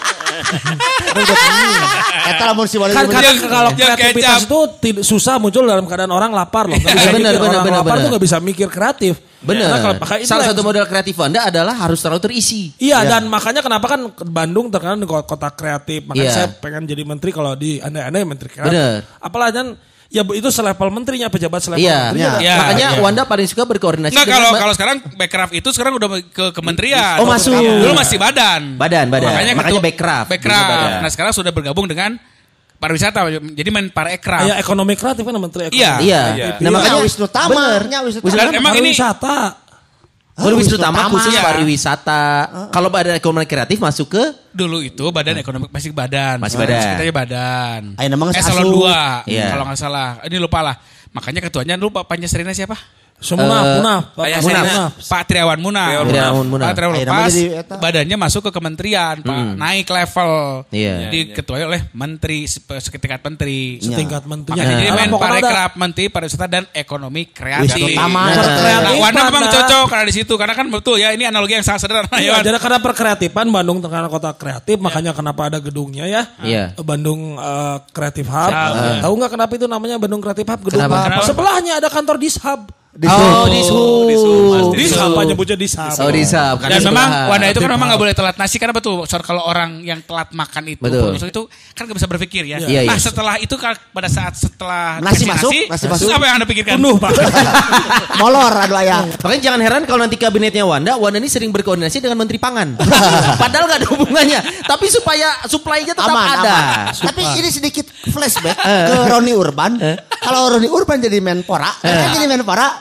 Eta 2.26 2.44
lamun 2.52 2.66
si 2.66 2.76
wali 2.78 2.92
kan 2.92 3.06
kalau 3.46 3.70
kreativitas 3.72 4.44
itu 4.46 4.60
susah 5.06 5.38
muncul 5.38 5.64
dalam 5.64 5.86
keadaan 5.86 6.12
orang 6.12 6.32
lapar 6.34 6.66
loh. 6.66 6.78
Bisa 6.78 7.14
Benar, 7.14 7.38
benar, 7.38 7.62
benar, 7.64 7.82
lapar 7.82 7.96
benar. 7.96 8.04
tuh 8.04 8.10
nggak 8.16 8.24
bisa 8.24 8.38
mikir 8.42 8.68
kreatif. 8.68 9.14
Bener. 9.46 9.70
Nah, 9.70 9.78
kalau 9.78 9.96
pakai 10.02 10.26
Salah 10.26 10.50
satu 10.50 10.66
modal 10.66 10.90
kreatif 10.90 11.14
Anda 11.22 11.46
adalah 11.46 11.78
harus 11.78 12.02
terlalu 12.02 12.22
terisi. 12.26 12.74
Iya 12.82 13.06
dan 13.06 13.30
makanya 13.30 13.62
kenapa 13.62 13.86
kan 13.86 14.10
Bandung 14.26 14.74
terkenal 14.74 14.98
di 14.98 15.06
kota 15.06 15.50
kreatif. 15.54 16.10
Makanya 16.10 16.26
Iya. 16.26 16.34
saya 16.34 16.48
pengen 16.58 16.90
jadi 16.90 17.04
menteri 17.06 17.30
kalau 17.30 17.54
di 17.54 17.78
anda-anda 17.78 18.26
menteri 18.26 18.50
kreatif. 18.50 18.74
Bener. 18.74 19.06
Apalagi 19.22 19.54
kan 19.54 19.68
ya 20.08 20.22
itu 20.24 20.50
selevel 20.50 20.90
menterinya 20.90 21.28
pejabat 21.28 21.60
selevel 21.60 21.82
Iya. 21.82 21.98
menterinya. 22.10 22.32
Iya. 22.32 22.34
Iya, 22.40 22.56
Makanya 22.56 22.88
iya. 22.90 23.02
Wanda 23.02 23.22
paling 23.24 23.46
suka 23.46 23.64
berkoordinasi 23.66 24.14
Enggak 24.14 24.28
kalau 24.30 24.50
kalau 24.54 24.74
sekarang 24.74 24.96
backcraft 25.14 25.54
itu 25.54 25.70
sekarang 25.70 25.94
udah 25.96 26.10
ke 26.24 26.46
kementerian. 26.52 27.18
Oh, 27.20 27.28
masuk. 27.28 27.58
Dulu 27.58 27.94
masih 27.94 28.18
badan. 28.18 28.76
Badan, 28.76 29.06
badan. 29.10 29.30
Makanya, 29.30 29.54
Makanya 29.54 29.72
ketua- 29.72 29.84
backcraft. 29.84 30.28
Backcraft. 30.30 30.70
Badan. 30.70 31.00
Nah 31.02 31.10
sekarang 31.10 31.32
sudah 31.32 31.52
bergabung 31.52 31.86
dengan 31.86 32.16
pariwisata. 32.76 33.20
Jadi 33.56 33.70
main 33.72 33.88
parekraf. 33.90 34.46
Iya 34.46 34.56
ekonomi 34.58 34.94
kreatif 34.94 35.24
kan 35.24 35.34
menteri 35.34 35.62
ekonomi. 35.68 35.80
Iya. 35.80 35.92
Iya. 36.00 36.22
Iya. 36.36 36.46
Nah, 36.60 36.70
makanya 36.72 37.00
Wisnu 37.02 37.28
Tama, 37.28 37.50
Bener. 37.52 37.82
nya 37.88 38.00
Wisnu 38.04 38.20
Tama. 38.22 38.52
emang 38.52 38.74
ini 38.78 38.92
Pariwisata. 38.94 39.38
Oh, 40.36 40.52
Wisnu 40.52 40.76
Tama 40.76 41.08
Tama. 41.08 41.16
khusus 41.16 41.32
Iya. 41.32 41.48
pariwisata. 41.48 42.24
Kalau 42.68 42.92
badan 42.92 43.16
ekonomi 43.16 43.48
kreatif 43.48 43.80
masuk 43.80 44.12
ke 44.12 44.24
dulu 44.52 44.84
itu 44.84 45.08
badan 45.08 45.40
ekonomi 45.40 45.72
masih 45.72 45.96
badan. 45.96 46.44
Masih 46.44 46.60
badan. 46.60 47.00
Kita 47.00 47.04
aja 47.08 47.14
badan. 47.16 47.82
Ayo 47.96 48.08
namanya 48.12 48.36
Eselon 48.36 48.68
Sasu. 48.68 48.76
2 48.84 49.24
Iya. 49.32 49.56
kalau 49.56 49.64
nggak 49.64 49.80
salah. 49.80 50.20
Ini 50.28 50.36
lupa 50.36 50.60
lah. 50.60 50.76
Makanya 51.16 51.40
ketuanya 51.40 51.80
dulu 51.80 51.96
Pak 51.96 52.12
Pancasrina 52.12 52.52
siapa? 52.52 52.76
Semua 53.16 53.48
Eh, 53.48 53.74
punah. 53.80 54.00
Munaf. 54.12 54.44
saya 54.44 54.92
Pak 55.02 55.22
Triawan 55.26 55.58
Munaf. 55.58 55.88
Triawan 56.04 56.46
Munaf. 56.46 56.66
Pak 56.68 56.74
Triawan 56.76 56.96
eta. 57.00 57.76
badannya 57.80 58.18
masuk 58.20 58.42
ke 58.44 58.52
kementerian, 58.52 59.16
Pak. 59.18 59.56
Naik 59.56 59.88
level. 59.88 60.32
Iya. 60.70 61.10
Diketuai 61.10 61.64
oleh 61.64 61.82
menteri, 61.92 62.44
se- 62.44 62.60
setingkat 62.60 63.24
menteri. 63.24 63.80
Setingkat 63.80 64.24
menteri. 64.26 64.54
Makanya 64.54 64.76
jadi 64.78 64.86
Nah, 64.86 64.98
main 65.00 65.10
parekraf, 65.12 65.72
menteri 65.76 66.06
pariwisata 66.08 66.46
dan 66.46 66.64
ekonomi 66.70 67.26
kreatif. 67.26 67.82
Nah, 67.96 68.06
Nah, 68.06 68.32
Kreatif, 68.36 69.00
Wanda 69.00 69.22
memang 69.26 69.44
cocok 69.48 69.86
karena 69.88 70.06
di 70.06 70.14
situ 70.14 70.34
karena 70.36 70.54
kan 70.54 70.68
betul 70.68 70.96
ya 70.96 71.10
ini 71.10 71.24
analogi 71.24 71.54
yang 71.54 71.64
sangat 71.64 71.82
sederhana 71.82 72.18
Iya, 72.18 72.36
ya. 72.36 72.44
jadi 72.44 72.58
karena 72.58 72.80
perkreatifan 72.80 73.48
Bandung 73.48 73.80
terkenal 73.80 74.08
kota 74.08 74.32
kreatif, 74.32 74.78
makanya 74.78 75.12
kenapa 75.12 75.48
ada 75.48 75.58
gedungnya 75.58 76.06
ya? 76.06 76.22
Iya. 76.40 76.64
Bandung 76.78 77.36
eh, 77.36 77.78
Creative 77.90 78.28
Hub. 78.28 78.52
Tahu 79.02 79.14
nggak 79.16 79.32
kenapa 79.32 79.52
itu 79.54 79.66
namanya 79.66 79.96
Bandung 79.96 80.20
Creative 80.20 80.46
Hub? 80.46 80.60
Gedung? 80.62 80.84
Sebelahnya 81.24 81.80
ada 81.80 81.88
kantor 81.88 82.20
Dishub. 82.20 82.70
Oh, 82.96 83.46
di 83.52 83.60
Sub. 83.60 84.08
Dishub 84.72 85.12
apa 85.12 85.28
nyebutnya 85.28 85.60
Dishub? 85.60 85.92
Oh, 86.00 86.08
di 86.08 86.24
Sub. 86.24 86.64
Dan 86.64 86.80
memang 86.80 86.80
sebelahan. 86.80 87.28
Wanda 87.28 87.46
itu 87.52 87.60
kan 87.60 87.72
memang 87.76 87.88
nggak 87.92 88.02
boleh 88.08 88.14
telat 88.16 88.36
nasi 88.40 88.56
karena 88.56 88.72
betul. 88.72 89.04
Soal 89.04 89.20
kalau 89.20 89.44
orang 89.44 89.84
yang 89.84 90.00
telat 90.00 90.32
makan 90.32 90.64
itu, 90.72 90.80
Betul. 90.80 91.12
itu 91.20 91.42
kan 91.76 91.92
nggak 91.92 91.98
bisa 92.00 92.08
berpikir 92.08 92.44
ya. 92.48 92.58
Iya, 92.64 92.88
nah 92.88 92.96
setelah 92.96 93.36
itu 93.44 93.52
kan 93.60 93.76
pada 93.92 94.08
saat 94.08 94.40
setelah 94.40 95.04
Nasi 95.04 95.28
masuk, 95.28 95.52
nasi 95.68 95.92
masuk. 95.92 96.08
apa 96.08 96.24
yang 96.24 96.36
anda 96.40 96.48
pikirkan? 96.48 96.80
Penuh 96.80 96.96
Pak. 96.96 97.12
Molor 98.24 98.54
adu 98.56 98.76
aya. 98.80 99.04
Makanya 99.20 99.42
jangan 99.44 99.60
heran 99.60 99.82
kalau 99.84 100.00
nanti 100.00 100.16
kabinetnya 100.16 100.64
Wanda, 100.64 100.96
Wanda 100.96 101.20
ini 101.20 101.28
sering 101.28 101.52
berkoordinasi 101.52 102.00
dengan 102.00 102.16
Menteri 102.16 102.40
Pangan. 102.40 102.80
Padahal 103.44 103.68
gak 103.68 103.80
ada 103.84 103.88
hubungannya. 103.92 104.40
Tapi 104.64 104.86
supaya 104.88 105.36
supply-nya 105.52 106.00
tetap 106.00 106.16
Aman, 106.16 106.32
ada. 106.40 106.54
aman. 106.56 106.96
Tapi 106.96 107.22
ini 107.44 107.50
sedikit 107.52 107.86
flashback 108.08 108.56
ke 108.56 108.94
Roni 109.12 109.36
Urban. 109.36 109.76
Kalau 110.24 110.48
Roni 110.56 110.72
Urban 110.72 110.98
jadi 111.04 111.20
Menpora, 111.20 111.70
kan 111.84 112.16
jadi 112.16 112.26
Menpora, 112.32 112.80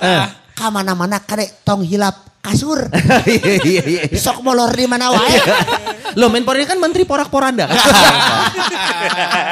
kamana-mana 0.52 1.18
kadek 1.18 1.62
tong 1.62 1.82
hilap 1.82 2.14
kasur. 2.40 2.86
Iya, 3.24 3.54
iya, 3.58 3.82
iya. 3.82 4.02
Sok 4.14 4.40
molor 4.40 4.68
di 4.70 4.84
mana 4.84 5.08
wae. 5.08 5.36
Loh, 6.14 6.28
Menpora 6.28 6.56
ini 6.56 6.64
kan 6.64 6.76
Menteri 6.76 7.02
Porak-Poranda 7.02 7.64
kan? 7.68 7.78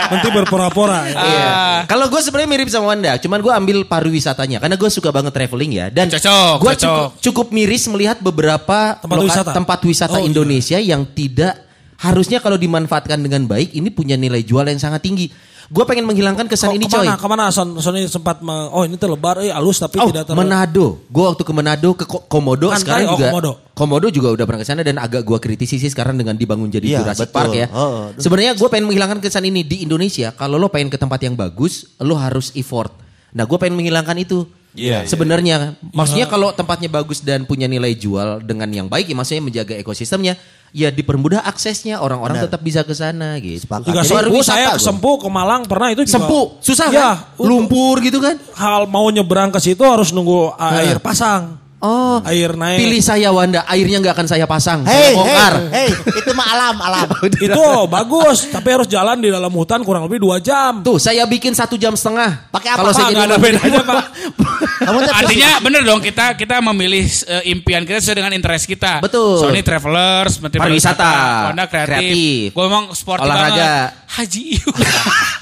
Nanti 0.09 0.29
berpora-pora. 0.29 1.09
ya. 1.09 1.51
Kalau 1.85 2.07
gue 2.07 2.21
sebenarnya 2.21 2.51
mirip 2.51 2.69
sama 2.69 2.93
Wanda, 2.93 3.17
cuman 3.17 3.41
gue 3.41 3.51
ambil 3.51 3.79
pariwisatanya 3.83 4.59
karena 4.59 4.77
gue 4.77 4.91
suka 4.91 5.09
banget 5.09 5.33
traveling 5.33 5.73
ya. 5.75 5.87
Dan 5.89 6.09
Cocok, 6.09 6.55
gue 6.59 6.73
cocok. 6.75 6.79
cukup, 6.79 7.09
cukup 7.19 7.47
miris 7.51 7.85
melihat 7.89 8.21
beberapa 8.21 8.97
Tempat 8.99 9.17
loka- 9.17 9.27
wisata. 9.27 9.51
tempat 9.53 9.79
wisata 9.83 10.13
Oh, 10.13 10.21
iya. 10.21 10.29
Indonesia 10.29 10.79
yang 10.79 11.03
tidak 11.09 11.55
harusnya 11.97 12.39
kalau 12.39 12.55
dimanfaatkan 12.57 13.17
dengan 13.17 13.47
baik 13.47 13.73
ini 13.73 13.89
punya 13.89 14.15
nilai 14.15 14.43
jual 14.43 14.65
yang 14.65 14.79
sangat 14.79 15.01
tinggi. 15.01 15.31
Gue 15.73 15.85
pengen 15.85 16.05
menghilangkan 16.05 16.45
kesan 16.45 16.69
Kok 16.69 16.77
ini 16.77 16.85
coy. 16.85 16.93
ke 16.93 16.99
mana? 17.03 17.15
Ke 17.17 17.27
mana? 17.27 17.45
Son, 17.49 17.81
Son 17.81 17.97
ini 17.97 18.05
sempat 18.05 18.39
me- 18.39 18.69
oh 18.69 18.85
ini 18.85 18.95
tuh 18.95 19.09
lebar, 19.09 19.41
eh 19.41 19.49
halus 19.49 19.81
tapi 19.81 19.97
Oh, 19.97 20.05
tidak 20.07 20.29
terlalu. 20.29 20.45
Manado. 20.45 20.87
Gue 21.09 21.25
waktu 21.25 21.43
ke 21.43 21.53
Manado 21.53 21.91
ke 21.95 22.05
Ko- 22.05 22.23
Komodo 22.23 22.69
Pantai, 22.69 22.81
sekarang 22.83 23.03
oh, 23.03 23.11
juga. 23.11 23.27
Komodo. 23.27 23.53
Komodo 23.73 24.07
juga 24.07 24.29
udah 24.31 24.45
pernah 24.45 24.61
ke 24.61 24.69
sana 24.69 24.81
dan 24.81 25.01
agak 25.01 25.25
gue 25.25 25.39
kritisi 25.39 25.81
sih 25.81 25.89
sekarang 25.89 26.15
dengan 26.15 26.37
dibangun 26.37 26.69
jadi 26.69 26.85
Iya, 26.87 26.99
Jurassic 27.01 27.25
betul. 27.27 27.37
Park 27.41 27.53
ya. 27.57 27.67
Oh, 27.69 28.13
aduh. 28.13 28.21
Sebenarnya 28.21 28.53
gue 28.53 28.69
pengen 28.69 28.87
menghilangkan 28.87 29.19
kesan 29.19 29.45
ini 29.45 29.61
di 29.63 29.81
Indonesia. 29.81 30.29
Kalau 30.31 30.55
lo 30.55 30.69
pengen 30.69 30.87
ke 30.87 31.01
tempat 31.01 31.19
yang 31.19 31.33
bagus, 31.33 31.89
lo 31.97 32.15
harus 32.15 32.53
effort. 32.53 32.93
Nah, 33.33 33.49
gue 33.49 33.57
pengen 33.57 33.75
menghilangkan 33.75 34.15
itu. 34.19 34.45
Iya, 34.73 35.05
iya. 35.05 35.09
Sebenarnya, 35.09 35.77
maksudnya 35.93 36.25
kalau 36.25 36.49
tempatnya 36.53 36.89
bagus 36.89 37.21
dan 37.21 37.45
punya 37.45 37.69
nilai 37.69 37.93
jual 37.93 38.41
dengan 38.41 38.69
yang 38.73 38.89
baik, 38.89 39.13
ya 39.13 39.17
maksudnya 39.17 39.45
menjaga 39.45 39.77
ekosistemnya, 39.77 40.41
ya 40.73 40.89
dipermudah 40.89 41.45
aksesnya 41.45 42.01
orang-orang 42.01 42.49
tetap 42.49 42.61
bisa 42.65 42.81
ke 42.81 42.97
sana 42.97 43.37
gitu. 43.39 43.69
Sepakat. 43.69 43.93
Juga 43.93 44.01
Jadi 44.01 44.09
sempu, 44.17 44.39
saya 44.41 44.67
gua. 44.73 44.75
ke 44.75 44.81
Sempu, 44.81 45.11
ke 45.21 45.29
Malang 45.29 45.63
pernah 45.69 45.93
itu 45.93 46.03
juga. 46.09 46.17
Sempu, 46.17 46.41
susah 46.65 46.89
Ya, 46.89 46.99
kan? 46.99 47.15
Lumpur 47.37 48.01
gitu 48.01 48.19
kan? 48.19 48.41
Hal 48.57 48.89
mau 48.89 49.05
nyebrang 49.13 49.53
ke 49.53 49.61
situ 49.61 49.85
harus 49.85 50.11
nunggu 50.11 50.57
air 50.57 50.97
pasang. 50.99 51.62
Oh, 51.83 52.23
Air 52.23 52.55
naik. 52.55 52.79
pilih 52.79 53.03
saya 53.03 53.29
Wanda, 53.29 53.67
airnya 53.67 53.99
nggak 53.99 54.15
akan 54.15 54.27
saya 54.29 54.47
pasang, 54.47 54.87
Hei, 54.87 54.95
saya 54.95 55.03
hei, 55.03 55.13
bongkar. 55.13 55.55
hei, 55.69 55.89
itu 56.15 56.31
mah 56.31 56.47
alam, 56.49 56.77
alam. 56.79 57.09
Itu 57.43 57.63
bagus, 57.87 58.47
tapi 58.47 58.71
harus 58.71 58.87
jalan 58.87 59.19
di 59.19 59.27
dalam 59.27 59.51
hutan 59.51 59.83
kurang 59.83 60.07
lebih 60.07 60.23
dua 60.23 60.39
jam. 60.39 60.79
Tuh, 60.81 60.97
saya 60.97 61.27
bikin 61.27 61.51
satu 61.53 61.75
jam 61.75 61.91
setengah. 61.93 62.47
Pakai 62.49 62.71
apa, 62.71 62.79
Kalau 62.79 62.93
saya 62.93 63.11
jadi 63.11 63.17
Nggak 63.17 63.27
ada 63.27 63.37
bedanya, 63.37 63.81
Pak. 63.83 64.05
Kamu 64.87 64.99
Artinya 65.05 65.51
bener 65.59 65.83
dong 65.83 65.99
kita 65.99 66.35
kita 66.35 66.63
memilih 66.65 67.03
eh, 67.03 67.51
impian 67.51 67.83
kita 67.83 67.99
sesuai 67.99 68.19
dengan 68.19 68.33
interest 68.33 68.67
kita. 68.67 68.99
Betul. 68.99 69.39
Sony 69.39 69.63
Travelers, 69.63 70.39
Menteri 70.39 70.59
Pariwisata, 70.59 71.11
Wanda 71.51 71.67
kreatif. 71.67 71.99
kreatif. 71.99 72.47
Gue 72.51 72.65
memang 72.67 72.85
sporty 72.91 73.23
Olahraga. 73.23 73.59
banget. 73.91 74.07
Haji 74.07 74.45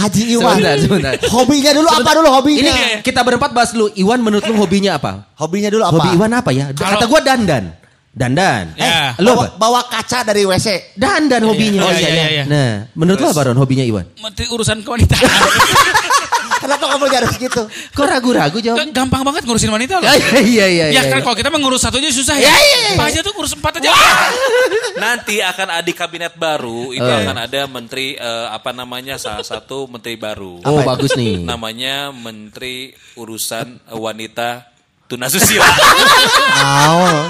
Haji 0.00 0.22
Iwan. 0.32 0.56
Sebentar, 0.56 0.76
sebentar. 0.80 1.12
Hobinya 1.28 1.70
dulu 1.76 1.88
apa 1.92 2.10
dulu 2.16 2.28
hobinya? 2.32 2.72
Ini 2.72 3.04
kita 3.04 3.20
berempat 3.20 3.50
bahas 3.52 3.70
dulu. 3.76 3.92
Iwan 3.92 4.24
menurut 4.24 4.44
lu 4.48 4.56
hobinya 4.56 4.96
apa? 4.96 5.28
Hobinya 5.36 5.68
dulu 5.68 5.84
apa? 5.84 5.92
Hobi 5.92 6.08
Iwan 6.16 6.30
apa 6.32 6.50
ya? 6.56 6.72
Kalau- 6.72 6.96
Kata 6.96 7.04
gua 7.04 7.20
dandan. 7.20 7.64
Dandan. 8.10 8.74
Ya. 8.74 9.14
Lu 9.22 9.38
bawa, 9.38 9.44
apa? 9.46 9.54
bawa 9.54 9.80
kaca 9.86 10.26
dari 10.26 10.42
WC. 10.42 10.98
Dandan 10.98 11.46
hobinya. 11.46 11.86
Oh, 11.86 11.92
iya, 11.94 12.08
iya, 12.10 12.26
iya. 12.42 12.44
Nah, 12.48 12.90
menurut 12.98 13.22
lu 13.22 13.28
apa 13.30 13.40
Ron 13.46 13.58
hobinya 13.60 13.86
Iwan? 13.86 14.02
Menteri 14.18 14.50
urusan 14.50 14.82
kewanitaan. 14.82 15.22
Kenapa 16.60 16.92
kamu 16.92 17.04
harus 17.08 17.34
gitu? 17.40 17.62
Kok 17.96 18.04
ragu-ragu 18.04 18.60
jawabnya? 18.60 18.92
Gampang 18.92 19.24
banget 19.24 19.48
ngurusin 19.48 19.72
wanita 19.72 19.96
loh. 19.96 20.04
Ya, 20.04 20.12
iya, 20.20 20.40
iya, 20.44 20.66
iya. 20.68 20.86
Ya 20.92 21.00
iya. 21.00 21.02
kan 21.08 21.24
kalau 21.24 21.32
kita 21.32 21.48
mengurus 21.48 21.80
satu 21.80 21.96
aja 21.96 22.12
susah 22.12 22.36
ya. 22.36 22.52
Ya, 22.52 22.52
iya, 22.52 22.78
iya. 22.84 22.98
Pak 23.00 23.06
aja 23.08 23.20
tuh 23.24 23.32
ngurus 23.32 23.56
empat 23.56 23.80
aja. 23.80 23.88
Nanti 25.10 25.42
akan 25.42 25.68
ada 25.74 25.90
kabinet 25.90 26.38
baru 26.38 26.94
itu 26.94 27.02
Oh. 27.02 27.18
akan 27.18 27.36
ada 27.42 27.66
menteri 27.66 28.14
eh, 28.14 28.46
apa 28.46 28.70
namanya 28.70 29.18
salah 29.18 29.42
satu 29.42 29.90
menteri 29.90 30.14
baru. 30.14 30.62
Oh, 30.62 30.86
bagus 30.86 31.18
nih. 31.18 31.42
Namanya 31.42 32.14
Menteri 32.14 32.94
Urusan 33.18 33.82
Wanita 33.90 34.70
Tunasusila. 35.10 35.66
Oh. 36.62 37.26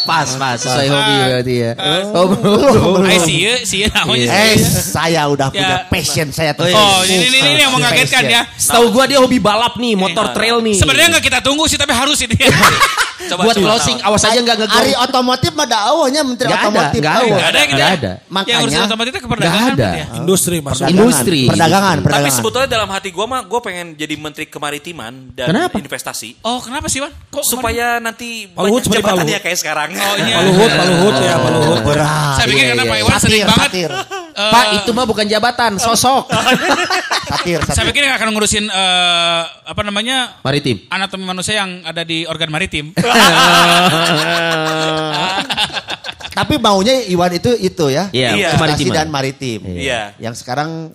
Pas, 0.00 0.28
pas. 0.34 0.56
Sesuai 0.56 0.88
hobi 0.88 1.14
berarti 1.20 1.54
ya. 1.58 1.72
Oh, 2.12 2.26
belum. 2.28 3.04
Ay, 3.04 3.18
sih 3.18 3.36
ya, 3.38 3.54
sih 3.62 3.78
ya 3.82 3.88
namanya. 3.92 4.26
Eh, 4.26 4.54
sih 4.54 4.62
ya. 4.62 4.80
saya 4.82 5.22
udah 5.26 5.48
Ya. 5.48 5.54
punya 5.54 5.76
passion 5.86 6.28
saya 6.28 6.52
tuh. 6.52 6.66
Oh, 6.66 7.00
ini, 7.04 7.28
ini, 7.28 7.38
ini 7.42 7.60
yang 7.60 7.72
mengagetkan 7.72 8.22
ya. 8.24 8.42
Setahu 8.52 8.90
gua 8.90 9.04
dia 9.04 9.18
hobi 9.18 9.36
balap 9.36 9.76
nih, 9.76 9.94
motor 9.94 10.32
trail 10.32 10.58
nih. 10.58 10.76
Sebenarnya 10.76 11.18
nggak 11.18 11.24
kita 11.24 11.38
tunggu 11.40 11.64
sih, 11.64 11.76
tapi 11.76 11.92
harus 11.92 12.18
ini. 12.20 12.34
Coba 13.22 13.46
buat 13.46 13.54
closing, 13.54 14.02
awas 14.02 14.26
aja 14.26 14.34
nggak 14.34 14.56
ngegong. 14.58 14.82
Ari 14.82 14.92
otomotif 14.98 15.54
mah 15.54 15.62
dakwahnya 15.62 16.26
menteri 16.26 16.50
ada, 16.50 16.58
otomotif. 16.58 16.98
nggak 16.98 17.14
ada. 17.14 17.22
eueuh. 17.22 17.30
Nggak 17.30 17.46
ada 17.46 17.60
ya. 17.62 17.66
ada. 17.86 18.12
Yang 18.18 18.32
Makanya- 18.34 18.58
urusan 18.58 18.82
otomotif 18.82 19.10
itu 19.12 19.14
ke 19.14 19.22
Nggak 19.22 19.32
perdagangan. 19.38 19.72
ada. 19.72 19.88
ya. 19.94 20.06
Industri 20.18 20.56
maksudnya. 20.58 20.88
Perdagangan, 20.90 21.06
Industri. 21.06 21.40
Perdagangan, 21.46 21.94
Tapi 21.94 22.04
perdagangan. 22.04 22.34
sebetulnya 22.34 22.68
dalam 22.68 22.88
hati 22.90 23.08
gue 23.08 23.26
mah 23.28 23.40
gue 23.46 23.60
pengen 23.62 23.86
jadi 23.94 24.14
menteri 24.18 24.44
kemaritiman 24.50 25.12
dan 25.32 25.46
Kenapa? 25.48 25.74
investasi. 25.78 26.28
Oh, 26.42 26.58
kenapa 26.58 26.90
sih, 26.90 26.98
Wan? 26.98 27.14
Kok 27.30 27.44
Supaya 27.46 27.86
nanti 27.98 28.50
banyak 28.50 28.90
jabatan 28.90 29.26
ya 29.28 29.38
kayak 29.38 29.58
sekarang. 29.60 29.81
Oh, 29.84 30.14
iya. 30.16 30.34
Pak 30.34 30.44
Luhut, 30.44 30.70
Pak 30.70 30.86
Luhut 30.86 31.16
ya, 31.18 31.34
Pak 31.34 31.50
Luhut. 31.50 31.80
Berat. 31.82 32.34
Saya 32.34 32.46
pikir 32.46 32.60
Iya, 32.60 32.70
karena 32.70 32.82
iya, 32.82 32.88
Pak 32.88 32.96
iya. 32.96 33.04
Iwan 33.04 33.18
sering 33.18 33.42
banget. 33.42 33.58
satir. 33.64 33.90
eh, 33.90 34.50
Pak, 34.50 34.64
itu 34.76 34.90
mah 34.90 35.04
bukan 35.04 35.26
jabatan, 35.26 35.72
sosok. 35.76 36.24
Satir, 37.22 37.58
Saya 37.60 37.74
satir. 37.78 37.88
pikir 37.88 38.02
nggak 38.04 38.18
akan 38.18 38.28
ngurusin 38.30 38.64
eh, 38.66 39.40
apa 39.64 39.80
namanya 39.80 40.36
Maritim. 40.40 40.84
anatomi 40.86 41.24
manusia 41.24 41.56
yang 41.56 41.80
ada 41.80 42.02
di 42.02 42.22
organ 42.24 42.48
maritim. 42.48 42.92
Tapi 46.32 46.56
maunya 46.56 47.04
Iwan 47.06 47.28
itu 47.30 47.52
itu 47.54 47.86
ya. 47.88 48.08
Iya, 48.08 48.28
Iya. 48.32 48.48
Investasi 48.50 48.58
kemaritiman. 48.82 48.94
dan 48.94 49.06
maritim. 49.08 49.60
Iya. 49.66 50.00
Yang 50.18 50.34
sekarang 50.40 50.92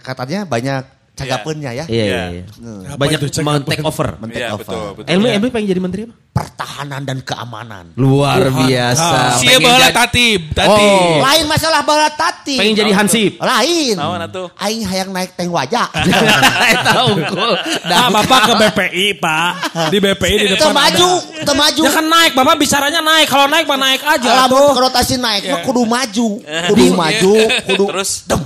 katanya 0.00 0.42
banyak 0.42 0.82
cagapennya 1.16 1.70
ya. 1.72 1.84
Iya, 1.86 2.04
iya, 2.04 2.22
Iya. 2.30 2.44
iya. 2.44 2.94
Banyak 2.94 3.18
apa? 3.18 3.64
take 3.64 3.80
over. 3.82 4.08
Men-take 4.18 4.38
Iya, 4.38 4.52
over. 4.52 4.60
betul, 4.62 4.86
betul. 4.94 5.10
Elmi, 5.10 5.28
Elmi 5.32 5.48
pengen 5.48 5.66
jadi 5.66 5.80
menteri 5.80 6.00
apa? 6.04 6.14
Pertahanan 6.28 7.00
dan 7.02 7.18
keamanan. 7.18 7.84
Luar 7.96 8.36
Tuhan. 8.44 8.68
biasa. 8.68 9.16
Sia 9.34 9.48
Pengen 9.48 9.60
baheula 9.64 9.80
jadi- 9.82 9.96
tatib, 9.96 10.40
tatib. 10.52 10.92
Oh. 11.00 11.16
Lain 11.18 11.44
masalah 11.46 11.80
bala 11.80 12.12
tati. 12.12 12.54
Pengen 12.54 12.74
jadi 12.76 12.92
hansip. 12.92 13.32
Lain. 13.38 13.96
Naon 13.96 14.20
atuh? 14.20 14.46
Aing 14.54 14.84
hayang 14.84 15.10
naik 15.10 15.32
tank 15.32 15.48
wajah. 15.48 15.88
Eta 16.76 16.92
unggul. 17.06 17.52
Nah, 17.82 18.12
Bapak 18.12 18.40
ke 18.42 18.54
BPI, 18.58 19.06
Pak. 19.16 19.50
Di 19.88 19.98
BPI 19.98 20.34
di 20.36 20.46
Itu 20.46 20.60
depan 20.60 20.76
maju, 20.76 21.08
ada. 21.16 21.40
itu 21.40 21.52
maju. 21.54 21.82
Ya 21.82 21.90
kan 21.90 22.04
naik, 22.04 22.32
Bapak 22.32 22.54
bicaranya 22.56 23.00
naik. 23.00 23.26
Kalau 23.26 23.46
naik 23.46 23.64
mah 23.64 23.78
naik 23.78 24.00
aja 24.02 24.44
tuh. 24.46 24.68
konotasi 24.72 25.16
naik 25.16 25.42
mah 25.46 25.60
kudu 25.62 25.82
maju. 25.82 26.28
Kudu 26.68 26.84
maju, 26.92 27.32
kudu 27.64 27.84
Terus 27.88 28.10
dem. 28.26 28.42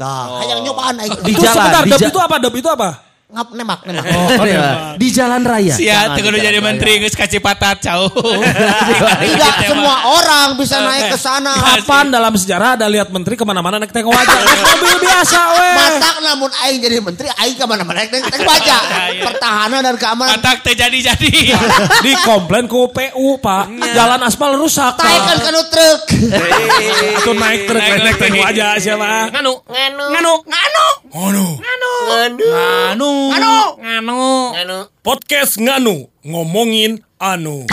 Dah, 0.00 0.40
hayang 0.40 0.64
nyobaan 0.64 0.96
aing. 0.96 1.12
Di 1.20 1.36
Itu 1.36 1.44
jalan, 1.44 1.60
sebentar, 1.60 1.82
di 1.84 1.92
ja- 1.92 2.08
itu 2.08 2.18
apa? 2.18 2.34
Deb 2.40 2.54
itu 2.56 2.68
apa? 2.72 2.88
Ngap 3.30 3.54
nemak, 3.54 3.86
nemak. 3.86 4.02
Di 5.00 5.08
jalan 5.14 5.46
raya. 5.46 5.70
Sia 5.70 6.02
Jangan 6.10 6.18
teu 6.18 6.22
kudu 6.26 6.34
di 6.34 6.42
jadi 6.42 6.58
menteri 6.58 6.98
geus 6.98 7.14
kacipatat 7.14 7.78
cau. 7.78 8.10
Tidak 9.22 9.54
semua 9.70 10.10
orang 10.18 10.58
bisa 10.58 10.82
naik 10.82 11.14
ke 11.14 11.18
sana. 11.18 11.54
Kapan 11.54 12.10
dalam 12.10 12.34
sejarah 12.34 12.74
ada 12.74 12.90
lihat 12.90 13.06
menteri 13.14 13.38
ke 13.38 13.46
mana-mana 13.46 13.78
naik 13.78 13.94
tank 13.94 14.10
wajah? 14.10 14.34
Mobil 14.66 14.98
biasa, 14.98 15.40
weh. 15.54 15.74
Matak 15.78 16.16
namun 16.26 16.50
aing 16.66 16.78
jadi 16.82 16.98
menteri, 16.98 17.30
aing 17.30 17.54
ke 17.54 17.64
mana-mana 17.70 18.02
naik 18.02 18.10
tank 18.10 18.42
wajah. 18.42 18.80
Pertahanan 19.22 19.80
dan 19.86 19.94
keamanan. 19.94 20.34
Matak 20.34 20.66
teh 20.66 20.74
jadi-jadi. 20.74 21.30
Di 22.02 22.12
komplain 22.26 22.66
ke 22.66 22.74
PU, 22.74 23.38
Pak. 23.38 23.94
Jalan 23.94 24.26
aspal 24.26 24.58
rusak, 24.58 24.98
Taekan 24.98 25.38
Pak. 25.38 25.46
kanu 25.46 25.62
truk. 25.70 26.00
Itu 27.14 27.30
naik 27.38 27.70
truk, 27.70 27.78
naik, 27.78 28.02
naik 28.02 28.16
tank 28.18 28.34
wajah 28.42 28.74
siapa? 28.82 29.30
Nganu, 29.30 29.54
nganu, 29.70 30.04
Nganu. 30.18 30.34
nganu, 31.14 31.46
Nganu. 32.10 33.19
Nganu, 33.28 33.54
nganu, 33.82 34.50
nganu. 34.54 34.78
Podcast 35.02 35.60
Nganu. 35.60 36.08
Ngomongin 36.26 37.00
anu. 37.18 37.66